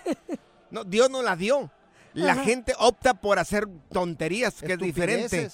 No, 0.72 0.84
Dios 0.86 1.10
nos 1.10 1.24
la 1.24 1.36
dio. 1.36 1.70
La 2.14 2.32
Ajá. 2.32 2.44
gente 2.46 2.74
opta 2.80 3.14
por 3.14 3.38
hacer 3.40 3.68
tonterías, 3.92 4.56
que 4.62 4.74
es 4.74 4.80
diferente. 4.80 5.50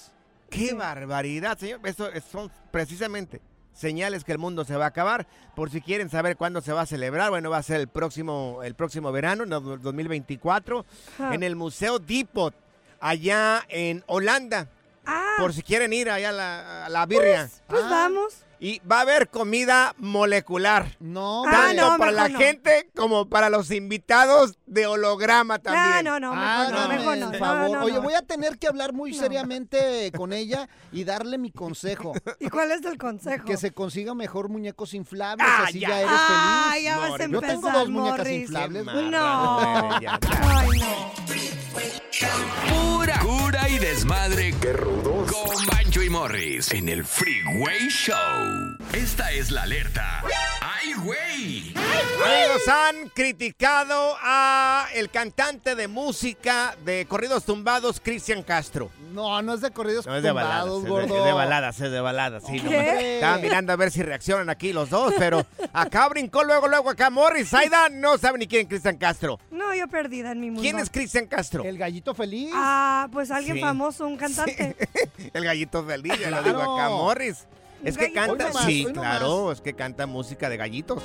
¡Qué 0.48 0.72
barbaridad, 0.72 1.58
señor! 1.58 1.80
Eso 1.84 2.08
es- 2.10 2.24
son 2.24 2.50
precisamente 2.70 3.42
señales 3.74 4.24
que 4.24 4.32
el 4.32 4.38
mundo 4.38 4.64
se 4.64 4.76
va 4.76 4.86
a 4.86 4.88
acabar. 4.88 5.26
Por 5.54 5.70
si 5.70 5.80
quieren 5.82 6.08
saber 6.08 6.36
cuándo 6.36 6.60
se 6.62 6.72
va 6.72 6.80
a 6.82 6.86
celebrar, 6.86 7.28
bueno, 7.30 7.50
va 7.50 7.58
a 7.58 7.62
ser 7.62 7.80
el 7.80 7.88
próximo, 7.88 8.60
el 8.64 8.74
próximo 8.74 9.12
verano, 9.12 9.44
en 9.44 9.52
el 9.52 9.80
2024, 9.82 10.86
Ajá. 11.18 11.34
en 11.34 11.42
el 11.42 11.56
Museo 11.56 11.98
Depot, 11.98 12.54
allá 13.00 13.62
en 13.68 14.02
Holanda. 14.06 14.68
Ah, 15.06 15.34
Por 15.38 15.52
si 15.52 15.62
quieren 15.62 15.92
ir 15.92 16.08
allá 16.08 16.30
a 16.30 16.32
la, 16.32 16.86
a 16.86 16.88
la 16.88 17.04
birria. 17.04 17.50
pues 17.66 17.82
Ah. 17.84 17.88
vamos. 17.90 18.34
Y 18.64 18.80
va 18.90 18.98
a 18.98 19.00
haber 19.02 19.28
comida 19.28 19.94
molecular. 19.98 20.96
No, 20.98 21.44
Ah, 21.46 21.50
Tanto 21.50 21.90
no, 21.90 21.98
para 21.98 22.12
la 22.12 22.22
mejor 22.28 22.32
no. 22.32 22.38
gente 22.46 22.90
como 22.96 23.28
para 23.28 23.50
los 23.50 23.70
invitados 23.70 24.56
de 24.64 24.86
holograma 24.86 25.56
Ah, 25.56 25.58
también. 25.58 26.04
no, 26.06 26.18
no, 26.18 26.32
mejor 26.34 26.72
no, 26.72 26.88
mejor 26.88 27.04
no. 27.04 27.26
el 27.26 27.32
No, 27.32 27.38
favor. 27.38 27.70
no, 27.70 27.78
no. 27.80 27.84
Oye, 27.84 27.98
voy 27.98 28.14
a 28.14 28.22
tener 28.22 28.58
que 28.58 28.66
hablar 28.66 28.94
muy 28.94 29.12
No. 29.12 29.18
seriamente 29.18 30.10
con 30.16 30.32
ella 30.32 30.66
y 30.92 31.04
darle 31.04 31.36
mi 31.36 31.50
consejo. 31.50 32.14
¿Y 32.40 32.48
cuál 32.48 32.70
es 32.70 32.82
el 32.86 32.96
consejo? 32.96 33.44
Que 33.44 33.58
se 33.58 33.72
consiga 33.72 34.14
mejor 34.14 34.48
muñecos 34.48 34.94
inflables, 34.94 35.46
Ah, 35.46 35.64
así 35.68 35.80
ya. 35.80 35.88
ya, 35.90 36.00
eres 36.00 36.10
Ah, 36.14 36.68
feliz. 36.70 36.84
ya 36.84 36.96
vas 36.96 37.04
a 37.04 37.08
Morris. 37.10 37.28
Yo 37.28 37.34
empezar, 37.36 37.54
tengo 37.60 37.70
dos 37.78 37.88
muñecas 37.90 38.18
Morris. 38.20 38.40
inflables. 38.40 38.84
No. 38.86 39.58
Ay, 39.92 40.68
no. 40.78 41.63
Pura 42.68 43.18
cura 43.20 43.68
y 43.68 43.78
desmadre. 43.78 44.54
Qué 44.60 44.72
rudos. 44.72 45.32
Con 45.32 45.66
Bancho 45.66 46.02
y 46.02 46.08
Morris 46.10 46.70
en 46.72 46.88
el 46.88 47.04
Freeway 47.04 47.88
Show. 47.88 48.14
Esta 48.92 49.32
es 49.32 49.50
la 49.50 49.62
alerta. 49.62 50.22
¡Ay, 50.60 50.92
güey! 51.02 51.74
Amigos, 51.76 52.68
han 52.68 53.08
criticado 53.10 54.16
a 54.22 54.86
el 54.94 55.10
cantante 55.10 55.74
de 55.74 55.88
música 55.88 56.76
de 56.84 57.06
corridos 57.06 57.44
tumbados, 57.44 58.00
Cristian 58.00 58.42
Castro. 58.42 58.90
No, 59.12 59.42
no 59.42 59.54
es 59.54 59.60
de 59.60 59.70
corridos 59.70 60.06
No 60.06 60.16
es 60.16 60.22
de 60.22 60.32
baladas, 60.32 60.64
tumbados, 60.66 60.78
es 60.78 60.84
de, 60.84 60.90
gordo. 60.90 61.18
es 61.18 61.24
de 61.24 61.32
baladas, 61.32 61.80
es 61.80 61.90
de 61.90 62.00
baladas. 62.00 62.42
Sí, 62.46 62.60
no, 62.60 62.70
¿Qué? 62.70 63.14
Estaba 63.16 63.38
mirando 63.38 63.72
a 63.72 63.76
ver 63.76 63.90
si 63.90 64.02
reaccionan 64.02 64.48
aquí 64.48 64.72
los 64.72 64.90
dos, 64.90 65.12
pero 65.18 65.44
acá 65.72 66.08
brincó 66.08 66.44
luego, 66.44 66.68
luego 66.68 66.90
acá 66.90 67.10
Morris. 67.10 67.50
Zaida 67.50 67.88
no 67.90 68.16
sabe 68.16 68.38
ni 68.38 68.46
quién 68.46 68.62
es 68.62 68.68
Cristian 68.68 68.96
Castro. 68.96 69.38
No, 69.50 69.74
yo 69.74 69.88
perdida 69.88 70.32
en 70.32 70.40
mi 70.40 70.46
mundo. 70.46 70.62
¿Quién 70.62 70.78
es 70.78 70.88
Cristian 70.88 71.26
Castro? 71.26 71.63
El 71.64 71.78
gallito 71.78 72.14
feliz. 72.14 72.50
Ah, 72.54 73.08
pues 73.10 73.30
alguien 73.30 73.56
Sí. 73.56 73.60
famoso, 73.62 74.06
un 74.06 74.16
cantante. 74.18 74.76
El 75.32 75.44
gallito 75.44 75.82
feliz, 75.84 76.12
ya 76.20 76.30
lo 76.30 76.42
digo 76.42 76.60
acá, 76.60 76.90
Morris. 76.90 77.46
Es 77.82 77.96
que 77.96 78.08
Gallito 78.10 78.36
canta, 78.36 78.48
nomás, 78.48 78.64
sí, 78.66 78.86
claro, 78.92 79.50
es 79.52 79.60
que 79.60 79.74
canta 79.74 80.06
música 80.06 80.48
de 80.50 80.56
gallitos. 80.58 81.02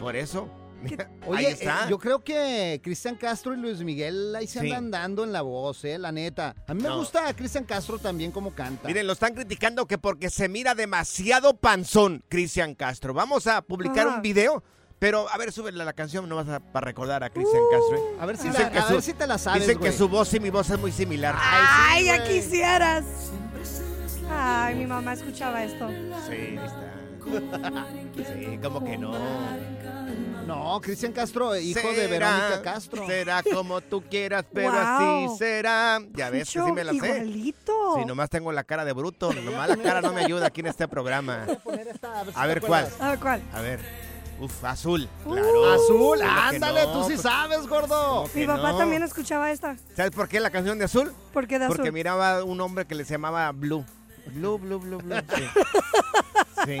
Por 0.00 0.16
eso. 0.16 0.48
Oye, 1.26 1.46
Ahí 1.46 1.52
está. 1.52 1.84
eh, 1.84 1.90
yo 1.90 1.98
creo 1.98 2.18
que 2.24 2.80
Cristian 2.82 3.14
Castro 3.14 3.54
y 3.54 3.56
Luis 3.56 3.78
Miguel 3.84 4.34
ahí 4.34 4.48
se 4.48 4.58
Sí. 4.60 4.66
andan 4.72 4.90
dando 4.90 5.22
en 5.24 5.32
la 5.32 5.42
voz, 5.42 5.84
eh, 5.84 5.96
la 5.98 6.10
neta. 6.10 6.56
A 6.66 6.74
mí 6.74 6.82
me 6.82 6.90
gusta 6.90 7.32
Cristian 7.34 7.62
Castro 7.64 7.98
también 8.00 8.32
como 8.32 8.50
canta. 8.52 8.88
Miren, 8.88 9.06
lo 9.06 9.12
están 9.12 9.34
criticando 9.34 9.86
que 9.86 9.98
porque 9.98 10.30
se 10.30 10.48
mira 10.48 10.74
demasiado 10.74 11.54
panzón, 11.54 12.24
Cristian 12.28 12.74
Castro. 12.74 13.14
Vamos 13.14 13.46
a 13.46 13.62
publicar 13.62 14.08
Ajá. 14.08 14.16
un 14.16 14.22
video, 14.22 14.64
pero 15.02 15.26
a 15.28 15.36
ver, 15.36 15.50
súbele 15.50 15.84
la 15.84 15.92
canción 15.94 16.28
nomás 16.28 16.48
a- 16.48 16.60
para 16.60 16.84
recordar 16.84 17.24
a 17.24 17.28
Cristian 17.30 17.60
Castro. 17.72 17.96
¿eh? 17.96 18.16
a 18.20 18.24
ver 18.26 18.36
si, 18.36 18.46
Dicen 18.46 18.62
la- 18.62 18.70
que 18.70 18.78
a 18.78 18.86
su- 18.86 18.92
ver 18.92 19.02
si 19.02 19.12
te 19.14 19.26
la 19.26 19.36
sabes, 19.36 19.66
Dicen 19.66 19.80
que 19.82 19.90
su 19.90 20.08
voz 20.08 20.32
y 20.32 20.38
mi 20.38 20.48
voz 20.50 20.70
es 20.70 20.78
muy 20.78 20.92
similar. 20.92 21.34
Ay, 21.36 22.04
ya 22.04 22.18
güey. 22.18 22.28
quisieras. 22.40 23.04
Ay, 24.30 24.76
mi 24.76 24.86
mamá 24.86 25.14
escuchaba 25.14 25.64
esto. 25.64 25.88
Sí, 26.28 26.54
está. 26.54 27.86
Sí, 28.16 28.58
como 28.62 28.84
que 28.84 28.96
no. 28.96 29.12
No, 30.46 30.80
Cristian 30.80 31.12
Castro, 31.12 31.56
hijo 31.56 31.88
de 31.92 32.06
Verónica 32.06 32.62
Castro. 32.62 33.04
Será 33.06 33.42
como 33.52 33.80
tú 33.80 34.02
quieras, 34.08 34.44
pero 34.52 34.70
Wow. 34.70 34.80
así 35.26 35.36
será. 35.38 35.98
Ya 36.14 36.30
ves 36.30 36.48
que 36.48 36.60
sí 36.62 36.72
me 36.72 36.84
la 36.84 36.92
sé. 36.92 36.96
Igualito. 36.98 37.96
Sí, 37.96 38.04
nomás 38.04 38.30
tengo 38.30 38.52
la 38.52 38.62
cara 38.62 38.84
de 38.84 38.92
bruto. 38.92 39.32
Nomás 39.32 39.68
la 39.68 39.76
cara 39.78 40.00
no 40.00 40.12
me 40.12 40.24
ayuda 40.24 40.46
aquí 40.46 40.60
en 40.60 40.66
este 40.68 40.86
programa. 40.86 41.42
A 41.44 41.54
poner 41.58 41.88
esta, 41.88 42.20
a 42.20 42.24
ver, 42.24 42.34
si 42.34 42.40
A 42.40 42.46
ver 42.46 42.60
cuál. 42.60 42.88
A 43.00 43.10
ver, 43.10 43.18
¿cuál? 43.18 43.42
A 43.52 43.60
ver. 43.60 43.80
Uf, 44.42 44.64
azul. 44.64 45.08
Uh, 45.24 45.32
Claro. 45.32 45.72
Azul, 45.72 45.96
¿Cómo 45.98 46.14
que 46.16 46.24
ándale, 46.56 46.82
no? 46.86 46.92
tú 46.92 47.00
sí 47.04 47.08
Pues, 47.10 47.20
sabes, 47.22 47.66
gordo. 47.68 47.88
¿cómo 48.16 48.32
que 48.32 48.40
Mi 48.40 48.46
papá 48.46 48.72
no? 48.72 48.78
también 48.78 49.02
escuchaba 49.04 49.50
esta. 49.52 49.76
¿Sabes 49.96 50.10
por 50.10 50.28
qué 50.28 50.40
la 50.40 50.50
canción 50.50 50.78
de 50.78 50.86
azul? 50.86 51.12
¿Por 51.32 51.46
qué 51.46 51.58
de 51.60 51.66
azul? 51.66 51.76
Porque 51.76 51.92
miraba 51.92 52.42
un 52.42 52.60
hombre 52.60 52.84
que 52.86 52.94
le 52.96 53.04
llamaba 53.04 53.50
Blue. 53.52 53.84
Blue, 54.34 54.58
Blue, 54.58 54.78
Blue, 54.80 54.98
Blue. 54.98 55.16
Sí. 56.66 56.78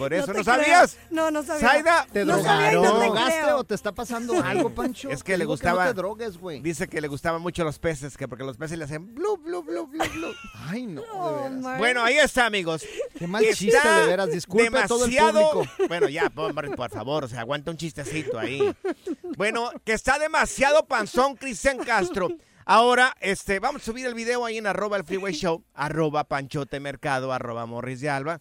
Por 0.00 0.14
eso, 0.14 0.32
¿no, 0.32 0.42
sabías? 0.42 0.96
No, 1.10 1.30
no 1.30 1.42
sabía. 1.42 1.68
Zaida, 1.68 2.06
¿Te 2.12 2.24
No 2.24 2.42
sabía 2.42 2.72
y 2.72 2.74
drogaron? 2.74 2.82
no 2.82 2.92
¿Te 2.92 2.98
te 2.98 3.04
drogaste 3.06 3.40
creo. 3.42 3.56
o 3.58 3.64
te 3.64 3.74
está 3.74 3.92
pasando 3.92 4.34
algo, 4.44 4.70
Pancho? 4.74 5.10
Es 5.10 5.22
que 5.22 5.36
le 5.38 5.44
gustaba- 5.44 5.84
no 5.84 5.90
te 5.90 5.94
drogues, 5.94 6.38
güey. 6.38 6.60
Dice 6.60 6.88
que 6.88 7.00
le 7.00 7.08
gustaban 7.08 7.40
mucho 7.42 7.62
los 7.64 7.78
peces, 7.78 8.16
que 8.16 8.26
porque 8.26 8.44
los 8.44 8.56
peces 8.56 8.78
le 8.78 8.84
hacen 8.84 9.14
blue, 9.14 9.36
blue, 9.36 9.62
blue, 9.62 9.86
blue, 9.86 10.04
blue. 10.14 10.34
Ay, 10.68 10.86
no, 10.86 11.02
Oh, 11.12 11.48
de. 11.50 11.78
Bueno, 11.78 12.02
ahí 12.02 12.16
está, 12.16 12.46
amigos. 12.46 12.82
Qué 13.18 13.26
mal 13.26 13.44
Está 13.44 13.56
chiste, 13.56 13.88
de 13.88 14.06
veras. 14.06 14.30
Disculpe 14.32 14.78
a 14.78 14.86
todo 14.86 15.04
el 15.04 15.10
demasiado- 15.12 15.50
público. 15.52 15.72
Bueno, 15.88 16.08
ya, 16.08 16.30
por, 16.30 16.74
por 16.76 16.90
favor, 16.90 17.24
o 17.24 17.28
sea, 17.28 17.40
aguanta 17.40 17.70
un 17.70 17.76
chistecito 17.76 18.38
ahí. 18.38 18.74
Bueno, 19.36 19.70
que 19.84 19.92
está 19.92 20.18
demasiado 20.18 20.86
panzón 20.86 21.36
Cristian 21.36 21.78
Castro. 21.78 22.28
Ahora, 22.66 23.16
este, 23.20 23.58
vamos 23.58 23.82
a 23.82 23.84
subir 23.84 24.06
el 24.06 24.14
video 24.14 24.44
ahí 24.44 24.58
en 24.58 24.66
arroba 24.66 24.96
el 24.96 25.04
freeway 25.04 25.32
show, 25.34 25.64
arroba 25.74 26.24
panchote 26.24 26.78
mercado, 26.78 27.32
arroba 27.32 27.66
morris 27.66 28.00
de 28.00 28.10
alba. 28.10 28.40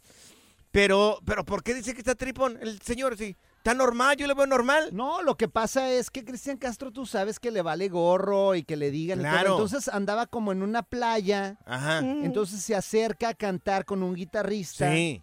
Pero, 0.72 1.20
pero, 1.26 1.44
¿por 1.46 1.64
qué 1.64 1.74
dice 1.74 1.94
que 1.94 2.00
está 2.00 2.16
tripón? 2.16 2.58
El 2.62 2.80
señor, 2.82 3.18
sí. 3.18 3.36
¿Está 3.58 3.74
normal? 3.74 4.16
Yo 4.16 4.26
le 4.28 4.34
veo 4.34 4.48
normal. 4.48 4.90
No, 4.94 5.22
lo 5.22 5.36
que 5.36 5.50
pasa 5.50 5.90
es 5.90 6.10
que 6.10 6.24
Cristian 6.24 6.58
Castro, 6.58 6.92
tú 6.92 7.06
sabes 7.06 7.40
que 7.40 7.52
le 7.52 7.62
vale 7.62 7.90
gorro 7.90 8.56
y 8.56 8.64
que 8.64 8.78
le 8.78 8.90
digan. 8.90 9.20
Claro. 9.20 9.52
Entonces 9.54 9.90
andaba 9.90 10.28
como 10.28 10.52
en 10.52 10.62
una 10.64 10.82
playa. 10.84 11.58
Ajá. 11.66 12.02
Mm. 12.02 12.24
Entonces 12.24 12.62
se 12.62 12.76
acerca 12.76 13.30
a 13.30 13.34
cantar 13.34 13.84
con 13.84 14.02
un 14.02 14.14
guitarrista. 14.16 14.92
Sí. 14.94 15.22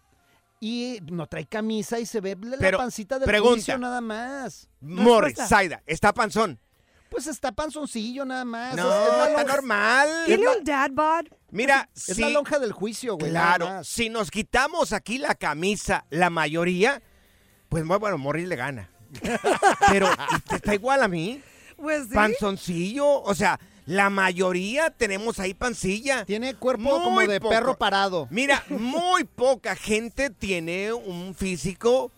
Y 0.61 0.99
no 1.11 1.27
trae 1.27 1.47
camisa 1.47 1.99
y 1.99 2.07
se 2.07 2.21
ve 2.21 2.37
la 2.41 2.57
Pero, 2.59 2.79
pancita 2.79 3.19
del 3.19 3.27
pregunta. 3.27 3.55
juicio 3.55 3.79
nada 3.79 4.01
más. 4.01 4.69
Morris. 4.81 5.37
Zaida, 5.47 5.83
¿está 5.87 6.13
panzón? 6.13 6.59
Pues 7.17 7.29
está 7.29 7.51
panzoncillo 7.51 8.27
nada 8.27 8.45
más. 8.45 8.77
No, 8.77 8.83
Es- 8.93 9.11
es 9.13 9.19
la 9.19 9.29
está 9.31 9.45
normal. 9.45 10.09
¿Tiene 10.27 10.49
un 10.49 10.63
dad 10.65 10.91
bod? 10.93 11.25
Mira, 11.51 11.89
Es 11.97 12.03
si- 12.15 12.21
la 12.21 12.29
lonja 12.29 12.59
del 12.59 12.73
juicio, 12.73 13.17
güey. 13.17 13.31
Claro, 13.31 13.83
si 13.85 14.11
nos 14.11 14.31
quitamos 14.31 14.93
aquí 14.93 15.17
la 15.17 15.35
camisa, 15.35 16.05
la 16.11 16.29
mayoría, 16.29 17.01
pues 17.71 17.87
bueno, 17.87 18.19
Morris 18.19 18.47
le 18.49 18.57
gana. 18.57 18.91
Pero 19.91 20.11
está 20.53 20.75
igual 20.75 21.03
a 21.03 21.09
mí. 21.09 21.41
Pues 21.79 22.09
sí. 22.09 22.15
Panzoncillo, 22.15 23.23
o 23.23 23.35
sea, 23.35 23.59
la 23.87 24.11
mayoría 24.11 24.91
tenemos 24.91 25.39
ahí 25.39 25.55
pancilla. 25.55 26.27
Tiene 26.27 26.55
cuerpo 26.55 27.03
como 27.03 27.21
de 27.21 27.41
perro 27.41 27.79
parado. 27.79 28.29
Mira, 28.31 28.63
muy 28.69 29.25
poca 29.25 29.75
gente 29.75 30.29
tiene 30.29 30.93
un 30.93 31.35
físico 31.35 32.13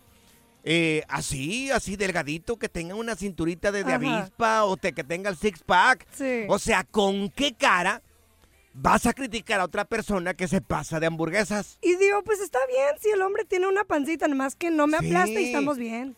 eh, 0.70 1.02
así, 1.08 1.70
así 1.70 1.96
delgadito, 1.96 2.58
que 2.58 2.68
tenga 2.68 2.94
una 2.94 3.16
cinturita 3.16 3.72
de, 3.72 3.84
de 3.84 3.92
avispa 3.94 4.64
o 4.64 4.76
te- 4.76 4.92
que 4.92 5.02
tenga 5.02 5.30
el 5.30 5.36
six 5.38 5.62
pack. 5.64 6.06
Sí. 6.12 6.44
O 6.48 6.58
sea, 6.58 6.84
¿con 6.84 7.30
qué 7.30 7.54
cara 7.54 8.02
vas 8.74 9.06
a 9.06 9.14
criticar 9.14 9.60
a 9.60 9.64
otra 9.64 9.86
persona 9.86 10.34
que 10.34 10.46
se 10.46 10.60
pasa 10.60 11.00
de 11.00 11.06
hamburguesas? 11.06 11.78
Y 11.80 11.96
digo, 11.96 12.22
pues 12.22 12.40
está 12.40 12.58
bien 12.66 12.94
si 13.00 13.08
el 13.08 13.22
hombre 13.22 13.46
tiene 13.46 13.66
una 13.66 13.84
pancita, 13.84 14.28
nomás 14.28 14.56
que 14.56 14.70
no 14.70 14.86
me 14.86 14.98
Sí. 14.98 15.06
aplasta 15.06 15.40
y 15.40 15.46
estamos 15.46 15.78
bien. 15.78 16.14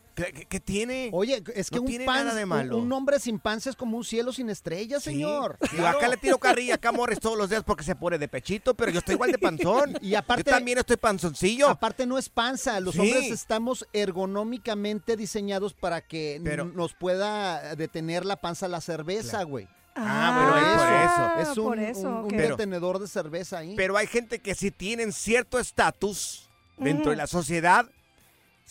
¿Qué, 0.48 0.60
tiene? 0.60 1.10
Oye, 1.12 1.42
es 1.54 1.70
que 1.70 1.76
No 1.76 1.82
un, 1.82 1.88
tiene 1.88 2.04
pan- 2.06 2.24
nada 2.26 2.34
de 2.36 2.42
un- 2.44 2.48
malo. 2.48 2.78
un 2.78 2.92
hombre 2.92 3.18
sin 3.20 3.38
panza 3.38 3.70
es 3.70 3.76
como 3.76 3.96
un 3.96 4.04
cielo 4.04 4.32
sin 4.32 4.50
estrellas, 4.50 5.02
señor. 5.02 5.58
Yo 5.76 5.86
acá 5.86 6.08
le 6.08 6.16
tiro 6.16 6.38
carrilla 6.38 6.74
acá 6.76 6.90
a 6.90 6.92
Morris 6.92 7.20
todos 7.20 7.36
los 7.38 7.48
días 7.50 7.62
porque 7.64 7.84
se 7.84 7.94
pone 7.94 8.18
de 8.18 8.28
pechito, 8.28 8.74
pero 8.74 8.90
yo 8.90 8.98
estoy 9.00 9.14
igual 9.14 9.32
de 9.32 9.38
panzón. 9.38 9.96
Y 10.00 10.14
aparte- 10.14 10.44
Yo 10.50 10.56
también 10.56 10.78
estoy 10.78 10.96
panzoncillo. 10.96 11.68
Aparte 11.68 12.06
no 12.06 12.18
es 12.18 12.28
panza, 12.28 12.78
los 12.80 12.94
Sí. 12.94 13.00
hombres 13.00 13.30
estamos 13.30 13.86
ergonómicamente 13.92 15.16
diseñados 15.16 15.74
para 15.74 16.00
que 16.00 16.40
Pero- 16.44 16.64
nos 16.66 16.94
pueda 16.94 17.74
detener 17.76 18.24
la 18.24 18.36
panza 18.36 18.68
la 18.68 18.80
cerveza, 18.80 19.42
güey. 19.42 19.68
Ah, 19.96 20.50
bueno, 20.52 21.42
es 21.42 21.48
por 21.48 21.78
eso. 21.78 21.90
Es 21.90 21.98
un, 22.04 22.10
un- 22.12 22.28
detenedor 22.28 22.98
de 23.00 23.08
cerveza 23.08 23.58
ahí. 23.58 23.74
Pero 23.76 23.96
hay 23.96 24.06
gente 24.06 24.38
que 24.38 24.54
si 24.54 24.70
tienen 24.70 25.12
cierto 25.12 25.58
estatus 25.58 26.48
dentro 26.78 27.10
de 27.10 27.16
la 27.16 27.26
sociedad, 27.26 27.86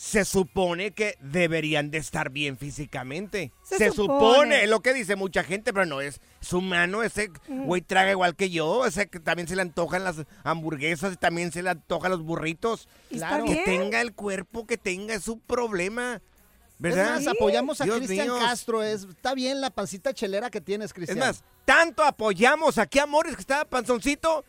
se 0.02 0.24
supone 0.24 0.92
que 0.92 1.14
deberían 1.20 1.90
de 1.90 1.98
estar 1.98 2.30
bien 2.30 2.56
físicamente. 2.56 3.52
Se 3.62 3.76
Se, 3.76 3.90
supone. 3.90 4.30
supone. 4.30 4.64
es 4.64 4.70
lo 4.70 4.80
que 4.80 4.94
dice 4.94 5.14
mucha 5.14 5.44
gente, 5.44 5.74
pero 5.74 5.84
no 5.84 6.00
es, 6.00 6.22
es 6.40 6.52
humano, 6.54 7.02
ese 7.02 7.30
güey 7.48 7.82
traga 7.82 8.10
igual 8.10 8.34
que 8.34 8.48
yo, 8.48 8.86
ese 8.86 9.08
que 9.08 9.20
también 9.20 9.46
se 9.46 9.56
le 9.56 9.60
antojan 9.62 10.02
las 10.02 10.16
hamburguesas 10.42 11.18
también 11.18 11.52
se 11.52 11.62
le 11.62 11.68
antojan 11.68 12.12
los 12.12 12.22
burritos. 12.22 12.88
Está 13.10 13.28
Claro, 13.28 13.44
que 13.44 13.56
tenga 13.66 14.00
el 14.00 14.14
cuerpo 14.14 14.66
que 14.66 14.78
tenga 14.78 15.12
es 15.12 15.22
su 15.22 15.38
problema. 15.38 16.14
es 16.14 16.22
¿Verdad? 16.78 17.16
más, 17.16 17.26
apoyamos 17.26 17.82
a 17.82 17.84
Cristian. 17.84 18.28
Castro. 18.38 18.82
Es, 18.82 19.04
está 19.04 19.34
bien 19.34 19.60
la 19.60 19.68
pancita 19.68 20.14
chelera 20.14 20.48
que 20.48 20.62
tienes, 20.62 20.86
Es 20.86 20.92
Cristian. 20.94 21.18
más, 21.18 21.44
tanto 21.66 22.02
apoyamos 22.04 22.78
aquí 22.78 22.98
a 23.00 23.04
Morris 23.06 23.34
que 23.34 23.42
estaba 23.42 23.66
panzoncito. 23.66 24.46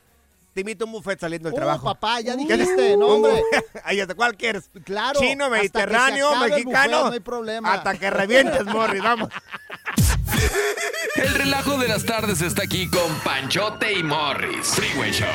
Te 0.53 0.61
invito 0.61 0.83
a 0.83 0.87
un 0.87 0.91
buffet 0.93 1.19
saliendo 1.19 1.47
del 1.49 1.53
Oh, 1.53 1.57
trabajo. 1.57 1.85
papá, 1.85 2.19
ya 2.21 2.35
¿Qué 2.35 2.57
dijiste, 2.57 2.97
no, 2.97 3.07
hombre. 3.07 3.41
Ahí 3.85 3.99
hasta 4.01 4.15
cuál 4.15 4.35
quieres. 4.35 4.69
Claro. 4.83 5.19
Chino, 5.19 5.45
hasta 5.45 5.55
que 5.61 5.67
se 5.67 5.73
mediterráneo, 5.77 6.35
mexicano. 6.37 6.83
buffet, 6.97 7.05
no 7.05 7.11
hay 7.13 7.19
problema. 7.21 7.73
Hasta 7.73 7.97
que 7.97 8.09
revientes, 8.09 8.65
Morris, 8.65 9.01
vamos. 9.01 9.29
El 11.15 11.33
relajo 11.35 11.77
de 11.77 11.87
las 11.87 12.05
tardes 12.05 12.41
está 12.41 12.63
aquí 12.63 12.89
con 12.89 13.13
Panchote 13.23 13.93
y 13.93 14.03
Morris. 14.03 14.67
Freeway 14.67 15.11
Show. 15.11 15.27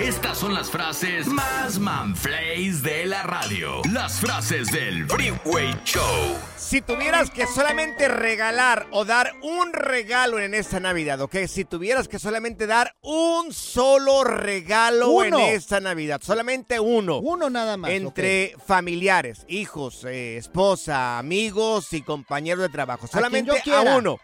Estas 0.00 0.38
son 0.38 0.54
las 0.54 0.70
frases 0.70 1.26
más 1.26 1.80
manflays 1.80 2.84
de 2.84 3.04
la 3.06 3.24
radio. 3.24 3.82
Las 3.92 4.20
frases 4.20 4.70
del 4.70 5.08
Freeway 5.08 5.74
Show. 5.84 6.36
Si 6.56 6.80
tuvieras 6.80 7.30
que 7.30 7.48
solamente 7.48 8.06
regalar 8.06 8.86
o 8.92 9.04
dar 9.04 9.32
un 9.42 9.72
regalo 9.72 10.38
en 10.38 10.54
esta 10.54 10.78
Navidad, 10.78 11.20
¿ok? 11.20 11.34
Si 11.48 11.64
tuvieras 11.64 12.06
que 12.06 12.20
solamente 12.20 12.68
dar 12.68 12.94
un 13.02 13.52
solo 13.52 14.22
regalo 14.22 15.10
Uno. 15.10 15.40
en 15.40 15.46
esta 15.56 15.80
Navidad, 15.80 16.20
solamente 16.22 16.78
uno. 16.78 17.18
Uno 17.18 17.50
nada 17.50 17.76
más. 17.76 17.90
Entre 17.90 18.54
familiares, 18.64 19.44
hijos, 19.48 20.04
eh, 20.04 20.36
esposa, 20.36 21.18
amigos 21.18 21.92
y 21.92 22.02
compañeros 22.02 22.62
de 22.62 22.68
trabajo. 22.68 23.08
quien 23.08 23.10
Solamente 23.10 23.50
a, 23.72 23.96
uno. 23.96 24.20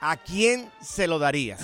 ¿A 0.00 0.16
quién 0.16 0.70
se 0.80 1.06
lo 1.06 1.18
darías? 1.18 1.60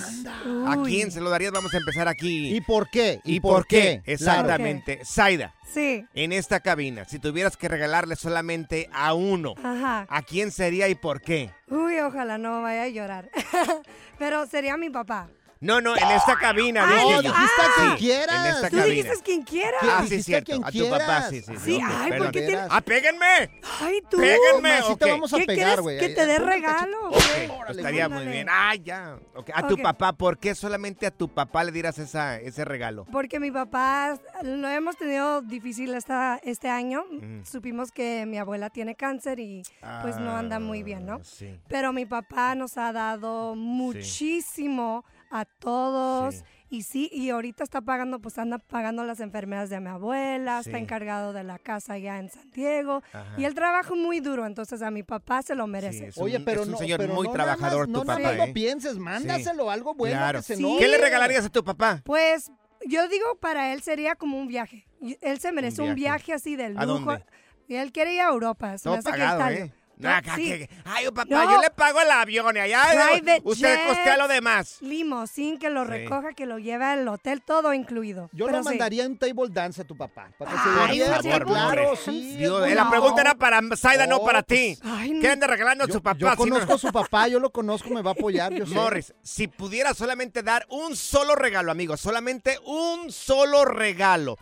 ¿A 0.67 0.81
quién 0.83 1.11
se 1.11 1.21
lo 1.21 1.29
darías? 1.29 1.51
Vamos 1.51 1.73
a 1.73 1.77
empezar 1.77 2.07
aquí. 2.07 2.55
¿Y 2.55 2.61
por 2.61 2.89
qué? 2.89 3.21
¿Y 3.23 3.39
por 3.39 3.67
qué? 3.67 4.01
Claro. 4.03 4.03
Exactamente. 4.05 5.01
Zaida, 5.05 5.53
Sí. 5.71 6.05
en 6.13 6.33
esta 6.33 6.59
cabina, 6.59 7.05
si 7.05 7.19
tuvieras 7.19 7.57
que 7.57 7.67
regalarle 7.67 8.15
solamente 8.15 8.89
a 8.91 9.13
uno, 9.13 9.53
Ajá. 9.63 10.07
¿a 10.09 10.21
quién 10.23 10.51
sería 10.51 10.87
y 10.89 10.95
por 10.95 11.21
qué? 11.21 11.51
Uy, 11.69 11.99
ojalá 11.99 12.37
no 12.37 12.61
vaya 12.61 12.83
a 12.83 12.87
llorar. 12.89 13.29
Pero 14.19 14.45
sería 14.47 14.77
mi 14.77 14.89
papá. 14.89 15.29
No, 15.63 15.79
no, 15.81 15.95
en 15.95 16.11
esta 16.11 16.35
cabina, 16.35 16.85
dije 16.85 17.01
no, 17.01 17.21
yo. 17.21 17.31
dijiste 17.31 17.61
a 17.61 17.75
quien 17.75 17.95
quieras. 17.97 18.35
En 18.45 18.51
esta 18.55 18.69
Tú 18.69 18.75
cabina. 18.77 18.95
dijiste 18.95 19.23
quien 19.23 19.41
quiera. 19.43 19.77
¿Qué? 19.81 19.87
Ah, 19.89 20.05
sí, 20.07 20.15
a 20.15 20.23
cierto. 20.23 20.45
quien 20.51 20.63
A 20.65 20.71
tu 20.71 20.89
papá, 20.89 21.05
quieras. 21.05 21.29
sí, 21.29 21.41
sí. 21.41 21.53
Sí, 21.63 21.79
ay, 21.83 22.11
¿por 22.17 22.31
qué 22.31 22.41
te- 22.41 22.57
¡Ah, 22.69 22.81
péguenme! 22.81 23.59
Ay, 23.81 24.01
tú. 24.09 24.17
Péguenme, 24.17 24.71
Así 24.73 24.95
te 24.97 25.09
vamos 25.09 25.33
a 25.33 25.37
¿Qué 25.37 25.45
pegar, 25.45 25.81
güey. 25.81 25.99
que 25.99 26.09
te 26.09 26.25
dé 26.25 26.37
regalo? 26.39 27.09
Güey? 27.09 27.77
estaría 27.77 28.09
muy 28.09 28.25
bien. 28.25 28.47
Ah, 28.49 28.75
ya. 28.75 29.17
A 29.53 29.67
tu 29.67 29.77
papá, 29.77 30.13
¿por 30.13 30.37
qué 30.37 30.53
solamente 30.53 31.05
a 31.07 31.11
tu 31.11 31.29
papá 31.29 31.63
le 31.63 31.71
esa, 31.97 32.37
ese 32.39 32.65
regalo? 32.65 33.05
Porque 33.11 33.39
mi 33.39 33.49
papá 33.51 34.17
lo 34.43 34.67
hemos 34.67 34.97
tenido 34.97 35.41
difícil 35.41 35.93
esta, 35.93 36.39
este 36.43 36.69
año. 36.69 37.05
Supimos 37.43 37.91
que 37.91 38.25
mi 38.25 38.37
abuela 38.37 38.69
tiene 38.69 38.95
cáncer 38.95 39.39
y 39.39 39.63
pues 40.01 40.17
no 40.17 40.35
anda 40.35 40.59
muy 40.59 40.83
bien, 40.83 41.05
¿no? 41.05 41.13
Ah, 41.15 41.19
Sí. 41.23 41.57
Pero 41.67 41.93
mi 41.93 42.05
papá 42.05 42.53
nos 42.55 42.77
ha 42.77 42.91
dado 42.91 43.55
muchísimo 43.55 45.03
a 45.33 45.45
todos. 45.45 46.35
Sí. 46.35 46.43
Y 46.69 46.81
sí, 46.83 47.09
y 47.13 47.29
ahorita 47.29 47.63
está 47.63 47.81
pagando, 47.81 48.19
pues 48.19 48.37
anda 48.39 48.57
pagando 48.57 49.03
las 49.03 49.19
enfermedades 49.19 49.69
de 49.69 49.79
mi 49.79 49.89
abuela, 49.89 50.59
está 50.59 50.79
encargado 50.79 51.31
de 51.31 51.43
la 51.43 51.59
casa 51.59 51.93
allá 51.93 52.17
en 52.17 52.29
San 52.31 52.49
Diego. 52.49 53.03
Ajá. 53.13 53.35
Y 53.37 53.45
el 53.45 53.53
trabajo 53.53 53.95
muy 53.95 54.21
duro, 54.21 54.47
entonces 54.47 54.81
a 54.81 54.89
mi 54.89 55.03
papá 55.03 55.43
se 55.43 55.53
lo 55.53 55.67
merece. 55.67 56.07
es 56.07 56.17
Oye, 56.17 56.39
pero 56.39 56.61
es 56.61 56.67
un 56.67 56.71
no, 56.73 56.77
señor 56.79 56.99
pero 56.99 57.13
muy 57.13 57.27
no 57.27 57.33
trabajador 57.33 57.87
más, 57.87 57.93
tu 57.93 57.99
no, 57.99 58.05
papá, 58.05 58.19
No, 58.19 58.25
no 58.37 58.43
¿eh? 58.43 58.47
lo 58.47 58.53
pienses, 58.53 58.97
mándaselo 58.97 59.69
algo 59.69 59.93
bueno 59.93 60.17
Claro. 60.17 60.39
que 60.39 60.55
se. 60.55 60.63
¿Qué 60.79 60.87
le 60.87 60.97
regalarías 60.97 61.45
a 61.45 61.49
tu 61.49 61.63
papá? 61.63 62.01
Pues 62.05 62.51
yo 62.87 63.07
digo, 63.07 63.35
para 63.39 63.71
él 63.73 63.81
sería 63.83 64.15
como 64.15 64.39
un 64.39 64.47
viaje. 64.47 64.87
Él 65.21 65.39
se 65.39 65.51
merece 65.51 65.81
un 65.81 65.93
viaje. 65.93 66.25
viaje, 66.25 66.33
así 66.33 66.55
del 66.55 66.75
¿A 66.77 66.85
lujo. 66.85 67.05
dónde? 67.11 67.25
Y 67.67 67.75
él 67.75 67.91
quiere 67.91 68.15
ir 68.15 68.21
a 68.21 68.29
Europa. 68.29 68.77
se 68.79 68.89
me 68.89 68.99
Todo 69.01 69.11
que. 69.13 69.53
¿eh? 69.53 69.73
No, 69.97 70.09
No, 70.09 70.15
acá 70.15 70.35
sí. 70.35 70.43
que- 70.49 70.69
Ay, 70.85 71.05
papá, 71.11 71.25
No. 71.29 71.51
yo 71.51 71.61
le 71.61 71.69
pago 71.69 72.01
el 72.01 72.09
avión 72.09 72.55
y 72.55 72.59
allá 72.59 72.83
Private 72.91 73.41
usted 73.45 73.75
jet, 73.77 73.87
costea 73.87 74.17
lo 74.17 74.27
demás. 74.27 74.77
Limosín, 74.81 75.59
que 75.59 75.69
lo 75.69 75.83
Sí. 75.83 75.89
recoja, 75.91 76.33
que 76.33 76.45
lo 76.45 76.57
lleve 76.57 76.85
al 76.85 77.07
hotel, 77.07 77.41
todo 77.43 77.73
incluido. 77.73 78.29
Yo 78.33 78.45
Pero 78.47 78.57
lo 78.57 78.63
sí. 78.63 78.69
mandaría 78.69 79.05
un 79.05 79.17
table 79.17 79.49
dance 79.49 79.81
a 79.81 79.85
tu 79.85 79.95
papá. 79.95 80.29
Para 80.37 80.51
que 80.51 80.57
Ay, 80.57 80.99
se 80.99 81.05
por 81.05 81.23
favor, 81.23 81.45
claro, 81.45 81.95
sí. 81.95 82.35
Dios, 82.37 82.69
la 82.71 82.89
pregunta 82.89 83.21
era 83.21 83.35
para 83.35 83.61
Zaida, 83.77 84.07
no 84.07 84.17
Oh, 84.17 84.25
para 84.25 84.41
pues, 84.43 84.79
ti. 84.79 84.79
Ay, 84.83 85.19
¿Qué 85.21 85.29
anda 85.29 85.47
regalando 85.47 85.83
a 85.83 85.87
Yo, 85.87 85.93
su 85.93 86.01
papá? 86.01 86.17
yo 86.17 86.35
conozco 86.35 86.73
a 86.73 86.77
su 86.77 86.91
papá, 86.91 87.27
yo 87.27 87.39
lo 87.39 87.51
conozco, 87.51 87.89
me 87.89 88.01
va 88.01 88.11
a 88.11 88.13
apoyar, 88.13 88.51
yo 88.53 88.65
sé. 88.65 88.73
Morris, 88.73 89.13
si 89.21 89.47
pudiera 89.47 89.93
solamente 89.93 90.41
dar 90.43 90.65
un 90.69 90.95
solo 90.95 91.35
regalo, 91.35 91.71
amigos, 91.71 92.01
solamente 92.01 92.57
un 92.65 93.11
solo 93.11 93.63
regalo 93.65 94.37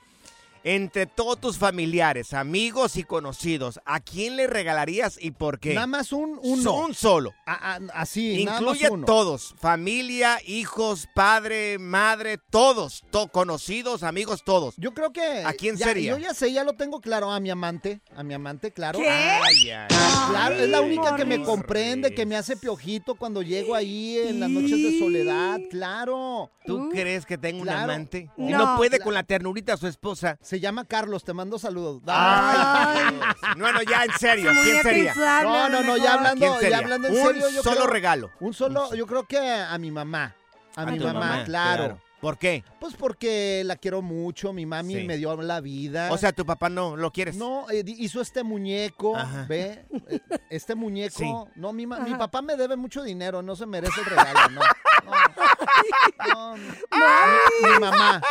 entre 0.64 1.06
todos 1.08 1.40
tus 1.40 1.58
familiares, 1.58 2.34
amigos 2.34 2.96
y 2.98 3.04
conocidos, 3.04 3.80
¿a 3.86 4.00
quién 4.00 4.36
le 4.36 4.48
regalarías 4.48 5.18
y 5.20 5.32
por 5.32 5.60
qué? 5.60 5.74
Nada 5.74 5.88
más 5.88 6.12
un 6.12 6.40
uno. 6.44 6.74
Un 6.76 6.94
solo. 6.94 7.34
A- 7.46 7.76
a- 7.76 7.80
así, 7.94 8.44
nada 8.46 8.60
Incluye 8.60 8.84
más 8.84 8.92
uno. 8.92 9.06
todos, 9.06 9.56
familia, 9.60 10.38
hijos, 10.46 11.08
padre, 11.16 11.80
madre, 11.80 12.38
todos, 12.38 13.04
to- 13.12 13.28
conocidos, 13.30 14.04
amigos, 14.04 14.44
todos. 14.46 14.76
Yo 14.78 14.94
creo 14.94 15.12
que. 15.12 15.44
¿A 15.46 15.54
quién 15.54 15.78
ya- 15.78 15.86
sería? 15.88 16.12
Yo 16.12 16.18
ya 16.18 16.34
sé, 16.34 16.52
ya 16.54 16.64
lo 16.64 16.74
tengo 16.74 17.02
claro. 17.02 17.32
A 17.32 17.40
mi 17.40 17.50
amante. 17.50 18.02
A 18.16 18.24
mi 18.24 18.34
amante, 18.34 18.72
claro. 18.72 19.00
¿Qué? 19.00 19.10
Ay, 19.10 19.70
ay, 19.72 19.88
Claro, 20.30 20.56
es 20.56 20.70
la 20.70 20.82
única 20.82 21.16
que 21.16 21.26
me 21.26 21.42
comprende, 21.44 22.14
que 22.14 22.26
me 22.26 22.36
hace 22.36 22.56
piojito 22.56 23.16
cuando 23.16 23.42
llego 23.42 23.74
ahí 23.76 24.18
en 24.18 24.40
las 24.40 24.50
noches 24.50 24.72
de 24.82 25.00
soledad, 25.00 25.60
claro. 25.70 26.52
¿Tú 26.66 26.78
Uh, 26.86 26.90
crees 26.92 27.26
que 27.26 27.38
tengo 27.38 27.62
un 27.64 27.70
amante? 27.70 28.30
Y 28.38 28.44
No. 28.52 28.58
no 28.60 28.78
puede 28.78 29.00
con 29.00 29.14
la 29.14 29.24
ternurita 29.24 29.74
de 29.74 29.78
su 29.80 29.88
esposa. 29.88 30.38
Se 30.52 30.60
llama 30.60 30.84
Carlos, 30.84 31.24
te 31.24 31.32
mando 31.32 31.58
saludos. 31.58 32.02
Ay, 32.08 33.06
Bueno, 33.58 33.80
ya 33.84 34.04
en 34.04 34.12
serio, 34.20 34.52
¿quién 34.66 34.82
sería? 34.84 35.14
No, 35.44 35.70
no, 35.70 35.82
no, 35.82 35.96
ya 35.96 36.16
hablando, 36.16 36.60
ya 36.60 36.78
hablando 36.80 37.08
en 37.08 37.14
Un 37.16 37.24
serio. 37.26 37.50
yo 37.52 37.64
solo 37.64 37.76
creo- 37.78 37.88
regalo. 37.88 38.32
Un 38.42 38.54
solo, 38.54 38.94
yo 38.94 39.08
creo 39.08 39.24
que 39.26 39.40
a 39.40 39.78
mi 39.78 39.92
mamá. 39.92 40.36
A, 40.76 40.86
mi 40.88 41.00
mamá, 41.00 41.46
claro. 41.46 42.02
¿Por 42.20 42.38
qué? 42.38 42.66
Pues 42.82 42.96
porque 42.96 43.64
la 43.66 43.78
quiero 43.78 44.02
mucho, 44.02 44.52
mi 44.52 44.66
mami 44.66 44.94
Sí. 44.96 45.04
me 45.06 45.16
dio 45.16 45.42
la 45.42 45.62
vida. 45.62 46.12
O 46.12 46.18
sea, 46.18 46.34
tu 46.34 46.46
papá 46.46 46.68
no 46.68 46.98
lo 46.98 47.12
quieres. 47.14 47.38
No, 47.38 47.66
eh, 47.72 47.82
hizo 47.88 48.20
este 48.20 48.44
muñeco, 48.44 49.16
Ajá. 49.18 49.46
¿ve? 49.48 49.86
Eh, 50.10 50.20
Este 50.50 50.76
muñeco. 50.76 51.18
Sí. 51.18 51.34
No, 51.56 51.72
mi, 51.72 51.88
ma- 51.88 52.00
mi 52.02 52.14
papá 52.16 52.42
me 52.42 52.58
debe 52.58 52.76
mucho 52.76 53.02
dinero, 53.04 53.42
no 53.42 53.56
se 53.56 53.66
merece 53.66 54.02
el 54.02 54.06
regalo, 54.06 54.50
no. 54.50 54.62
No, 56.28 56.56
no, 56.58 56.64
mi, 56.64 57.70
mi 57.74 57.80
mamá, 57.80 58.22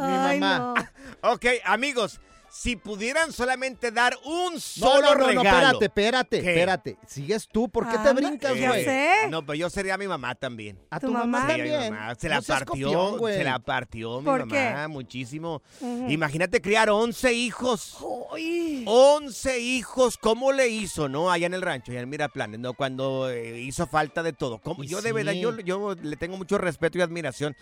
mi 0.00 0.06
Ay, 0.06 0.40
mamá. 0.40 0.91
No. 1.22 1.32
Ok, 1.32 1.46
amigos, 1.64 2.20
si 2.50 2.76
pudieran 2.76 3.32
solamente 3.32 3.90
dar 3.90 4.14
un 4.26 4.52
No, 4.54 4.60
solo 4.60 5.00
no, 5.00 5.14
no, 5.14 5.20
no, 5.20 5.42
regalo. 5.42 5.48
espérate, 5.80 5.84
espérate, 5.86 6.40
¿Qué? 6.42 6.48
espérate. 6.50 6.98
Sigues 7.06 7.48
tú, 7.48 7.70
¿por 7.70 7.84
qué 7.86 7.92
te 7.92 8.08
Anda, 8.10 8.12
brincas, 8.12 8.52
güey? 8.58 8.84
sé. 8.84 9.10
No, 9.30 9.40
pero 9.46 9.54
yo 9.54 9.70
sería 9.70 9.96
mi 9.96 10.06
mamá 10.06 10.34
también. 10.34 10.78
A 10.90 11.00
¿Tu 11.00 11.06
tu 11.06 11.12
mamá, 11.14 11.24
mamá? 11.24 11.46
Sí, 11.46 11.52
a 11.60 11.64
mi 11.64 11.70
también. 11.70 11.94
mamá. 11.94 12.14
Se 12.16 12.28
No 12.28 12.34
la 12.34 12.42
partió, 12.42 12.66
copión, 12.88 13.18
güey. 13.18 13.36
se 13.38 13.44
la 13.44 13.58
partió 13.58 14.18
mi 14.20 14.24
¿Por 14.26 14.40
mamá 14.46 14.82
qué? 14.82 14.88
muchísimo. 14.88 15.62
Imagínate 16.08 16.60
criar 16.60 16.90
11 16.90 17.32
hijos. 17.32 17.96
Ay. 18.34 18.84
11 18.86 19.58
hijos, 19.60 20.18
¿cómo 20.18 20.52
le 20.52 20.68
hizo, 20.68 21.08
no? 21.08 21.30
Allá 21.30 21.46
en 21.46 21.54
el 21.54 21.62
rancho, 21.62 21.90
allá 21.92 22.02
en 22.02 22.10
Miraplanes, 22.10 22.60
¿no? 22.60 22.74
Cuando 22.74 23.30
eh, 23.30 23.60
hizo 23.60 23.86
falta 23.86 24.22
de 24.22 24.34
todo. 24.34 24.58
¿Cómo? 24.58 24.84
Yo 24.84 25.00
de 25.00 25.12
verdad, 25.12 25.32
yo, 25.32 25.58
yo 25.60 25.94
le 25.94 26.16
tengo 26.16 26.36
mucho 26.36 26.58
respeto 26.58 26.98
y 26.98 27.00
admiración. 27.00 27.56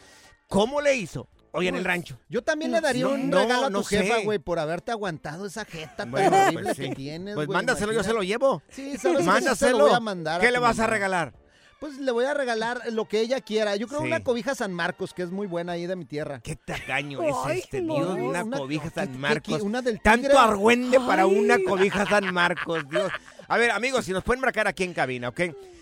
¿Cómo 0.49 0.81
le 0.81 0.97
hizo? 0.97 1.29
Oye, 1.53 1.69
en 1.69 1.75
el 1.77 1.85
rancho. 1.85 2.17
Yo 2.29 2.43
también 2.43 2.71
le 2.71 2.81
daría 2.81 3.05
No, 3.05 3.11
un 3.11 3.29
no, 3.31 3.39
regalo 3.41 3.63
a 3.65 3.67
tu 3.67 3.73
no 3.73 3.83
sé. 3.83 4.03
jefa, 4.03 4.19
güey, 4.23 4.39
por 4.39 4.59
haberte 4.61 4.93
aguantado 4.93 5.47
esa 5.47 5.65
jeta 5.65 5.97
tan 5.97 6.11
Bueno, 6.13 6.37
horrible 6.45 6.63
pues 6.75 6.77
que 6.79 6.95
tienes, 6.95 7.35
Pues 7.35 7.47
güey, 7.49 7.57
mándaselo, 7.57 7.93
yo 7.93 8.05
se 8.05 8.13
lo 8.13 8.23
llevo. 8.23 8.63
Sí, 8.71 8.97
sabes 8.99 9.19
te 9.19 9.25
Mándaselo. 9.25 9.79
lo 9.79 9.85
voy 9.87 9.95
a 9.95 10.01
mandar. 10.01 10.41
¿Qué 10.41 10.51
le 10.51 10.59
tu 10.59 10.63
vas 10.63 10.79
a 10.79 10.83
mamá. 10.83 10.93
regalar? 10.95 11.33
Pues 11.81 11.99
le 11.99 12.13
voy 12.13 12.27
a 12.27 12.35
regalar 12.35 12.83
lo 12.93 13.09
que 13.09 13.21
ella 13.21 13.41
quiera. 13.41 13.75
Yo 13.75 13.89
creo 13.89 14.03
Sí. 14.03 14.07
una 14.07 14.23
cobija 14.23 14.55
San 14.55 14.73
Marcos, 14.73 15.15
que 15.15 15.23
es 15.23 15.31
muy 15.31 15.47
buena 15.47 15.73
ahí 15.73 15.87
de 15.87 15.97
mi 15.97 16.05
tierra. 16.05 16.41
Qué 16.41 16.55
tacaño 16.55 17.21
Ay, 17.23 17.59
es 17.59 17.65
este, 17.65 17.81
no. 17.81 17.95
Dios, 17.95 18.09
una, 18.21 18.45
Una- 18.45 18.59
cobija 18.59 18.85
¿qué- 18.91 18.95
San 18.95 19.19
Marcos. 19.19 19.63
una 19.63 19.81
del 19.81 19.95
tigre? 20.01 20.03
Tanto 20.29 20.39
argüende 20.39 21.01
para 21.01 21.23
Ay. 21.23 21.35
una 21.39 21.57
cobija 21.67 22.05
San 22.07 22.33
Marcos, 22.35 22.87
Dios. 22.89 23.11
A 23.49 23.57
ver, 23.57 23.71
amigos, 23.71 24.05
si 24.05 24.13
nos 24.13 24.23
pueden 24.23 24.43
marcar 24.43 24.69
aquí 24.69 24.85
en 24.85 24.93
cabina, 24.93 25.31
¿ok? 25.31 25.41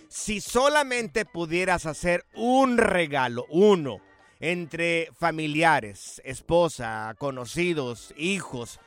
Si 0.08 0.40
solamente 0.40 1.24
pudieras 1.26 1.84
hacer 1.84 2.24
un 2.34 2.78
regalo, 2.78 3.44
uno, 3.50 3.98
entre 4.40 5.10
familiares, 5.18 6.20
esposa, 6.24 7.14
conocidos, 7.18 8.14
hijos, 8.16 8.78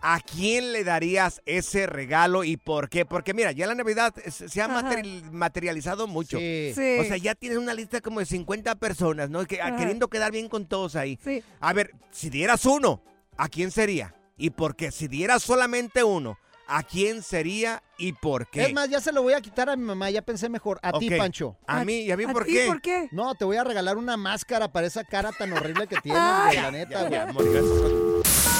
¿a 0.00 0.18
quién 0.20 0.72
le 0.72 0.82
darías 0.82 1.40
ese 1.46 1.86
regalo 1.86 2.42
y 2.42 2.56
por 2.56 2.88
qué? 2.88 3.04
Porque 3.04 3.34
mira, 3.34 3.52
ya 3.52 3.66
la 3.68 3.74
Navidad 3.76 4.12
se 4.28 4.60
ha 4.60 4.68
materi- 4.68 5.22
materializado 5.30 6.06
mucho. 6.08 6.38
Sí. 6.38 6.72
Sí. 6.74 6.96
O 6.98 7.04
sea, 7.04 7.16
ya 7.16 7.34
tienes 7.36 7.58
una 7.58 7.74
lista 7.74 8.00
como 8.00 8.18
de 8.20 8.26
50 8.26 8.74
personas, 8.76 9.30
¿no? 9.30 9.44
Que, 9.46 9.60
Ajá. 9.62 9.76
queriendo 9.76 10.08
quedar 10.08 10.32
bien 10.32 10.48
con 10.48 10.66
todos 10.66 10.96
ahí. 10.96 11.18
Sí. 11.22 11.42
A 11.60 11.72
ver, 11.72 11.94
si 12.10 12.30
dieras 12.30 12.66
uno, 12.66 13.00
¿a 13.36 13.48
quién 13.48 13.70
sería? 13.70 14.14
¿Y 14.36 14.50
por 14.50 14.74
qué? 14.74 14.90
Si 14.90 15.06
dieras 15.06 15.42
solamente 15.44 16.02
uno, 16.02 16.36
¿a 16.76 16.82
quién 16.82 17.22
sería 17.22 17.82
y 17.98 18.12
por 18.14 18.46
qué? 18.48 18.62
Es 18.64 18.72
más, 18.72 18.88
ya 18.88 19.00
se 19.00 19.12
lo 19.12 19.22
voy 19.22 19.34
a 19.34 19.40
quitar 19.40 19.68
a 19.70 19.76
mi 19.76 19.84
mamá, 19.84 20.10
ya 20.10 20.22
pensé 20.22 20.48
mejor. 20.48 20.78
A 20.82 20.92
ti, 20.98 21.08
Ok. 21.12 21.18
Pancho. 21.18 21.56
¿A 21.66 21.84
mí? 21.84 22.00
¿Y 22.00 22.10
a 22.10 22.16
mí 22.16 22.24
¿A 22.24 22.32
por 22.32 22.44
ti 22.44 22.52
qué? 22.54 22.66
por 22.66 22.80
qué? 22.80 23.08
No, 23.12 23.34
te 23.34 23.44
voy 23.44 23.56
a 23.56 23.64
regalar 23.64 23.96
una 23.98 24.16
máscara 24.16 24.72
para 24.72 24.86
esa 24.86 25.04
cara 25.04 25.32
tan 25.32 25.52
horrible 25.52 25.86
que 25.86 25.96
tienes, 26.00 26.22
güey, 26.46 26.56
la 26.56 26.70
neta, 26.70 26.90
Ya, 26.92 27.00
güey. 27.00 27.12
ya, 27.12 27.22
amor, 27.28 27.44
gracias. 27.52 28.51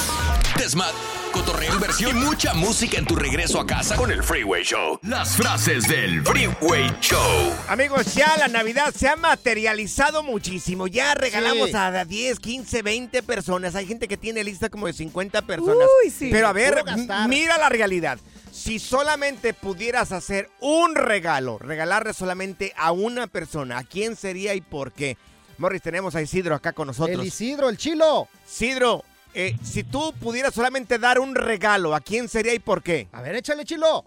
Desmat, 0.63 0.93
cotorreo, 1.33 1.73
inversión 1.73 2.17
y 2.17 2.21
mucha 2.21 2.53
música 2.53 2.97
en 2.97 3.05
tu 3.05 3.17
regreso 3.17 3.59
a 3.59 3.67
casa 3.67 3.97
con 3.97 4.09
el 4.13 4.23
Freeway 4.23 4.63
Show. 4.63 4.97
Las 5.01 5.35
frases 5.35 5.89
del 5.89 6.23
Freeway 6.23 6.89
Show. 7.01 7.53
Amigos, 7.67 8.15
ya 8.15 8.33
la 8.37 8.47
Navidad 8.47 8.93
se 8.97 9.09
ha 9.09 9.17
materializado 9.17 10.23
muchísimo. 10.23 10.87
Ya 10.87 11.15
regalamos 11.15 11.71
Sí. 11.71 11.75
a 11.75 12.05
10, 12.05 12.39
15, 12.39 12.81
20 12.81 13.21
personas. 13.23 13.75
Hay 13.75 13.85
gente 13.85 14.07
que 14.07 14.15
tiene 14.15 14.41
lista 14.41 14.69
como 14.69 14.87
de 14.87 14.93
50 14.93 15.41
personas. 15.41 15.85
Uy, 16.05 16.09
sí. 16.09 16.29
Pero 16.31 16.47
a 16.47 16.53
ver, 16.53 16.81
mira 17.27 17.57
la 17.57 17.67
realidad. 17.67 18.17
Si 18.53 18.79
solamente 18.79 19.53
pudieras 19.53 20.13
hacer 20.13 20.49
un 20.61 20.95
regalo, 20.95 21.57
regalarle 21.59 22.13
solamente 22.13 22.71
a 22.77 22.93
una 22.93 23.27
persona, 23.27 23.79
¿a 23.79 23.83
quién 23.83 24.15
sería 24.15 24.53
y 24.55 24.61
por 24.61 24.93
qué? 24.93 25.17
Morris, 25.57 25.81
tenemos 25.81 26.15
a 26.15 26.21
Isidro 26.21 26.55
acá 26.55 26.71
con 26.71 26.87
nosotros. 26.87 27.19
El 27.19 27.27
Isidro, 27.27 27.67
el 27.67 27.75
chilo. 27.75 28.29
Isidro, 28.49 29.03
eh, 29.33 29.55
si 29.63 29.83
tú 29.83 30.13
pudieras 30.19 30.53
solamente 30.53 30.97
dar 30.99 31.19
un 31.19 31.35
regalo, 31.35 31.95
¿a 31.95 32.01
quién 32.01 32.27
sería 32.27 32.53
y 32.53 32.59
por 32.59 32.81
qué? 32.83 33.07
A 33.11 33.21
ver, 33.21 33.35
échale, 33.35 33.65
chilo. 33.65 34.05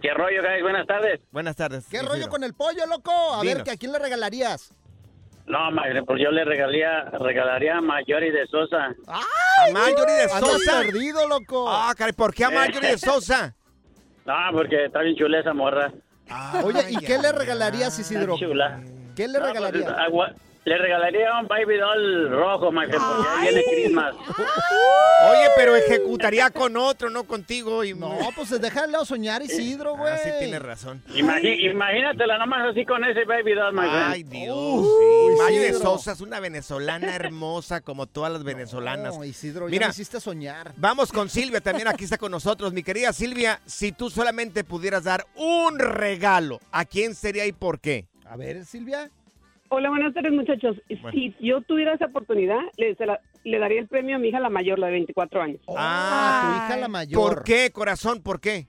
¿Qué 0.00 0.12
rollo, 0.14 0.42
guys? 0.42 0.62
Buenas 0.62 0.86
tardes. 0.86 1.20
Buenas 1.30 1.56
tardes. 1.56 1.86
¿Qué 1.90 2.02
rollo 2.02 2.28
con 2.28 2.44
el 2.44 2.54
pollo, 2.54 2.86
loco? 2.86 3.10
A 3.34 3.38
ver, 3.42 3.48
Dinos. 3.48 3.64
¿que 3.64 3.70
¿a 3.72 3.76
quién 3.76 3.92
le 3.92 3.98
regalarías? 3.98 4.72
No, 5.46 5.70
madre, 5.72 6.02
pues 6.04 6.20
yo 6.22 6.30
le 6.30 6.44
regalaría, 6.44 7.02
regalaría 7.18 7.78
a 7.78 7.80
Mayori 7.80 8.30
de 8.30 8.46
Sosa. 8.46 8.94
A 9.08 9.20
Marjorie 9.72 10.14
de 10.14 10.28
Sosa. 10.28 10.80
perdido, 10.82 11.26
loco. 11.26 11.68
Ah, 11.68 11.92
caray, 11.96 12.12
¿por 12.12 12.32
qué 12.32 12.44
a 12.44 12.50
Marjorie 12.50 12.90
de 12.92 12.98
Sosa? 12.98 13.54
No, 14.24 14.34
porque 14.52 14.84
está 14.84 15.00
bien 15.02 15.16
chula 15.16 15.40
esa 15.40 15.52
morra. 15.52 15.92
Oye, 16.62 16.80
¿y 16.90 16.96
Ay, 16.96 17.04
qué 17.04 17.18
le 17.18 17.28
ay, 17.28 17.34
regalarías, 17.36 17.98
Isidro? 17.98 18.38
chula. 18.38 18.80
¿Qué 19.16 19.26
le 19.26 19.34
No, 19.34 19.40
pues, 19.40 19.52
regalarías? 19.54 19.92
agua- 19.98 20.32
le 20.64 20.78
regalaría 20.78 21.40
un 21.40 21.48
baby 21.48 21.76
doll 21.76 22.30
rojo, 22.30 22.70
madre, 22.70 22.92
porque 22.92 23.28
ya 23.28 23.40
viene 23.42 23.64
Christmas. 23.64 24.14
Oye, 24.14 25.48
pero 25.56 25.74
ejecutaría 25.74 26.50
con 26.50 26.76
otro, 26.76 27.10
no 27.10 27.24
contigo. 27.24 27.82
Y... 27.82 27.94
No, 27.94 28.16
pues 28.36 28.60
déjalo 28.60 29.04
soñar, 29.04 29.42
Isidro, 29.42 29.96
güey. 29.96 30.12
Ah, 30.12 30.18
sí 30.18 30.30
tienes 30.38 30.62
razón. 30.62 31.02
Imagínatela 31.14 32.38
nomás 32.38 32.70
así 32.70 32.86
con 32.86 33.04
ese 33.04 33.24
baby 33.24 33.54
doll, 33.54 33.74
friend. 33.74 33.92
Ay, 33.92 34.22
Dios. 34.22 34.86
Sí. 34.86 35.42
Mayo 35.42 35.62
de. 35.62 35.72
Sosa 35.72 36.12
es 36.12 36.20
una 36.20 36.38
venezolana 36.38 37.14
hermosa 37.14 37.80
como 37.80 38.06
todas 38.06 38.32
las 38.32 38.44
venezolanas. 38.44 39.16
No, 39.16 39.24
Isidro, 39.24 39.68
ya 39.68 39.80
me 39.80 39.88
hiciste 39.88 40.20
soñar. 40.20 40.72
Vamos 40.76 41.10
con 41.10 41.28
Silvia, 41.28 41.60
también 41.60 41.88
aquí 41.88 42.04
está 42.04 42.18
con 42.18 42.30
nosotros. 42.30 42.72
Mi 42.72 42.82
querida 42.84 43.12
Silvia, 43.12 43.60
si 43.66 43.90
tú 43.90 44.10
solamente 44.10 44.62
pudieras 44.62 45.04
dar 45.04 45.26
un 45.34 45.78
regalo, 45.78 46.60
¿a 46.70 46.84
quién 46.84 47.14
sería 47.16 47.46
y 47.46 47.52
por 47.52 47.80
qué? 47.80 48.06
A 48.26 48.36
ver, 48.36 48.64
Silvia. 48.64 49.10
Hola, 49.74 49.88
buenas 49.88 50.12
tardes, 50.12 50.32
muchachos. 50.32 50.76
Si 51.12 51.34
yo 51.40 51.62
tuviera 51.62 51.94
esa 51.94 52.04
oportunidad, 52.04 52.58
le, 52.76 52.94
se 52.94 53.06
la- 53.06 53.20
le 53.42 53.58
daría 53.58 53.80
el 53.80 53.88
premio 53.88 54.16
a 54.16 54.18
mi 54.18 54.28
hija 54.28 54.38
la 54.38 54.50
mayor, 54.50 54.78
la 54.78 54.88
de 54.88 54.92
24 54.92 55.40
años. 55.40 55.60
Ah, 55.74 56.42
tu 56.44 56.58
hija 56.74 56.76
la 56.78 56.88
mayor. 56.88 57.18
¿Por 57.22 57.42
qué, 57.42 57.70
corazón? 57.72 58.22
¿Por 58.22 58.38
qué? 58.38 58.66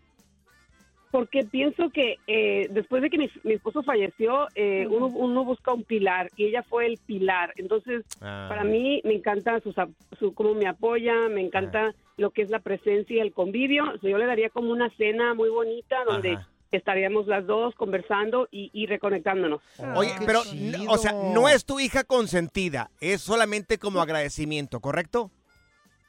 Porque 1.12 1.43
pienso 1.43 1.89
que 1.89 2.20
eh, 2.26 2.68
después 2.72 3.01
de 3.01 3.10
que 3.10 3.18
mi, 3.18 3.30
mi 3.43 3.51
esposo 3.51 3.84
falleció, 3.84 4.47
eh, 4.56 4.88
uno, 4.89 5.08
uno 5.08 5.43
busca 5.43 5.74
un 5.74 5.84
pilar 5.84 6.30
y 6.38 6.45
ella 6.45 6.64
fue 6.64 6.86
el 6.86 6.97
pilar. 7.06 7.51
Entonces, 7.58 8.06
Ah. 8.22 8.45
para 8.47 8.64
mí 8.64 9.01
me 9.04 9.14
encanta 9.16 9.60
sus 9.60 9.78
ap- 9.78 9.91
su, 10.18 10.34
cómo 10.34 10.54
me 10.54 10.68
apoya, 10.68 11.14
me 11.30 11.41
encanta 11.41 11.93
lo 12.16 12.30
que 12.32 12.43
es 12.43 12.49
la 12.49 12.60
presencia 12.60 13.18
y 13.18 13.20
el 13.20 13.34
convivio. 13.34 13.84
O 13.93 13.97
sea, 13.99 14.10
yo 14.10 14.18
le 14.18 14.26
daría 14.26 14.49
como 14.49 14.72
una 14.72 14.89
cena 14.91 15.34
muy 15.34 15.49
bonita 15.49 15.97
donde 16.06 16.32
Ajá. 16.32 16.47
Estaríamos 16.78 17.28
las 17.28 17.45
dos 17.45 17.76
conversando 17.76 18.47
y, 18.51 18.69
y 18.74 18.86
reconectándonos. 18.86 19.61
Oye, 19.95 20.13
qué 20.19 20.26
pero, 20.26 20.43
chido. 20.43 20.91
o 20.91 20.97
sea, 20.97 21.11
no 21.11 21.47
es 21.49 21.65
tu 21.65 21.80
hija 21.80 22.03
consentida, 22.03 22.89
es 22.99 23.21
solamente 23.21 23.78
como 23.78 24.01
agradecimiento, 24.01 24.80
¿correcto? 24.80 25.32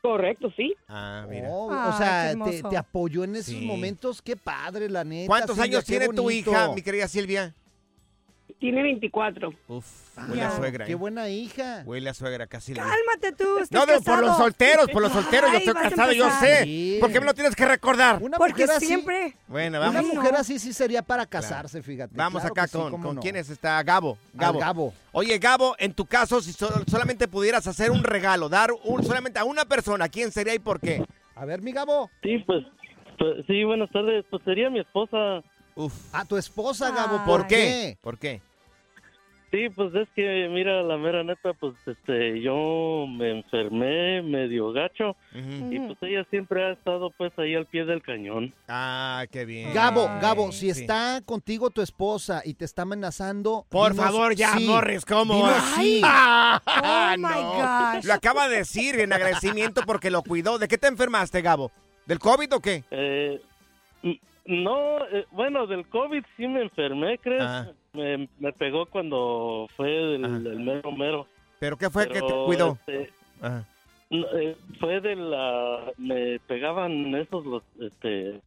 Correcto, 0.03 0.53
sí. 0.55 0.75
Ah, 0.87 1.25
mira. 1.31 1.49
Oh, 1.51 1.71
Ay, 1.73 1.89
o 1.89 1.97
sea, 1.97 2.35
te, 2.69 2.77
apoyó 2.77 3.25
en 3.25 3.37
esos 3.37 3.55
Sí. 3.55 3.65
momentos. 3.65 4.21
Qué 4.21 4.37
padre, 4.37 4.91
la 4.91 5.03
neta. 5.03 5.29
¿Cuántos 5.29 5.57
Silvia, 5.57 5.79
años 5.79 5.85
tiene 5.87 6.09
tu 6.11 6.31
hija, 6.31 6.73
mi 6.75 6.83
querida 6.83 7.09
Silvia? 7.09 7.55
Tiene 8.65 8.83
24. 8.83 9.53
Uf, 9.69 9.85
Ah, 10.17 10.27
huele 10.31 10.43
a 10.43 10.51
suegra. 10.57 10.87
Qué 10.87 10.93
¿eh? 10.93 10.95
buena 10.95 11.29
hija. 11.29 11.83
Huele 11.85 12.09
a 12.09 12.15
suegra, 12.15 12.47
casi. 12.47 12.73
Cálmate 12.73 13.33
tú, 13.37 13.59
estás 13.59 13.71
No, 13.73 13.85
de- 13.85 14.01
por 14.01 14.21
los 14.21 14.29
casado. 14.31 14.37
solteros, 14.39 14.91
por 14.91 15.03
los 15.03 15.13
solteros. 15.13 15.53
yo 15.53 15.59
estoy 15.59 15.75
casado, 15.75 16.13
yo 16.13 16.31
sé. 16.41 16.65
Sí. 16.65 16.97
¿Por 16.99 17.13
qué 17.13 17.21
me 17.21 17.27
lo 17.27 17.35
tienes 17.35 17.55
que 17.55 17.67
recordar? 17.67 18.23
Una 18.23 18.39
Porque 18.39 18.63
mujer 18.63 18.77
así, 18.79 18.87
siempre... 18.87 19.37
Bueno, 19.49 19.77
una 19.81 19.91
vamos. 19.91 20.07
No. 20.15 20.15
mujer 20.15 20.35
así 20.37 20.59
sí 20.59 20.73
sería 20.73 21.03
para 21.03 21.27
casarse, 21.27 21.83
fíjate. 21.83 22.15
Vamos 22.17 22.41
Claro 22.41 22.53
acá 22.55 22.63
que 22.63 22.69
sí, 22.69 22.79
con, 22.79 22.91
cómo 22.91 23.05
con 23.09 23.17
no. 23.17 23.21
quién 23.21 23.37
es 23.37 23.51
está 23.51 23.83
Gabo. 23.83 24.17
Al 24.33 24.41
Gabo. 24.41 24.59
Gabo. 24.61 24.95
Oye, 25.13 25.37
Gabo, 25.39 25.75
en 25.79 25.93
tu 25.93 26.07
caso, 26.07 26.41
si 26.41 26.55
so- 26.55 26.73
solamente 26.89 27.29
pudieras 27.29 27.67
hacer 27.67 27.91
un 27.91 28.03
regalo, 28.03 28.49
dar 28.49 28.71
un, 28.85 29.05
solamente 29.05 29.39
a 29.41 29.45
una 29.45 29.67
persona, 29.67 30.09
¿quién 30.09 30.33
sería 30.33 30.55
y 30.55 30.59
por 30.59 30.81
qué? 30.81 31.05
A 31.35 31.45
ver, 31.45 31.61
mi 31.61 31.73
Gabo. 31.73 32.09
Sí, 32.23 32.39
pues, 32.47 32.65
pues, 33.19 33.45
sí, 33.47 33.63
buenas 33.65 33.91
tardes. 33.91 34.25
Pues 34.31 34.43
sería 34.45 34.71
mi 34.71 34.81
esposa. 34.81 35.43
Uf. 35.75 35.93
A 36.15 36.25
tu 36.25 36.39
esposa, 36.39 36.91
Gabo. 36.93 37.19
Ay. 37.19 37.27
¿Por 37.27 37.41
¿Por 37.41 37.47
qué? 37.49 37.57
qué? 37.57 37.99
¿Por 38.01 38.19
qué? 38.19 38.41
Sí, 39.55 39.69
pues 39.69 39.95
es 39.95 40.09
que, 40.17 40.49
mira, 40.51 40.83
la 40.83 40.97
mera 40.97 41.23
neta, 41.23 41.53
pues, 41.53 41.75
este, 41.87 42.41
yo 42.41 43.07
me 43.09 43.31
enfermé 43.39 44.21
medio 44.21 44.73
gacho 44.73 45.15
y 45.33 45.79
pues 45.79 45.97
ella 46.03 46.27
siempre 46.29 46.65
ha 46.65 46.73
estado, 46.73 47.11
pues, 47.17 47.33
ahí 47.39 47.55
al 47.55 47.67
pie 47.67 47.85
del 47.85 48.03
cañón. 48.03 48.53
Ah, 48.67 49.25
qué 49.31 49.45
bien. 49.45 49.73
Gabo, 49.73 50.09
Ay. 50.11 50.21
Gabo, 50.21 50.51
si 50.51 50.75
Sí. 50.75 50.81
está 50.81 51.21
contigo 51.25 51.71
tu 51.71 51.83
esposa 51.83 52.43
y 52.45 52.55
te 52.55 52.65
está 52.65 52.83
amenazando. 52.83 53.65
Por 53.69 53.93
dinos 53.93 54.07
favor, 54.07 54.35
ya, 54.35 54.55
sí. 54.57 54.67
Morris, 54.67 55.05
¿cómo? 55.05 55.35
Dinos 55.37 55.63
sí. 55.77 56.01
Ah, 56.05 56.61
Oh, 56.67 57.17
my 57.17 57.23
no. 57.23 57.53
gosh. 57.99 58.05
Lo 58.07 58.15
acaba 58.15 58.49
de 58.49 58.57
decir 58.57 58.99
en 58.99 59.13
agradecimiento 59.13 59.83
porque 59.87 60.11
lo 60.11 60.23
cuidó. 60.23 60.59
¿De 60.59 60.67
qué 60.67 60.79
te 60.79 60.89
enfermaste, 60.89 61.43
Gabo? 61.43 61.71
¿Del 62.07 62.19
COVID 62.19 62.55
o 62.55 62.61
qué? 62.61 62.83
Eh, 62.91 63.41
no, 64.47 65.05
eh, 65.07 65.27
bueno, 65.31 65.67
del 65.67 65.87
COVID 65.89 66.23
sí 66.37 66.47
me 66.47 66.63
enfermé, 66.63 67.19
¿crees? 67.19 67.43
Ah. 67.43 67.71
Me, 67.93 68.29
me 68.39 68.53
pegó 68.53 68.87
cuando 68.87 69.69
fue 69.77 70.15
el, 70.17 70.25
Ajá. 70.25 70.37
el 70.37 70.61
mero 70.61 70.93
mero. 70.93 71.27
¿Pero 71.61 71.77
qué 71.77 71.89
fue 71.89 72.09
que 72.09 72.15
te 72.15 72.27
Pero, 72.27 72.45
cuidó? 72.45 72.79
este, 72.87 73.13
Ajá. 73.41 73.65
Eh, 74.35 74.57
fue 74.79 75.01
de 75.01 75.17
la... 75.17 75.93
Me 75.99 76.39
pegaban 76.41 77.15
esos 77.15 77.45
los, 77.45 77.63
este... 77.81 78.41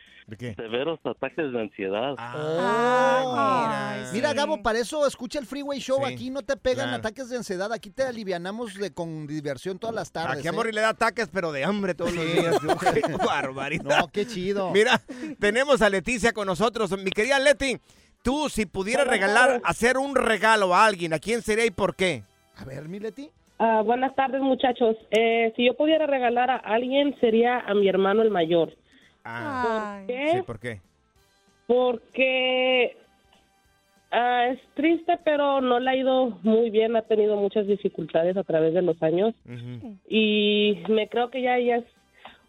Severos 0.57 0.99
ataques 1.05 1.53
de 1.53 1.61
ansiedad. 1.61 2.13
Ah, 2.17 3.95
mira. 4.11 4.33
Gabo, 4.33 4.61
para 4.61 4.77
eso 4.79 5.07
escucha 5.07 5.39
el 5.39 5.45
Freeway 5.45 5.79
Show. 5.79 5.99
Sí, 6.05 6.13
Aquí 6.13 6.29
no 6.29 6.41
te 6.41 6.57
pegan 6.57 6.89
claro. 6.89 6.97
ataques 6.97 7.29
de 7.29 7.37
ansiedad. 7.37 7.71
Aquí 7.71 7.91
te 7.91 8.03
alivianamos 8.03 8.73
de, 8.73 8.91
con 8.91 9.25
diversión 9.25 9.79
todas 9.79 9.95
las 9.95 10.11
tardes. 10.11 10.39
Aquí 10.39 10.47
a 10.49 10.51
¿eh? 10.51 10.73
Le 10.73 10.81
da 10.81 10.89
ataques, 10.89 11.29
pero 11.31 11.53
de 11.53 11.63
hambre 11.63 11.95
todos 11.95 12.13
los 12.13 12.25
días. 12.25 12.57
Qué 12.93 13.13
barbaridad. 13.25 13.99
No, 13.99 14.07
qué 14.09 14.27
chido. 14.27 14.71
Mira, 14.71 15.01
tenemos 15.39 15.81
a 15.81 15.89
Leticia 15.89 16.33
con 16.33 16.45
nosotros. 16.45 16.91
Mi 17.01 17.11
querida 17.11 17.39
Leti, 17.39 17.79
tú 18.21 18.49
si 18.49 18.65
pudieras 18.65 19.07
regalar, 19.07 19.61
hacer 19.63 19.97
un 19.97 20.13
regalo 20.13 20.75
a 20.75 20.85
alguien, 20.85 21.13
¿a 21.13 21.19
quién 21.19 21.41
sería 21.41 21.65
y 21.65 21.71
por 21.71 21.95
qué? 21.95 22.23
A 22.57 22.65
ver, 22.65 22.89
mi 22.89 22.99
Leti. 22.99 23.31
Ah, 23.59 23.81
buenas 23.83 24.13
tardes, 24.15 24.41
muchachos. 24.41 24.95
Eh, 25.11 25.51
si 25.55 25.65
yo 25.65 25.75
pudiera 25.75 26.05
regalar 26.05 26.51
a 26.51 26.57
alguien, 26.57 27.15
sería 27.19 27.59
a 27.59 27.73
mi 27.73 27.87
hermano 27.87 28.21
el 28.21 28.29
mayor. 28.29 28.73
Ah, 29.23 30.01
¿Por 30.05 30.07
qué? 30.07 30.31
sí, 30.31 30.41
¿por 30.45 30.59
qué? 30.59 30.81
Porque 31.65 32.97
ah, 34.11 34.47
es 34.49 34.59
triste, 34.75 35.17
pero 35.25 35.59
no 35.59 35.79
le 35.79 35.89
ha 35.89 35.95
ido 35.95 36.37
muy 36.43 36.69
bien. 36.69 36.95
Ha 36.95 37.01
tenido 37.01 37.35
muchas 37.35 37.65
dificultades 37.65 38.37
a 38.37 38.43
través 38.43 38.73
de 38.75 38.83
los 38.83 39.01
años. 39.01 39.33
Y 40.07 40.83
me 40.87 41.09
creo 41.09 41.31
que 41.31 41.41
ya, 41.41 41.57
ya 41.59 41.77
es 41.77 41.85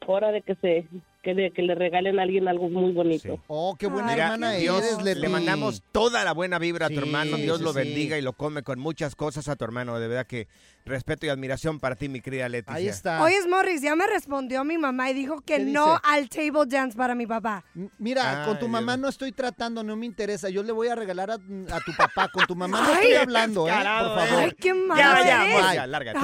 hora 0.06 0.30
de 0.30 0.42
que 0.42 0.54
se 0.56 0.86
que, 1.28 1.34
le- 1.34 1.50
que 1.52 1.62
le 1.62 1.74
regalen 1.74 2.18
a 2.18 2.22
alguien 2.22 2.48
algo 2.48 2.70
muy 2.70 2.92
bonito. 2.92 3.38
Oh, 3.48 3.76
qué 3.78 3.86
buena 3.86 4.12
Mira, 4.12 4.24
hermana 4.24 4.52
Dios, 4.52 4.82
eres, 4.82 5.02
Leti. 5.02 5.20
le 5.20 5.28
mandamos 5.28 5.82
toda 5.92 6.24
la 6.24 6.32
buena 6.32 6.58
vibra 6.58 6.86
a 6.86 6.88
tu 6.88 6.94
Sí, 6.94 7.00
hermano. 7.00 7.36
Dios 7.36 7.58
sí, 7.58 7.64
lo 7.64 7.72
sí. 7.72 7.78
bendiga 7.80 8.16
y 8.16 8.22
lo 8.22 8.32
come 8.32 8.62
con 8.62 8.78
muchas 8.78 9.14
cosas 9.14 9.48
a 9.48 9.56
tu 9.56 9.64
hermano. 9.64 9.98
De 9.98 10.08
verdad 10.08 10.26
que 10.26 10.48
respeto 10.86 11.26
y 11.26 11.28
admiración 11.28 11.80
para 11.80 11.96
ti, 11.96 12.08
mi 12.08 12.22
querida 12.22 12.48
Leticia. 12.48 13.22
Oye, 13.22 13.36
Morris, 13.46 13.82
ya 13.82 13.94
me 13.94 14.06
respondió 14.06 14.64
mi 14.64 14.78
mamá 14.78 15.10
y 15.10 15.14
dijo 15.14 15.42
que 15.42 15.56
¿Qué 15.56 15.64
no 15.64 15.84
dice? 15.86 16.00
al 16.04 16.28
table 16.30 16.64
dance 16.66 16.96
para 16.96 17.14
mi 17.14 17.26
papá. 17.26 17.62
Mira, 17.98 18.44
con 18.46 18.58
tu 18.58 18.68
mamá 18.68 18.96
no 18.96 19.08
estoy 19.08 19.32
tratando, 19.32 19.82
no 19.82 19.96
me 19.96 20.06
interesa. 20.06 20.48
Yo 20.48 20.62
le 20.62 20.72
voy 20.72 20.88
a 20.88 20.94
regalar 20.94 21.30
a, 21.30 21.34
a 21.34 21.80
tu 21.84 21.92
papá. 21.96 22.28
Con 22.32 22.46
tu 22.46 22.56
mamá 22.56 22.80
no 22.80 22.92
estoy 22.94 23.14
hablando, 23.14 23.68
¿eh? 23.68 23.72
Por 23.72 23.82
favor. 24.14 24.44
Ay, 24.44 24.52
qué 24.58 24.72
malo 24.72 24.98
Ya, 25.00 25.26
ya, 25.26 25.44
eres. 25.44 25.54
Morris, 25.60 25.74
ya, 25.74 25.86
lárgate. 25.86 26.18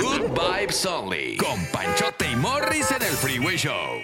Good 0.00 0.30
Vibes 0.38 0.86
Only. 0.86 1.36
Con 1.36 1.66
Panchote 1.72 2.30
y 2.30 2.36
Morris 2.36 2.90
en 2.92 3.02
el 3.02 3.12
Freeway 3.14 3.56
Show. 3.56 4.03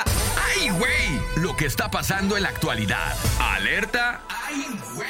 Lo 1.41 1.55
que 1.55 1.65
está 1.65 1.89
pasando 1.89 2.37
en 2.37 2.43
la 2.43 2.49
actualidad. 2.49 3.15
Alerta. 3.39 4.21
¡Ay, 4.29 4.65
güey! 4.95 5.07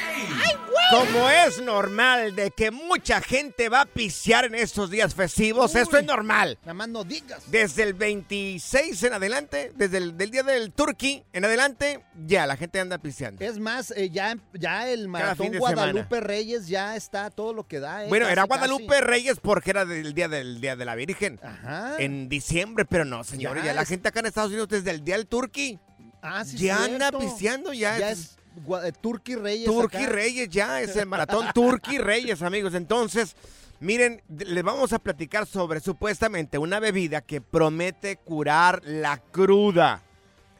Como 0.90 1.28
es 1.28 1.60
normal 1.60 2.34
de 2.36 2.50
que 2.50 2.70
mucha 2.70 3.20
gente 3.20 3.68
va 3.68 3.82
a 3.82 3.86
pisear 3.86 4.44
en 4.44 4.54
estos 4.54 4.90
días 4.90 5.14
festivos, 5.14 5.74
esto 5.74 5.96
es 5.96 6.04
normal. 6.04 6.58
Nada 6.62 6.74
más 6.74 6.88
no 6.88 7.02
digas. 7.04 7.50
Desde 7.50 7.82
el 7.82 7.94
26 7.94 9.02
en 9.02 9.12
adelante, 9.14 9.72
desde 9.74 9.98
el 9.98 10.16
del 10.18 10.30
día 10.30 10.42
del 10.42 10.70
Turkey 10.72 11.24
en 11.32 11.44
adelante, 11.44 12.04
ya 12.26 12.46
la 12.46 12.56
gente 12.56 12.78
anda 12.78 12.98
piseando. 12.98 13.42
Es 13.44 13.58
más, 13.58 13.90
eh, 13.96 14.10
ya, 14.10 14.36
ya 14.54 14.88
el 14.88 15.08
maratón 15.08 15.56
Guadalupe 15.58 16.20
Reyes 16.20 16.68
ya 16.68 16.94
está 16.94 17.30
todo 17.30 17.52
lo 17.54 17.66
que 17.66 17.80
da. 17.80 18.04
eh, 18.04 18.08
Bueno, 18.08 18.28
era 18.28 18.44
Guadalupe 18.44 18.86
casi. 18.88 19.00
Reyes 19.00 19.40
porque 19.40 19.70
era 19.70 19.84
del 19.86 20.12
día 20.14 20.28
del 20.28 20.60
día 20.60 20.76
de 20.76 20.84
la 20.84 20.94
Virgen. 20.94 21.40
Ajá. 21.42 21.94
En 21.98 22.28
diciembre, 22.28 22.84
pero 22.84 23.04
no, 23.04 23.24
señores, 23.24 23.62
Ya 23.64 23.70
ya, 23.70 23.74
la 23.74 23.82
es- 23.82 23.88
gente 23.88 24.08
acá 24.08 24.20
en 24.20 24.26
Estados 24.26 24.50
Unidos 24.50 24.68
desde 24.68 24.90
el 24.90 25.02
día 25.04 25.16
del 25.16 25.26
Turkey. 25.26 25.78
Ah, 26.22 26.44
sí, 26.44 26.56
ya 26.56 26.84
anda 26.84 27.10
pisteando, 27.10 27.72
ya, 27.72 27.98
Ya 27.98 28.10
es, 28.12 28.18
es 28.18 28.36
eh, 28.84 28.92
Turkey 29.00 29.34
Reyes. 29.34 29.66
Turkey 29.66 30.04
acá. 30.04 30.12
Reyes, 30.12 30.48
ya 30.48 30.80
es 30.80 30.94
el 30.96 31.06
maratón 31.06 31.48
Turkey 31.52 31.98
Reyes, 31.98 32.40
amigos. 32.42 32.74
Entonces, 32.74 33.34
miren, 33.80 34.22
les 34.28 34.62
vamos 34.62 34.92
a 34.92 35.00
platicar 35.00 35.46
sobre 35.46 35.80
supuestamente 35.80 36.58
una 36.58 36.78
bebida 36.78 37.20
que 37.20 37.40
promete 37.40 38.16
curar 38.16 38.82
la 38.84 39.18
cruda 39.18 40.02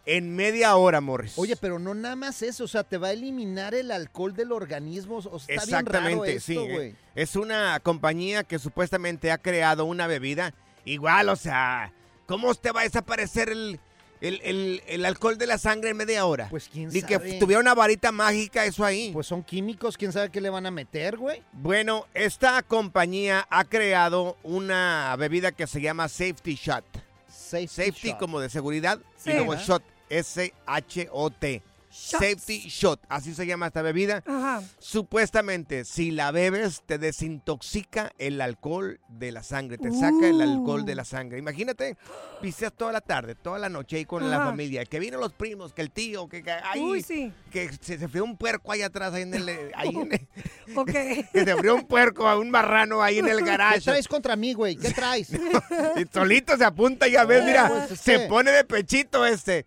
en 0.04 0.34
media 0.34 0.74
hora, 0.74 1.00
Morris. 1.00 1.34
Oye, 1.36 1.54
pero 1.56 1.78
no 1.78 1.94
nada 1.94 2.16
más 2.16 2.42
eso, 2.42 2.64
o 2.64 2.68
sea, 2.68 2.82
te 2.82 2.98
va 2.98 3.08
a 3.08 3.12
eliminar 3.12 3.72
el 3.74 3.92
alcohol 3.92 4.34
del 4.34 4.50
organismo. 4.50 5.18
O 5.18 5.38
sea, 5.38 5.54
está 5.54 5.66
bien 5.66 5.86
raro 5.86 6.24
Exactamente, 6.24 6.34
esto, 6.34 6.52
sí. 6.52 6.96
Es 7.14 7.36
una 7.36 7.78
compañía 7.80 8.42
que 8.42 8.58
supuestamente 8.58 9.30
ha 9.30 9.38
creado 9.38 9.84
una 9.84 10.08
bebida. 10.08 10.54
Igual, 10.84 11.28
o 11.28 11.36
sea, 11.36 11.92
¿cómo 12.26 12.52
te 12.56 12.72
va 12.72 12.80
a 12.80 12.84
desaparecer 12.84 13.50
el, 13.50 13.78
el, 14.22 14.40
el- 14.44 14.82
el 14.86 15.04
alcohol 15.04 15.36
de 15.36 15.46
la 15.46 15.58
sangre 15.58 15.90
en 15.90 15.96
media 15.98 16.24
hora? 16.24 16.46
Pues 16.48 16.68
quién 16.72 16.88
Ni 16.88 17.02
que 17.02 17.14
sabe. 17.16 17.38
tuviera 17.38 17.60
una 17.60 17.74
varita 17.74 18.10
mágica 18.12 18.64
eso 18.64 18.84
ahí. 18.84 19.10
Pues 19.12 19.26
son 19.26 19.42
químicos, 19.42 19.98
quién 19.98 20.12
sabe 20.12 20.30
qué 20.30 20.40
le 20.40 20.48
van 20.48 20.64
a 20.64 20.70
meter, 20.70 21.16
güey. 21.18 21.42
Bueno, 21.52 22.06
esta 22.14 22.62
compañía 22.62 23.46
ha 23.50 23.64
creado 23.64 24.38
una 24.42 25.14
bebida 25.18 25.52
que 25.52 25.66
se 25.66 25.80
llama 25.80 26.08
Safety 26.08 26.54
Shot. 26.54 26.84
Safety, 27.28 28.08
Shot. 28.10 28.18
como 28.18 28.40
de 28.40 28.48
seguridad 28.48 28.98
Sí. 29.16 29.30
y 29.30 29.34
luego. 29.34 29.56
Shot, 29.56 29.82
S-H-O-T. 30.08 31.62
Shots. 31.92 32.24
Safety 32.24 32.58
Shot, 32.68 33.00
así 33.08 33.34
se 33.34 33.46
llama 33.46 33.66
esta 33.66 33.82
bebida. 33.82 34.22
Ajá. 34.26 34.62
Supuestamente, 34.78 35.84
si 35.84 36.10
la 36.10 36.30
bebes, 36.30 36.82
te 36.86 36.96
desintoxica 36.98 38.12
el 38.18 38.40
alcohol 38.40 38.98
de 39.08 39.32
la 39.32 39.42
sangre, 39.42 39.76
te 39.78 39.90
saca 39.92 40.26
el 40.28 40.40
alcohol 40.40 40.84
de 40.84 40.94
la 40.94 41.04
sangre. 41.04 41.38
Imagínate, 41.38 41.96
piseas 42.40 42.72
toda 42.72 42.92
la 42.92 43.00
tarde, 43.00 43.34
toda 43.34 43.58
la 43.58 43.68
noche 43.68 43.96
ahí 43.96 44.04
con 44.04 44.30
la 44.30 44.38
familia, 44.38 44.84
que 44.86 44.98
vienen 45.00 45.20
los 45.20 45.32
primos, 45.32 45.72
que 45.74 45.82
el 45.82 45.90
tío, 45.90 46.28
que, 46.28 46.42
que, 46.42 46.50
ahí, 46.52 46.80
Uy, 46.80 47.02
sí. 47.02 47.32
que 47.50 47.70
se, 47.80 47.98
se 47.98 48.08
fue 48.08 48.20
un 48.20 48.36
puerco 48.36 48.72
ahí 48.72 48.82
atrás, 48.82 49.12
ahí 49.12 49.22
en 49.22 49.34
el, 49.34 49.48
ahí 49.74 49.88
en 49.88 50.12
el- 50.12 50.28
Ok. 50.76 50.90
que 51.32 51.44
se 51.44 51.50
abrió 51.50 51.74
un 51.74 51.86
puerco 51.86 52.26
a 52.28 52.38
un 52.38 52.48
marrano 52.50 53.02
ahí 53.02 53.18
en 53.18 53.28
el 53.28 53.38
¿Qué 53.42 53.44
garage. 53.44 53.80
traes 53.82 54.08
contra 54.08 54.36
mí, 54.36 54.54
güey? 54.54 54.76
¿Qué 54.76 54.90
traes? 54.92 55.30
Y 55.32 56.04
solito 56.12 56.56
se 56.56 56.64
apunta, 56.64 57.08
ya 57.08 57.24
ves, 57.24 57.42
Oh, 57.42 57.46
mira, 57.46 57.68
pues, 57.68 57.90
es 57.92 58.00
se 58.00 58.20
pone 58.28 58.50
de 58.50 58.64
pechito 58.64 59.26
este. 59.26 59.66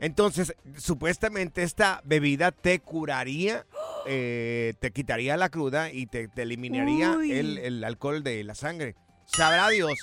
Entonces, 0.00 0.54
supuestamente 0.76 1.62
esta 1.62 2.00
bebida 2.04 2.52
te 2.52 2.80
curaría, 2.80 3.66
eh, 4.06 4.74
te 4.80 4.90
quitaría 4.90 5.36
la 5.36 5.50
cruda 5.50 5.92
y 5.92 6.06
te, 6.06 6.28
te 6.28 6.42
eliminaría 6.42 7.16
el 7.22 7.84
alcohol 7.84 8.22
de 8.22 8.42
la 8.44 8.54
sangre. 8.54 8.96
Sabrá 9.26 9.68
Dios. 9.68 9.94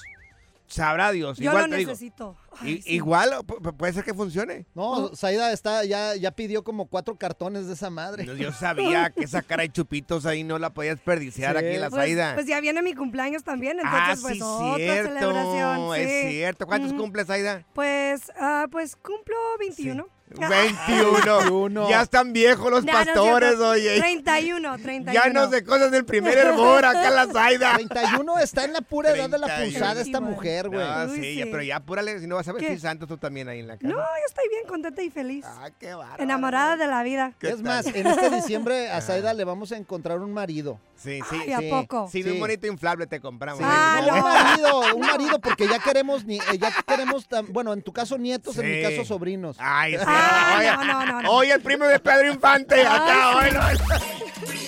Sabrá 0.68 1.12
Dios. 1.14 1.38
Yo 1.38 1.46
igual 1.52 1.64
lo 1.64 1.70
te 1.70 1.78
digo, 1.78 1.92
necesito. 1.92 2.36
i- 2.62 2.66
Ay, 2.66 2.82
sí. 2.82 2.94
Igual 2.96 3.30
pu- 3.46 3.60
pu- 3.60 3.78
puede 3.78 3.94
ser 3.94 4.04
que 4.04 4.14
funcione. 4.14 4.66
No, 4.76 5.16
Saida 5.16 5.54
está, 5.54 5.86
ya, 5.86 6.16
ya 6.16 6.32
pidió 6.32 6.64
como 6.64 6.88
cuatro 6.88 7.16
cartones 7.16 7.68
de 7.68 7.74
esa 7.74 7.90
madre. 7.90 8.26
No, 8.26 8.34
Yo 8.36 8.52
sabía 8.52 9.10
que 9.12 9.24
esa 9.24 9.42
cara 9.42 9.64
de 9.64 9.70
chupitos 9.72 10.26
ahí 10.26 10.44
no 10.44 10.60
la 10.60 10.74
podía 10.74 10.92
desperdiciar 10.94 11.54
Sí. 11.58 11.66
aquí 11.66 11.76
en 11.76 11.82
la 11.82 11.90
Pues, 11.90 12.02
Saida. 12.04 12.34
pues 12.34 12.48
ya 12.48 12.60
viene 12.60 12.82
mi 12.82 12.94
cumpleaños 12.96 13.44
también, 13.46 13.80
entonces 13.80 14.02
ah, 14.04 14.16
pues 14.22 14.34
sí, 14.36 14.42
otra 14.42 14.76
cierto. 14.76 15.14
celebración. 15.20 15.96
Es 15.96 16.10
sí. 16.24 16.30
cierto. 16.32 16.68
¿Cuántos 16.68 16.92
Ujú. 16.92 17.02
cumples, 17.02 17.30
Aida? 17.30 17.64
Pues, 17.74 18.32
ah, 18.38 18.68
pues 18.70 18.96
cumplo 18.98 19.36
21. 19.60 20.06
21. 20.30 21.90
Ya 21.90 22.02
están 22.02 22.34
viejos 22.34 22.70
los 22.72 22.84
No, 22.86 22.92
no 22.92 23.00
es 23.00 23.06
pastores, 23.06 23.50
cierto. 23.50 23.70
oye. 23.70 24.00
31, 24.00 24.78
31. 24.80 25.14
Ya 25.14 25.30
no 25.34 25.50
sé 25.50 25.64
cosas 25.64 25.92
del 25.92 26.06
primer 26.06 26.38
hervor 26.38 26.86
acá 26.86 27.08
en 27.08 27.16
la 27.16 27.28
Zaida. 27.28 27.74
31 27.76 28.40
está 28.40 28.66
en 28.66 28.74
la 28.74 28.82
pura 28.82 29.12
edad 29.12 29.30
de 29.30 29.38
la 29.38 29.48
31. 29.48 29.72
punzada 29.80 30.02
esta 30.02 30.20
mujer, 30.22 30.70
güey. 30.70 30.86
No, 30.86 31.12
Uy, 31.12 31.20
sí, 31.22 31.36
ya, 31.36 31.46
sí. 31.46 31.50
pero 31.52 31.64
ya 31.64 31.76
apúrale, 31.78 32.20
si 32.20 32.28
no 32.28 32.36
vas 32.36 32.48
a 32.48 32.54
ver 32.54 32.62
¿Qué? 32.62 32.76
si 32.76 32.80
santo 32.82 33.08
tú 33.08 33.18
también 33.18 33.48
ahí 33.50 33.60
en 33.60 33.68
la 33.68 33.78
casa. 33.78 33.88
No, 33.88 33.96
yo 33.96 34.26
estoy 34.28 34.50
bien 34.50 34.64
contenta 34.68 35.02
y 35.02 35.10
feliz. 35.10 35.46
Ah, 35.48 35.70
qué 35.80 35.94
bárbaro. 35.94 36.22
Enamorada 36.24 36.78
de 36.78 36.88
la 36.88 37.04
vida. 37.04 37.34
Es 37.42 37.62
más, 37.62 37.86
en 37.88 38.08
este 38.08 38.30
diciembre 38.36 38.90
a 38.92 39.02
Saida 39.02 39.34
le 39.34 39.44
vamos 39.44 39.72
a 39.72 39.78
encontrar 39.78 40.20
un 40.20 40.34
marido. 40.34 40.80
Sí, 40.98 41.20
sí. 41.30 41.38
Ay, 41.44 41.54
¿a 41.54 41.60
sí, 41.60 41.70
poco? 41.70 42.10
Sí, 42.12 42.24
sí. 42.24 42.30
un 42.30 42.40
bonito 42.40 42.66
inflable 42.68 43.06
te 43.08 43.20
compramos. 43.20 43.60
Sí, 43.60 43.66
Ah, 43.68 44.02
no, 44.06 44.08
no. 44.08 44.26
un 44.26 44.34
marido, 44.34 44.96
un 44.96 45.02
marido, 45.08 45.40
porque 45.40 45.68
ya 45.68 45.80
queremos, 45.80 46.26
ni, 46.26 46.38
eh, 46.38 46.58
ya 46.60 46.72
queremos, 46.88 47.30
tam- 47.30 47.48
bueno, 47.50 47.72
en 47.74 47.82
tu 47.84 47.94
caso 47.94 48.18
nietos, 48.18 48.58
en 48.58 48.66
mi 48.70 48.78
Sí. 48.78 48.82
caso 48.96 49.06
sobrinos. 49.06 49.58
Ay, 49.60 49.94
sí. 49.94 50.04
Ah, 50.06 50.56
oye, 50.60 50.72
no, 50.72 50.84
no, 50.86 51.06
no, 51.06 51.22
no. 51.22 51.32
oye, 51.32 51.54
el 51.54 51.62
primo 51.62 51.86
de 51.86 52.00
Pedro 52.00 52.32
Infante. 52.34 52.82
acá, 52.82 53.40
Ay, 53.40 53.52
oye, 53.52 54.68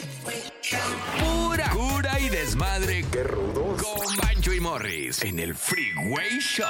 Pura 1.20 1.70
cura 1.72 2.20
y 2.20 2.30
desmadre. 2.30 3.04
Qué 3.12 3.24
rudos. 3.24 3.82
Con 3.82 4.18
Bancho 4.18 4.54
y 4.54 4.60
Morris 4.60 5.24
en 5.24 5.40
el 5.40 5.56
Freeway 5.56 6.40
Show. 6.40 6.66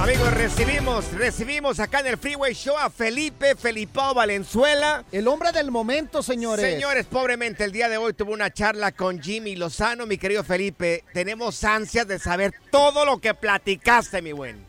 Amigos, 0.00 0.32
recibimos, 0.32 1.12
recibimos 1.12 1.80
acá 1.80 1.98
en 1.98 2.06
el 2.06 2.18
Freeway 2.18 2.54
Show 2.54 2.76
a 2.78 2.88
Felipe 2.88 3.56
Felipao 3.56 4.14
Valenzuela. 4.14 5.04
El 5.10 5.26
hombre 5.26 5.50
del 5.50 5.72
momento, 5.72 6.22
señores. 6.22 6.64
Señores, 6.64 7.04
pobremente 7.06 7.64
el 7.64 7.72
día 7.72 7.88
de 7.88 7.96
hoy 7.96 8.12
tuve 8.12 8.32
una 8.32 8.52
charla 8.52 8.92
con 8.92 9.20
Jimmy 9.20 9.56
Lozano, 9.56 10.06
mi 10.06 10.16
querido 10.16 10.44
Felipe. 10.44 11.02
Tenemos 11.12 11.64
ansias 11.64 12.06
de 12.06 12.20
saber 12.20 12.54
todo 12.70 13.04
lo 13.04 13.18
que 13.18 13.34
platicaste, 13.34 14.22
mi 14.22 14.30
buen. 14.30 14.64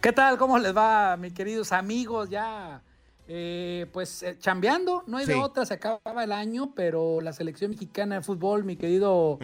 ¿Qué 0.00 0.12
tal? 0.12 0.38
¿Cómo 0.38 0.58
les 0.58 0.74
va, 0.74 1.18
mis 1.18 1.34
queridos 1.34 1.70
amigos? 1.72 2.30
Ya, 2.30 2.80
eh, 3.28 3.86
pues, 3.92 4.22
eh, 4.22 4.38
chambeando, 4.38 5.04
no 5.06 5.18
hay 5.18 5.26
de 5.26 5.34
otra, 5.34 5.66
se 5.66 5.74
acaba 5.74 6.24
el 6.24 6.32
año, 6.32 6.72
pero 6.74 7.20
la 7.20 7.34
selección 7.34 7.72
mexicana 7.72 8.14
de 8.14 8.22
fútbol, 8.22 8.64
mi 8.64 8.76
querido 8.76 9.38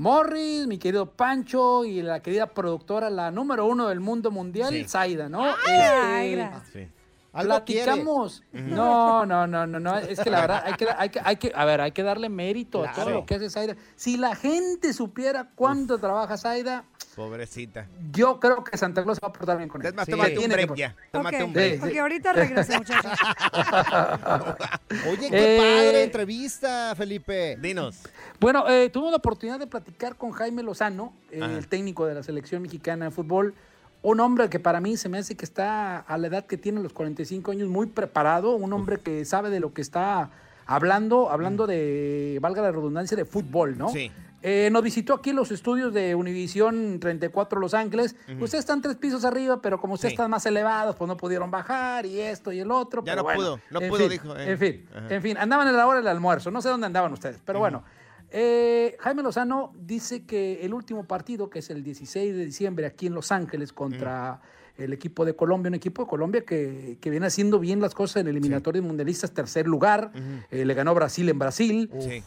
Morris, 0.00 0.66
mi 0.66 0.78
querido 0.78 1.10
Pancho 1.10 1.84
y 1.84 2.00
la 2.00 2.20
querida 2.20 2.46
productora, 2.46 3.10
la 3.10 3.30
número 3.30 3.66
uno 3.66 3.88
del 3.88 4.00
mundo 4.00 4.30
mundial, 4.30 4.72
Sí. 4.72 4.84
Zaida, 4.84 5.28
¿no? 5.28 5.44
Ay, 5.68 6.40
Este. 6.40 6.90
Algo 7.34 7.62
quiere. 7.66 7.84
Platicamos. 7.84 8.42
No, 8.50 9.26
no, 9.26 9.46
no, 9.46 9.66
no, 9.66 9.78
no. 9.78 9.98
Es 9.98 10.18
que 10.20 10.30
la 10.30 10.40
verdad 10.40 10.62
hay 10.64 10.72
que, 10.72 10.86
hay 10.96 11.10
que, 11.10 11.20
hay 11.22 11.36
que, 11.36 11.52
a 11.54 11.66
ver, 11.66 11.82
hay 11.82 11.92
que 11.92 12.02
darle 12.02 12.30
mérito 12.30 12.82
a 12.82 12.92
todo 12.92 13.10
lo 13.10 13.26
que 13.26 13.34
hace 13.34 13.50
Zaida. 13.50 13.76
Si 13.94 14.16
la 14.16 14.34
gente 14.34 14.94
supiera 14.94 15.50
cuánto 15.54 15.98
trabaja 15.98 16.38
Zaida, 16.38 16.86
Pobrecita. 17.16 17.86
yo 18.12 18.38
creo 18.40 18.62
que 18.64 18.76
Santa 18.78 19.02
Claus 19.02 19.18
va 19.22 19.28
a 19.28 19.32
portar 19.32 19.56
bien 19.56 19.68
con 19.68 19.80
él. 19.82 19.88
Es 19.88 19.94
más, 19.94 20.06
Sí. 20.06 20.12
tómate 20.12 20.38
un 20.38 20.48
break 20.48 20.74
ya. 20.74 20.94
Tómate 21.10 21.44
un 21.44 21.52
break. 21.52 21.82
Sí, 21.82 21.90
ok, 21.90 21.96
ahorita 21.98 22.32
regreso, 22.32 22.72
muchachos. 22.78 23.12
Oye, 25.08 25.28
qué 25.30 25.56
Eh, 25.56 25.58
padre 25.58 26.02
entrevista, 26.04 26.94
Felipe. 26.96 27.56
Dinos. 27.60 28.00
Bueno, 28.38 28.68
eh, 28.68 28.90
tuve 28.90 29.10
la 29.10 29.16
oportunidad 29.16 29.58
de 29.58 29.66
platicar 29.66 30.16
con 30.16 30.30
Jaime 30.32 30.62
Lozano, 30.62 31.12
eh, 31.30 31.40
el 31.42 31.68
técnico 31.68 32.06
de 32.06 32.14
la 32.14 32.22
selección 32.22 32.62
mexicana 32.62 33.06
de 33.06 33.10
fútbol. 33.10 33.54
Un 34.02 34.20
hombre 34.20 34.48
que 34.48 34.58
para 34.58 34.80
mí 34.80 34.96
se 34.96 35.08
me 35.10 35.18
hace 35.18 35.36
que 35.36 35.44
está 35.44 35.98
a 35.98 36.16
la 36.16 36.26
edad 36.28 36.46
que 36.46 36.56
tiene, 36.56 36.80
los 36.80 36.92
45 36.92 37.50
años, 37.50 37.68
muy 37.68 37.86
preparado. 37.86 38.54
Un 38.54 38.72
hombre 38.72 38.98
que 38.98 39.24
sabe 39.26 39.50
de 39.50 39.60
lo 39.60 39.74
que 39.74 39.82
está 39.82 40.30
hablando, 40.66 41.30
hablando 41.30 41.66
de, 41.66 42.38
valga 42.40 42.62
la 42.62 42.70
redundancia, 42.72 43.16
de 43.16 43.24
fútbol, 43.26 43.76
¿no? 43.76 43.90
Sí. 43.90 44.10
Eh, 44.42 44.70
nos 44.72 44.82
visitó 44.82 45.12
aquí 45.14 45.32
los 45.32 45.50
estudios 45.50 45.92
de 45.92 46.14
Univisión 46.14 46.98
34 46.98 47.60
Los 47.60 47.74
Ángeles. 47.74 48.16
Ustedes 48.40 48.60
están 48.60 48.80
tres 48.80 48.96
pisos 48.96 49.24
arriba, 49.24 49.60
pero 49.60 49.78
como 49.78 49.94
ustedes 49.94 50.12
Sí. 50.12 50.14
están 50.14 50.30
más 50.30 50.46
elevados, 50.46 50.96
pues 50.96 51.06
no 51.08 51.16
pudieron 51.16 51.50
bajar 51.50 52.06
y 52.06 52.20
esto 52.20 52.50
y 52.50 52.60
el 52.60 52.70
otro. 52.70 53.02
Ya 53.04 53.12
pero 53.12 53.16
no 53.16 53.22
bueno, 53.24 53.40
pudo, 53.40 53.60
no 53.70 53.80
pudo, 53.88 53.98
fin, 53.98 54.08
dijo, 54.08 54.36
eh. 54.36 54.52
En 54.52 54.58
fin, 54.58 54.86
Ajá. 54.94 55.14
en 55.14 55.22
fin, 55.22 55.36
andaban 55.36 55.68
en 55.68 55.76
la 55.76 55.86
hora 55.86 55.98
del 55.98 56.08
almuerzo. 56.08 56.50
No 56.50 56.62
sé 56.62 56.68
dónde 56.70 56.86
andaban 56.86 57.12
ustedes, 57.12 57.40
pero 57.44 57.58
bueno. 57.58 57.84
Eh, 58.32 58.96
Jaime 59.00 59.22
Lozano 59.24 59.72
dice 59.76 60.24
que 60.24 60.64
el 60.64 60.72
último 60.72 61.04
partido, 61.04 61.50
que 61.50 61.58
es 61.58 61.68
el 61.68 61.82
16 61.82 62.34
de 62.34 62.44
diciembre 62.46 62.86
aquí 62.86 63.08
en 63.08 63.14
Los 63.14 63.32
Ángeles 63.32 63.72
contra 63.72 64.40
el 64.78 64.92
equipo 64.94 65.24
de 65.26 65.34
Colombia, 65.36 65.68
un 65.68 65.74
equipo 65.74 66.04
de 66.04 66.08
Colombia 66.08 66.44
que, 66.46 66.96
que 67.00 67.10
viene 67.10 67.26
haciendo 67.26 67.58
bien 67.58 67.80
las 67.80 67.92
cosas 67.94 68.22
en 68.22 68.28
eliminatorios 68.28 68.82
mundialistas, 68.84 69.32
tercer 69.32 69.66
lugar, 69.66 70.12
le 70.50 70.74
ganó 70.74 70.94
Brasil 70.94 71.28
en 71.28 71.38
Brasil. 71.38 71.90
Sí. 71.98 72.22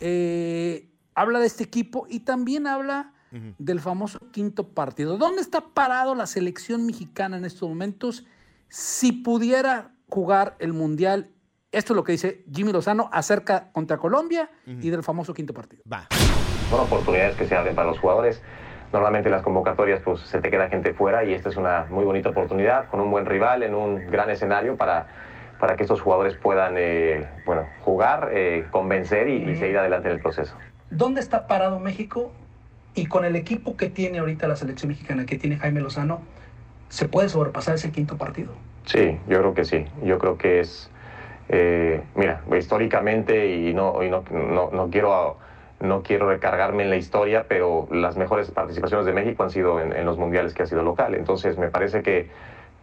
Habla 1.16 1.39
de 1.39 1.47
este 1.47 1.64
equipo 1.64 2.05
y 2.09 2.22
también 2.22 2.68
habla 2.68 3.14
del 3.57 3.80
famoso 3.80 4.20
quinto 4.32 4.68
partido. 4.70 5.18
¿Dónde 5.18 5.41
está 5.41 5.61
parado 5.61 6.14
la 6.14 6.28
selección 6.28 6.86
mexicana 6.86 7.36
en 7.38 7.45
estos 7.45 7.68
momentos 7.68 8.28
si 8.70 9.11
pudiera 9.11 9.91
jugar 10.07 10.55
el 10.59 10.74
Mundial? 10.74 11.30
Esto 11.72 11.93
es 11.93 11.95
lo 11.95 12.03
que 12.03 12.11
dice 12.11 12.45
Jimmy 12.53 12.72
Lozano 12.72 13.09
acerca 13.11 13.72
contra 13.72 13.97
Colombia 13.97 14.51
y 14.68 14.89
del 14.91 15.01
famoso 15.01 15.34
quinto 15.34 15.53
partido. 15.53 15.82
Va. 15.91 16.07
son 16.70 16.82
oportunidades 16.82 17.36
que 17.36 17.47
se 17.47 17.55
abren 17.55 17.74
para 17.74 17.88
los 17.88 17.97
jugadores. 17.97 18.41
Normalmente 18.91 19.30
en 19.30 19.34
las 19.34 19.41
convocatorias 19.41 19.99
pues 20.05 20.22
se 20.22 20.39
te 20.39 20.51
queda 20.51 20.70
gente 20.70 20.93
fuera 20.93 21.24
y 21.24 21.34
esta 21.34 21.49
es 21.49 21.57
una 21.57 21.88
muy 21.89 22.05
bonita 22.05 22.30
oportunidad 22.30 22.88
con 22.89 22.99
un 22.99 23.09
buen 23.09 23.26
rival 23.26 23.64
en 23.64 23.74
un 23.74 24.05
gran 24.11 24.30
escenario 24.30 24.78
para, 24.78 25.07
para 25.59 25.76
que 25.76 25.82
estos 25.82 26.01
jugadores 26.01 26.36
puedan 26.36 26.76
eh, 26.78 27.28
bueno, 27.47 27.66
jugar, 27.82 28.30
eh, 28.32 28.68
convencer 28.70 29.28
y, 29.28 29.49
y 29.49 29.55
seguir 29.55 29.80
adelante 29.80 30.09
en 30.09 30.14
el 30.14 30.22
proceso. 30.22 30.55
¿Dónde 30.96 31.22
está 31.22 31.48
parado 31.48 31.80
México? 31.80 32.32
Y 32.96 33.08
con 33.08 33.26
el 33.26 33.36
equipo 33.36 33.76
que 33.76 33.89
tiene 33.89 34.20
ahorita 34.20 34.48
la 34.48 34.56
selección 34.56 34.89
mexicana, 34.89 35.26
que 35.26 35.38
tiene 35.38 35.58
Jaime 35.58 35.82
Lozano, 35.82 36.22
¿se 36.89 37.08
puede 37.08 37.30
sobrepasar 37.30 37.76
ese 37.76 37.91
quinto 37.91 38.18
partido? 38.18 38.54
Sí, 38.86 39.18
yo 39.28 39.39
creo 39.39 39.54
que 39.56 39.66
sí. 39.66 39.86
Yo 40.04 40.20
creo 40.20 40.38
que 40.38 40.60
es, 40.60 40.91
eh, 41.50 42.04
mira, 42.14 42.41
históricamente 42.56 43.56
y 43.56 43.74
no, 43.74 44.04
y 44.04 44.10
no, 44.10 44.24
no, 44.32 44.70
no 44.72 44.89
quiero, 44.91 45.38
no 45.80 46.04
quiero 46.04 46.30
recargarme 46.30 46.84
en 46.84 46.91
la 46.91 46.98
historia, 46.98 47.48
pero 47.48 47.88
las 47.91 48.16
mejores 48.16 48.52
participaciones 48.52 49.08
de 49.08 49.14
México 49.14 49.41
han 49.41 49.50
sido 49.50 49.80
en, 49.80 49.94
en 49.94 50.06
los 50.06 50.20
mundiales 50.20 50.54
que 50.54 50.62
ha 50.62 50.68
sido 50.68 50.84
local. 50.84 51.16
Entonces 51.16 51.58
me 51.58 51.70
parece 51.70 52.04
que, 52.04 52.30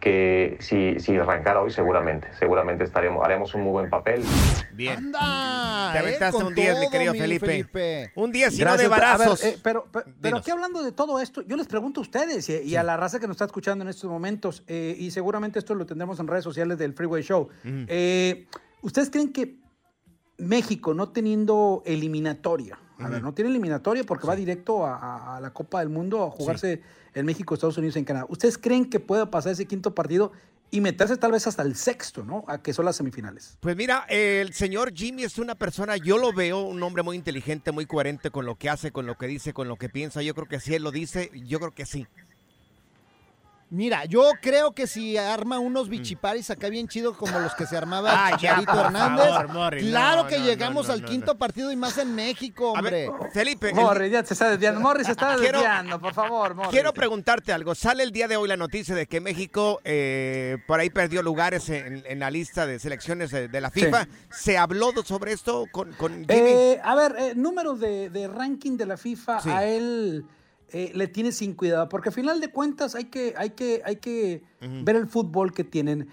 que 0.01 0.57
si, 0.59 0.99
si 0.99 1.15
arrancara 1.15 1.61
hoy 1.61 1.71
seguramente, 1.71 2.27
seguramente 2.37 2.83
estaremos, 2.83 3.23
haremos 3.23 3.53
un 3.55 3.61
muy 3.61 3.71
buen 3.71 3.89
papel. 3.89 4.23
Bien. 4.73 4.97
Anda, 4.97 5.91
Te 5.93 5.97
eh, 5.99 6.01
aventaste 6.01 6.43
un 6.43 6.55
10, 6.55 6.79
mi 6.79 6.89
querido 6.89 7.13
mi 7.13 7.19
Felipe. 7.19 7.45
Felipe. 7.45 8.11
Un 8.15 8.31
10 8.31 8.53
y 8.53 8.57
no 8.57 8.63
Gracias. 8.65 8.81
de 8.81 8.87
ver, 8.89 8.99
barazos. 8.99 9.43
eh, 9.45 9.57
pero, 9.63 9.87
pero, 9.93 10.05
pero 10.19 10.41
hablando 10.51 10.83
de 10.83 10.91
todo 10.91 11.21
esto, 11.21 11.41
yo 11.43 11.55
les 11.55 11.67
pregunto 11.67 12.01
a 12.01 12.03
ustedes 12.03 12.49
y, 12.49 12.57
y 12.63 12.75
a 12.75 12.83
la 12.83 12.97
raza 12.97 13.19
que 13.19 13.27
nos 13.27 13.35
está 13.35 13.45
escuchando 13.45 13.83
en 13.83 13.89
estos 13.89 14.09
momentos, 14.09 14.63
eh, 14.67 14.95
y 14.97 15.11
seguramente 15.11 15.59
esto 15.59 15.75
lo 15.75 15.85
tendremos 15.85 16.19
en 16.19 16.27
redes 16.27 16.43
sociales 16.43 16.77
del 16.77 16.93
Freeway 16.93 17.21
Show. 17.23 17.47
Eh, 17.63 18.47
¿Ustedes 18.81 19.09
creen 19.11 19.31
que 19.31 19.55
México, 20.39 20.95
no 20.95 21.09
teniendo 21.09 21.83
eliminatoria, 21.85 22.79
a 23.05 23.09
ver, 23.09 23.21
no 23.23 23.33
tiene 23.33 23.49
eliminatoria 23.49 24.03
porque 24.03 24.27
va 24.27 24.35
directo 24.35 24.85
a, 24.85 24.95
a- 24.97 25.37
a 25.37 25.41
la 25.41 25.51
Copa 25.51 25.79
del 25.79 25.89
Mundo 25.89 26.23
a 26.23 26.29
jugarse 26.31 26.81
en 27.13 27.25
México, 27.25 27.53
Estados 27.53 27.77
Unidos 27.77 27.95
en 27.97 28.05
Canadá? 28.05 28.25
¿Ustedes 28.29 28.57
creen 28.57 28.89
que 28.89 28.99
pueda 28.99 29.29
pasar 29.29 29.51
ese 29.53 29.65
quinto 29.65 29.93
partido 29.93 30.31
y 30.73 30.79
meterse 30.79 31.17
tal 31.17 31.33
vez 31.33 31.45
hasta 31.47 31.63
el 31.63 31.75
sexto, 31.75 32.23
¿no? 32.23 32.45
A 32.47 32.61
que 32.61 32.71
son 32.71 32.85
las 32.85 32.95
semifinales. 32.95 33.57
Pues 33.59 33.75
mira, 33.75 34.05
el 34.07 34.53
señor 34.53 34.93
Jimmy 34.93 35.23
es 35.23 35.37
una 35.37 35.55
persona, 35.55 35.97
yo 35.97 36.17
lo 36.17 36.31
veo 36.31 36.61
un 36.61 36.81
hombre 36.81 37.03
muy 37.03 37.17
inteligente, 37.17 37.73
muy 37.73 37.85
coherente 37.85 38.31
con 38.31 38.45
lo 38.45 38.55
que 38.55 38.69
hace, 38.69 38.91
con 38.93 39.05
lo 39.05 39.17
que 39.17 39.27
dice, 39.27 39.53
con 39.53 39.67
lo 39.67 39.75
que 39.75 39.89
piensa. 39.89 40.21
Yo 40.21 40.33
creo 40.33 40.47
que 40.47 40.61
si 40.61 40.73
él 40.73 40.83
lo 40.83 40.91
dice, 40.91 41.29
yo 41.45 41.59
creo 41.59 41.71
que 41.73 41.85
sí. 41.85 42.07
Mira, 43.73 44.03
yo 44.03 44.31
creo 44.41 44.73
que 44.73 44.85
si 44.85 45.15
arma 45.15 45.57
unos 45.57 45.87
bichiparis 45.87 46.49
acá 46.49 46.67
bien 46.67 46.89
chido 46.89 47.15
como 47.15 47.39
los 47.39 47.55
que 47.55 47.65
se 47.65 47.77
armaba 47.77 48.31
ya, 48.31 48.35
Chicharito 48.37 48.77
Hernández, 48.77 49.25
favor, 49.29 49.47
Morris, 49.47 49.89
claro 49.89 50.23
no, 50.23 50.27
que 50.27 50.39
no, 50.39 50.45
llegamos 50.45 50.87
no, 50.87 50.93
al 50.93 51.01
no, 51.03 51.07
quinto 51.07 51.37
partido 51.37 51.71
y 51.71 51.77
más 51.77 51.97
en 51.97 52.13
México, 52.13 52.75
A 52.75 52.81
ver, 52.81 53.07
hombre. 53.07 53.29
Felipe, 53.31 53.69
el- 53.69 53.75
Morris, 53.75 54.11
ya 54.11 54.25
se 54.25 54.33
está 54.33 54.49
desviando. 54.49 54.81
Morris 54.81 55.05
se 55.05 55.13
está 55.13 55.37
Quiero- 55.37 55.59
desviando, 55.59 55.99
por 56.01 56.13
favor, 56.13 56.53
Morris. 56.53 56.71
Quiero 56.71 56.93
preguntarte 56.93 57.53
algo. 57.53 57.73
Sale 57.73 58.03
el 58.03 58.11
día 58.11 58.27
de 58.27 58.35
hoy 58.35 58.49
la 58.49 58.57
noticia 58.57 58.93
de 58.93 59.07
que 59.07 59.21
México 59.21 59.79
eh, 59.85 60.57
por 60.67 60.81
ahí 60.81 60.89
perdió 60.89 61.23
lugares 61.23 61.69
en, 61.69 62.03
en 62.05 62.19
la 62.19 62.29
lista 62.29 62.65
de 62.65 62.77
selecciones 62.77 63.31
de, 63.31 63.47
de 63.47 63.61
la 63.61 63.71
FIFA. 63.71 64.05
¿Se 64.31 64.57
habló 64.57 64.91
sobre 65.05 65.31
esto 65.31 65.65
con, 65.71 65.93
con 65.93 66.11
Jimmy? 66.25 66.25
Eh, 66.29 66.81
a 66.83 66.93
ver, 66.95 67.15
eh, 67.17 67.33
números 67.35 67.79
de, 67.79 68.09
de 68.09 68.27
ranking 68.27 68.75
de 68.75 68.85
la 68.85 68.97
FIFA, 68.97 69.39
Sí. 69.39 69.49
a 69.49 69.63
él 69.65 70.25
eh, 70.73 70.91
le 70.93 71.07
tiene 71.07 71.31
sin 71.31 71.53
cuidado, 71.53 71.89
porque 71.89 72.09
al 72.09 72.15
final 72.15 72.39
de 72.39 72.49
cuentas 72.49 72.95
hay 72.95 73.05
que, 73.05 73.33
hay 73.37 73.51
que, 73.51 73.81
hay 73.85 73.97
que 73.97 74.43
ver 74.83 74.95
el 74.95 75.07
fútbol 75.07 75.53
que 75.53 75.63
tienen. 75.63 76.07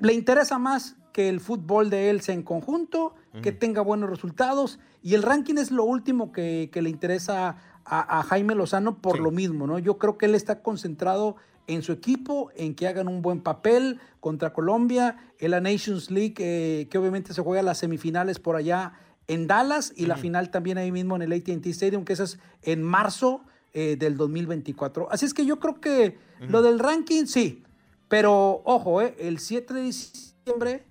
Le 0.00 0.12
interesa 0.12 0.58
más 0.58 0.96
que 1.12 1.28
el 1.28 1.40
fútbol 1.40 1.90
de 1.90 2.10
él 2.10 2.20
sea 2.20 2.34
en 2.34 2.42
conjunto, 2.42 3.14
que 3.42 3.52
tenga 3.52 3.80
buenos 3.82 4.10
resultados, 4.10 4.78
y 5.02 5.14
el 5.14 5.22
ranking 5.22 5.56
es 5.58 5.70
lo 5.70 5.84
último 5.84 6.32
que, 6.32 6.70
que 6.72 6.82
le 6.82 6.90
interesa 6.90 7.56
a, 7.84 8.18
a 8.18 8.22
Jaime 8.24 8.54
Lozano 8.54 8.98
por 8.98 9.20
lo 9.20 9.30
mismo, 9.30 9.66
¿no? 9.66 9.78
Yo 9.78 9.96
creo 9.98 10.18
que 10.18 10.26
él 10.26 10.34
está 10.34 10.60
concentrado 10.62 11.36
en 11.68 11.82
su 11.82 11.92
equipo, 11.92 12.50
en 12.56 12.74
que 12.74 12.88
hagan 12.88 13.08
un 13.08 13.22
buen 13.22 13.40
papel 13.40 14.00
contra 14.20 14.52
Colombia, 14.52 15.16
en 15.38 15.52
la 15.52 15.60
Nations 15.60 16.10
League, 16.10 16.34
eh, 16.38 16.88
que 16.90 16.98
obviamente 16.98 17.32
se 17.32 17.42
juega 17.42 17.62
las 17.62 17.78
semifinales 17.78 18.40
por 18.40 18.56
allá 18.56 18.94
en 19.28 19.46
Dallas 19.46 19.92
y 19.94 20.06
la 20.06 20.16
final 20.16 20.50
también 20.50 20.78
ahí 20.78 20.90
mismo 20.90 21.14
en 21.14 21.22
el 21.22 21.32
ATT 21.32 21.66
Stadium, 21.66 22.04
que 22.04 22.14
es 22.14 22.38
en 22.62 22.82
marzo 22.82 23.42
eh, 23.72 23.96
del 23.96 24.16
2024. 24.16 25.08
Así 25.10 25.26
es 25.26 25.34
que 25.34 25.44
yo 25.44 25.58
creo 25.58 25.80
que 25.80 26.18
lo 26.40 26.62
del 26.62 26.78
ranking, 26.78 27.26
sí, 27.26 27.62
pero 28.08 28.62
ojo, 28.64 29.02
eh, 29.02 29.14
el 29.18 29.38
7 29.38 29.74
de 29.74 29.82
diciembre, 29.82 30.84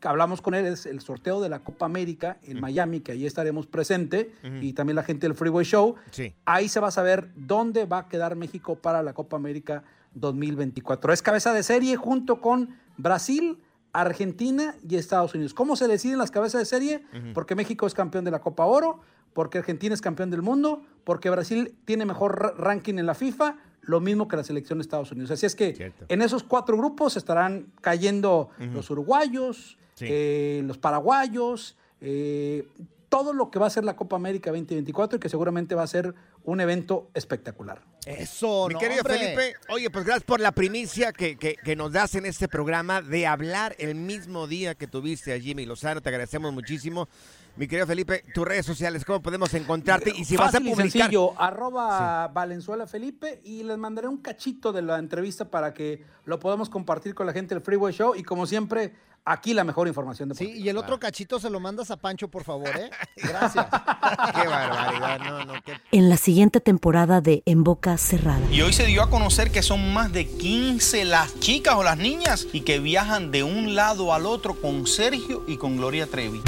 que 0.00 0.08
hablamos 0.08 0.42
con 0.42 0.54
él, 0.54 0.66
es 0.66 0.86
el 0.86 1.00
sorteo 1.00 1.40
de 1.40 1.48
la 1.48 1.60
Copa 1.60 1.86
América 1.86 2.38
en 2.42 2.60
Miami, 2.60 3.00
que 3.00 3.12
ahí 3.12 3.26
estaremos 3.26 3.66
presente, 3.66 4.32
y 4.60 4.72
también 4.72 4.96
la 4.96 5.02
gente 5.02 5.26
del 5.26 5.36
Freeway 5.36 5.64
Show. 5.64 5.96
Sí. 6.10 6.34
Ahí 6.46 6.68
se 6.68 6.80
va 6.80 6.88
a 6.88 6.90
saber 6.90 7.30
dónde 7.36 7.84
va 7.84 7.98
a 7.98 8.08
quedar 8.08 8.34
México 8.36 8.76
para 8.76 9.02
la 9.02 9.12
Copa 9.12 9.36
América 9.36 9.84
2024. 10.14 11.12
Es 11.12 11.22
cabeza 11.22 11.52
de 11.52 11.62
serie 11.62 11.96
junto 11.96 12.40
con 12.40 12.76
Brasil, 12.96 13.58
Argentina 13.92 14.74
y 14.88 14.96
Estados 14.96 15.34
Unidos. 15.34 15.54
¿Cómo 15.54 15.76
se 15.76 15.88
deciden 15.88 16.18
las 16.18 16.30
cabezas 16.30 16.60
de 16.60 16.64
serie? 16.64 17.04
Porque 17.34 17.54
México 17.54 17.86
es 17.86 17.94
campeón 17.94 18.24
de 18.24 18.30
la 18.30 18.40
Copa 18.40 18.64
Oro, 18.64 19.00
porque 19.32 19.58
Argentina 19.58 19.94
es 19.94 20.00
campeón 20.00 20.30
del 20.30 20.42
mundo, 20.42 20.82
porque 21.04 21.30
Brasil 21.30 21.74
tiene 21.84 22.04
mejor 22.04 22.40
ra- 22.40 22.54
ranking 22.56 22.94
en 22.98 23.06
la 23.06 23.14
FIFA, 23.14 23.56
lo 23.82 24.00
mismo 24.00 24.28
que 24.28 24.36
la 24.36 24.44
selección 24.44 24.78
de 24.78 24.82
Estados 24.82 25.10
Unidos. 25.12 25.30
Así 25.30 25.46
es 25.46 25.54
que 25.54 25.92
en 26.08 26.22
esos 26.22 26.42
cuatro 26.42 26.76
grupos 26.76 27.16
estarán 27.16 27.72
cayendo 27.80 28.50
los 28.58 28.90
uruguayos, 28.90 29.76
Sí. 29.94 30.06
eh, 30.08 30.62
los 30.64 30.78
paraguayos, 30.78 31.76
eh, 32.00 32.66
todo 33.08 33.32
lo 33.32 33.50
que 33.50 33.58
va 33.58 33.66
a 33.66 33.70
ser 33.70 33.82
la 33.84 33.96
Copa 33.96 34.14
América 34.16 34.50
2024 34.50 35.16
y 35.16 35.20
que 35.20 35.28
seguramente 35.28 35.74
va 35.74 35.82
a 35.82 35.86
ser 35.88 36.14
un 36.44 36.60
evento 36.60 37.10
espectacular. 37.12 37.82
Eso, 38.06 38.66
Mi 38.68 38.74
no, 38.74 38.80
querido 38.80 39.00
hombre. 39.00 39.18
Felipe, 39.18 39.56
oye, 39.68 39.90
pues 39.90 40.04
gracias 40.04 40.24
por 40.24 40.40
la 40.40 40.52
primicia 40.52 41.12
que, 41.12 41.36
que- 41.36 41.56
que 41.56 41.74
nos 41.76 41.92
das 41.92 42.14
en 42.14 42.24
este 42.24 42.46
programa 42.48 43.02
de 43.02 43.26
hablar 43.26 43.74
el 43.78 43.94
mismo 43.96 44.46
día 44.46 44.74
que 44.76 44.86
tuviste 44.86 45.32
a 45.34 45.40
Jimmy 45.40 45.66
Lozano. 45.66 46.00
Te 46.00 46.08
agradecemos 46.08 46.52
muchísimo. 46.52 47.08
Mi 47.56 47.66
querido 47.66 47.86
Felipe, 47.86 48.24
tus 48.32 48.46
redes 48.46 48.64
sociales, 48.64 49.04
¿cómo 49.04 49.20
podemos 49.20 49.52
encontrarte? 49.54 50.12
Y 50.16 50.24
si 50.24 50.36
vas 50.36 50.54
a 50.54 50.60
publicar... 50.60 50.90
sencillo, 50.90 51.38
arroba 51.38 52.28
Valenzuela 52.28 52.86
Felipe 52.86 53.40
y 53.44 53.62
les 53.64 53.76
mandaré 53.76 54.08
un 54.08 54.18
cachito 54.18 54.72
de 54.72 54.82
la 54.82 54.98
entrevista 54.98 55.50
para 55.50 55.74
que 55.74 56.04
lo 56.24 56.38
podamos 56.38 56.70
compartir 56.70 57.14
con 57.14 57.26
la 57.26 57.32
gente 57.32 57.54
del 57.54 57.62
Freeway 57.62 57.92
Show 57.92 58.14
y 58.14 58.22
como 58.22 58.46
siempre, 58.46 58.94
aquí 59.24 59.54
la 59.54 59.64
mejor 59.64 59.88
información 59.88 60.28
de 60.28 60.34
Sí, 60.34 60.52
y 60.56 60.68
el 60.68 60.76
otro 60.76 60.98
cachito 60.98 61.38
se 61.38 61.50
lo 61.50 61.60
mandas 61.60 61.90
a 61.90 61.96
Pancho, 61.96 62.28
por 62.28 62.44
favor, 62.44 62.68
¿eh? 62.68 62.90
Gracias. 63.16 63.66
Qué 64.34 64.48
barbaridad, 64.48 65.18
no, 65.20 65.44
no, 65.44 65.52
qué... 65.64 65.74
En 65.92 66.08
la 66.08 66.16
siguiente 66.16 66.60
temporada 66.60 67.20
de 67.20 67.42
En 67.46 67.64
Boca 67.64 67.96
Cerrada. 67.98 68.40
Y 68.50 68.60
hoy 68.62 68.72
se 68.72 68.86
dio 68.86 69.02
a 69.02 69.10
conocer 69.10 69.50
que 69.50 69.62
son 69.62 69.92
más 69.92 70.12
de 70.12 70.26
15 70.26 71.04
las 71.04 71.38
chicas 71.40 71.74
o 71.76 71.82
las 71.82 71.98
niñas 71.98 72.46
y 72.52 72.62
que 72.62 72.78
viajan 72.78 73.30
de 73.30 73.42
un 73.42 73.74
lado 73.74 74.12
al 74.14 74.26
otro 74.26 74.60
con 74.60 74.86
Sergio 74.86 75.44
y 75.46 75.56
con 75.56 75.76
Gloria 75.76 76.06
Trevi. 76.06 76.40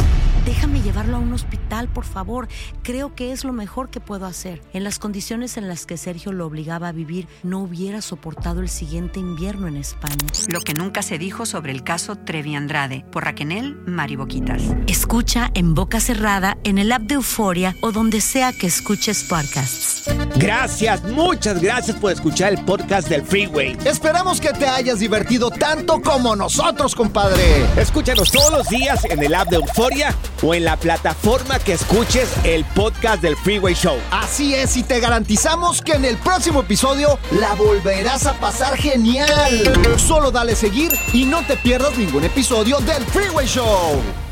Déjame 0.45 0.83
llevarlo 0.83 1.19
a 1.19 1.21
un 1.21 1.33
hospital, 1.33 1.87
por 1.87 2.05
favor. 2.05 2.49
Creo 2.83 3.15
que 3.15 3.31
es 3.31 3.45
lo 3.45 3.53
mejor 3.53 3.91
que 3.91 4.01
puedo 4.01 4.27
hacer. 4.27 4.61
En 4.73 4.83
las 4.83 4.99
condiciones 4.99 5.57
en 5.57 5.69
las 5.69 5.87
que 5.87 5.97
Sergio 5.97 6.33
lo 6.33 6.47
obligaba 6.47 6.89
a 6.89 6.93
vivir, 6.93 7.29
no 7.45 7.61
hubiera 7.61 8.03
soportado 8.03 8.61
el 8.61 8.69
siguiente 8.69 9.21
invierno 9.21 9.69
en 9.69 9.77
España. 9.77 10.17
Lo 10.49 10.61
que 10.61 10.75
nunca 10.75 11.03
se 11.03 11.17
dijo 11.17 11.47
sobre 11.47 11.71
el 11.71 11.85
caso 11.85 12.17
Trevi 12.17 12.57
Andrade 12.63 13.05
por 13.11 13.25
Raquel 13.25 13.43
Mariboquitas. 13.87 14.63
Escucha 14.87 15.51
en 15.55 15.75
boca 15.75 15.99
cerrada, 15.99 16.59
en 16.63 16.79
el 16.79 16.93
app 16.93 17.03
de 17.03 17.15
Euforia 17.15 17.75
o 17.81 17.91
donde 17.91 18.21
sea 18.21 18.53
que 18.53 18.69
escuches 18.69 19.25
podcasts. 19.25 20.05
Gracias, 20.37 21.03
muchas 21.03 21.61
gracias 21.61 21.97
por 21.97 22.13
escuchar 22.13 22.53
el 22.53 22.65
podcast 22.65 23.09
del 23.09 23.23
Freeway. 23.23 23.77
Esperamos 23.85 24.41
que 24.41 24.53
te 24.53 24.67
hayas 24.67 25.01
divertido 25.01 25.51
tanto 25.51 26.01
como 26.01 26.37
nosotros, 26.37 26.95
compadre. 26.95 27.67
Escúchanos 27.77 28.31
todos 28.31 28.53
los 28.53 28.69
días 28.69 29.05
en 29.07 29.23
el 29.23 29.35
app 29.35 29.49
de 29.49 29.57
Euforia 29.57 30.15
o 30.41 30.55
en 30.55 30.65
la 30.65 30.77
plataforma 30.77 31.59
que 31.59 31.73
escuches 31.73 32.29
el 32.45 32.65
podcast 32.65 33.23
del 33.23 33.37
Freeway 33.37 33.75
Show. 33.75 33.99
Así 34.13 34.55
es, 34.55 34.77
y 34.77 34.85
te 34.85 35.01
garantizamos 35.01 35.83
que 35.83 35.93
en 35.93 36.05
el 36.05 36.17
próximo 36.17 36.61
episodio 36.61 37.19
la 37.33 37.55
volverás 37.55 38.27
a 38.27 38.35
pasar 38.35 38.77
genial. 38.77 39.63
Solo 39.97 40.31
dale 40.31 40.55
seguir 40.55 40.93
y 41.13 41.25
no 41.25 41.45
te 41.45 41.57
pierdas 41.57 41.99
ningún 41.99 42.23
episodio 42.25 42.52
del 42.61 43.03
Freeway 43.07 43.47
Show. 43.47 44.32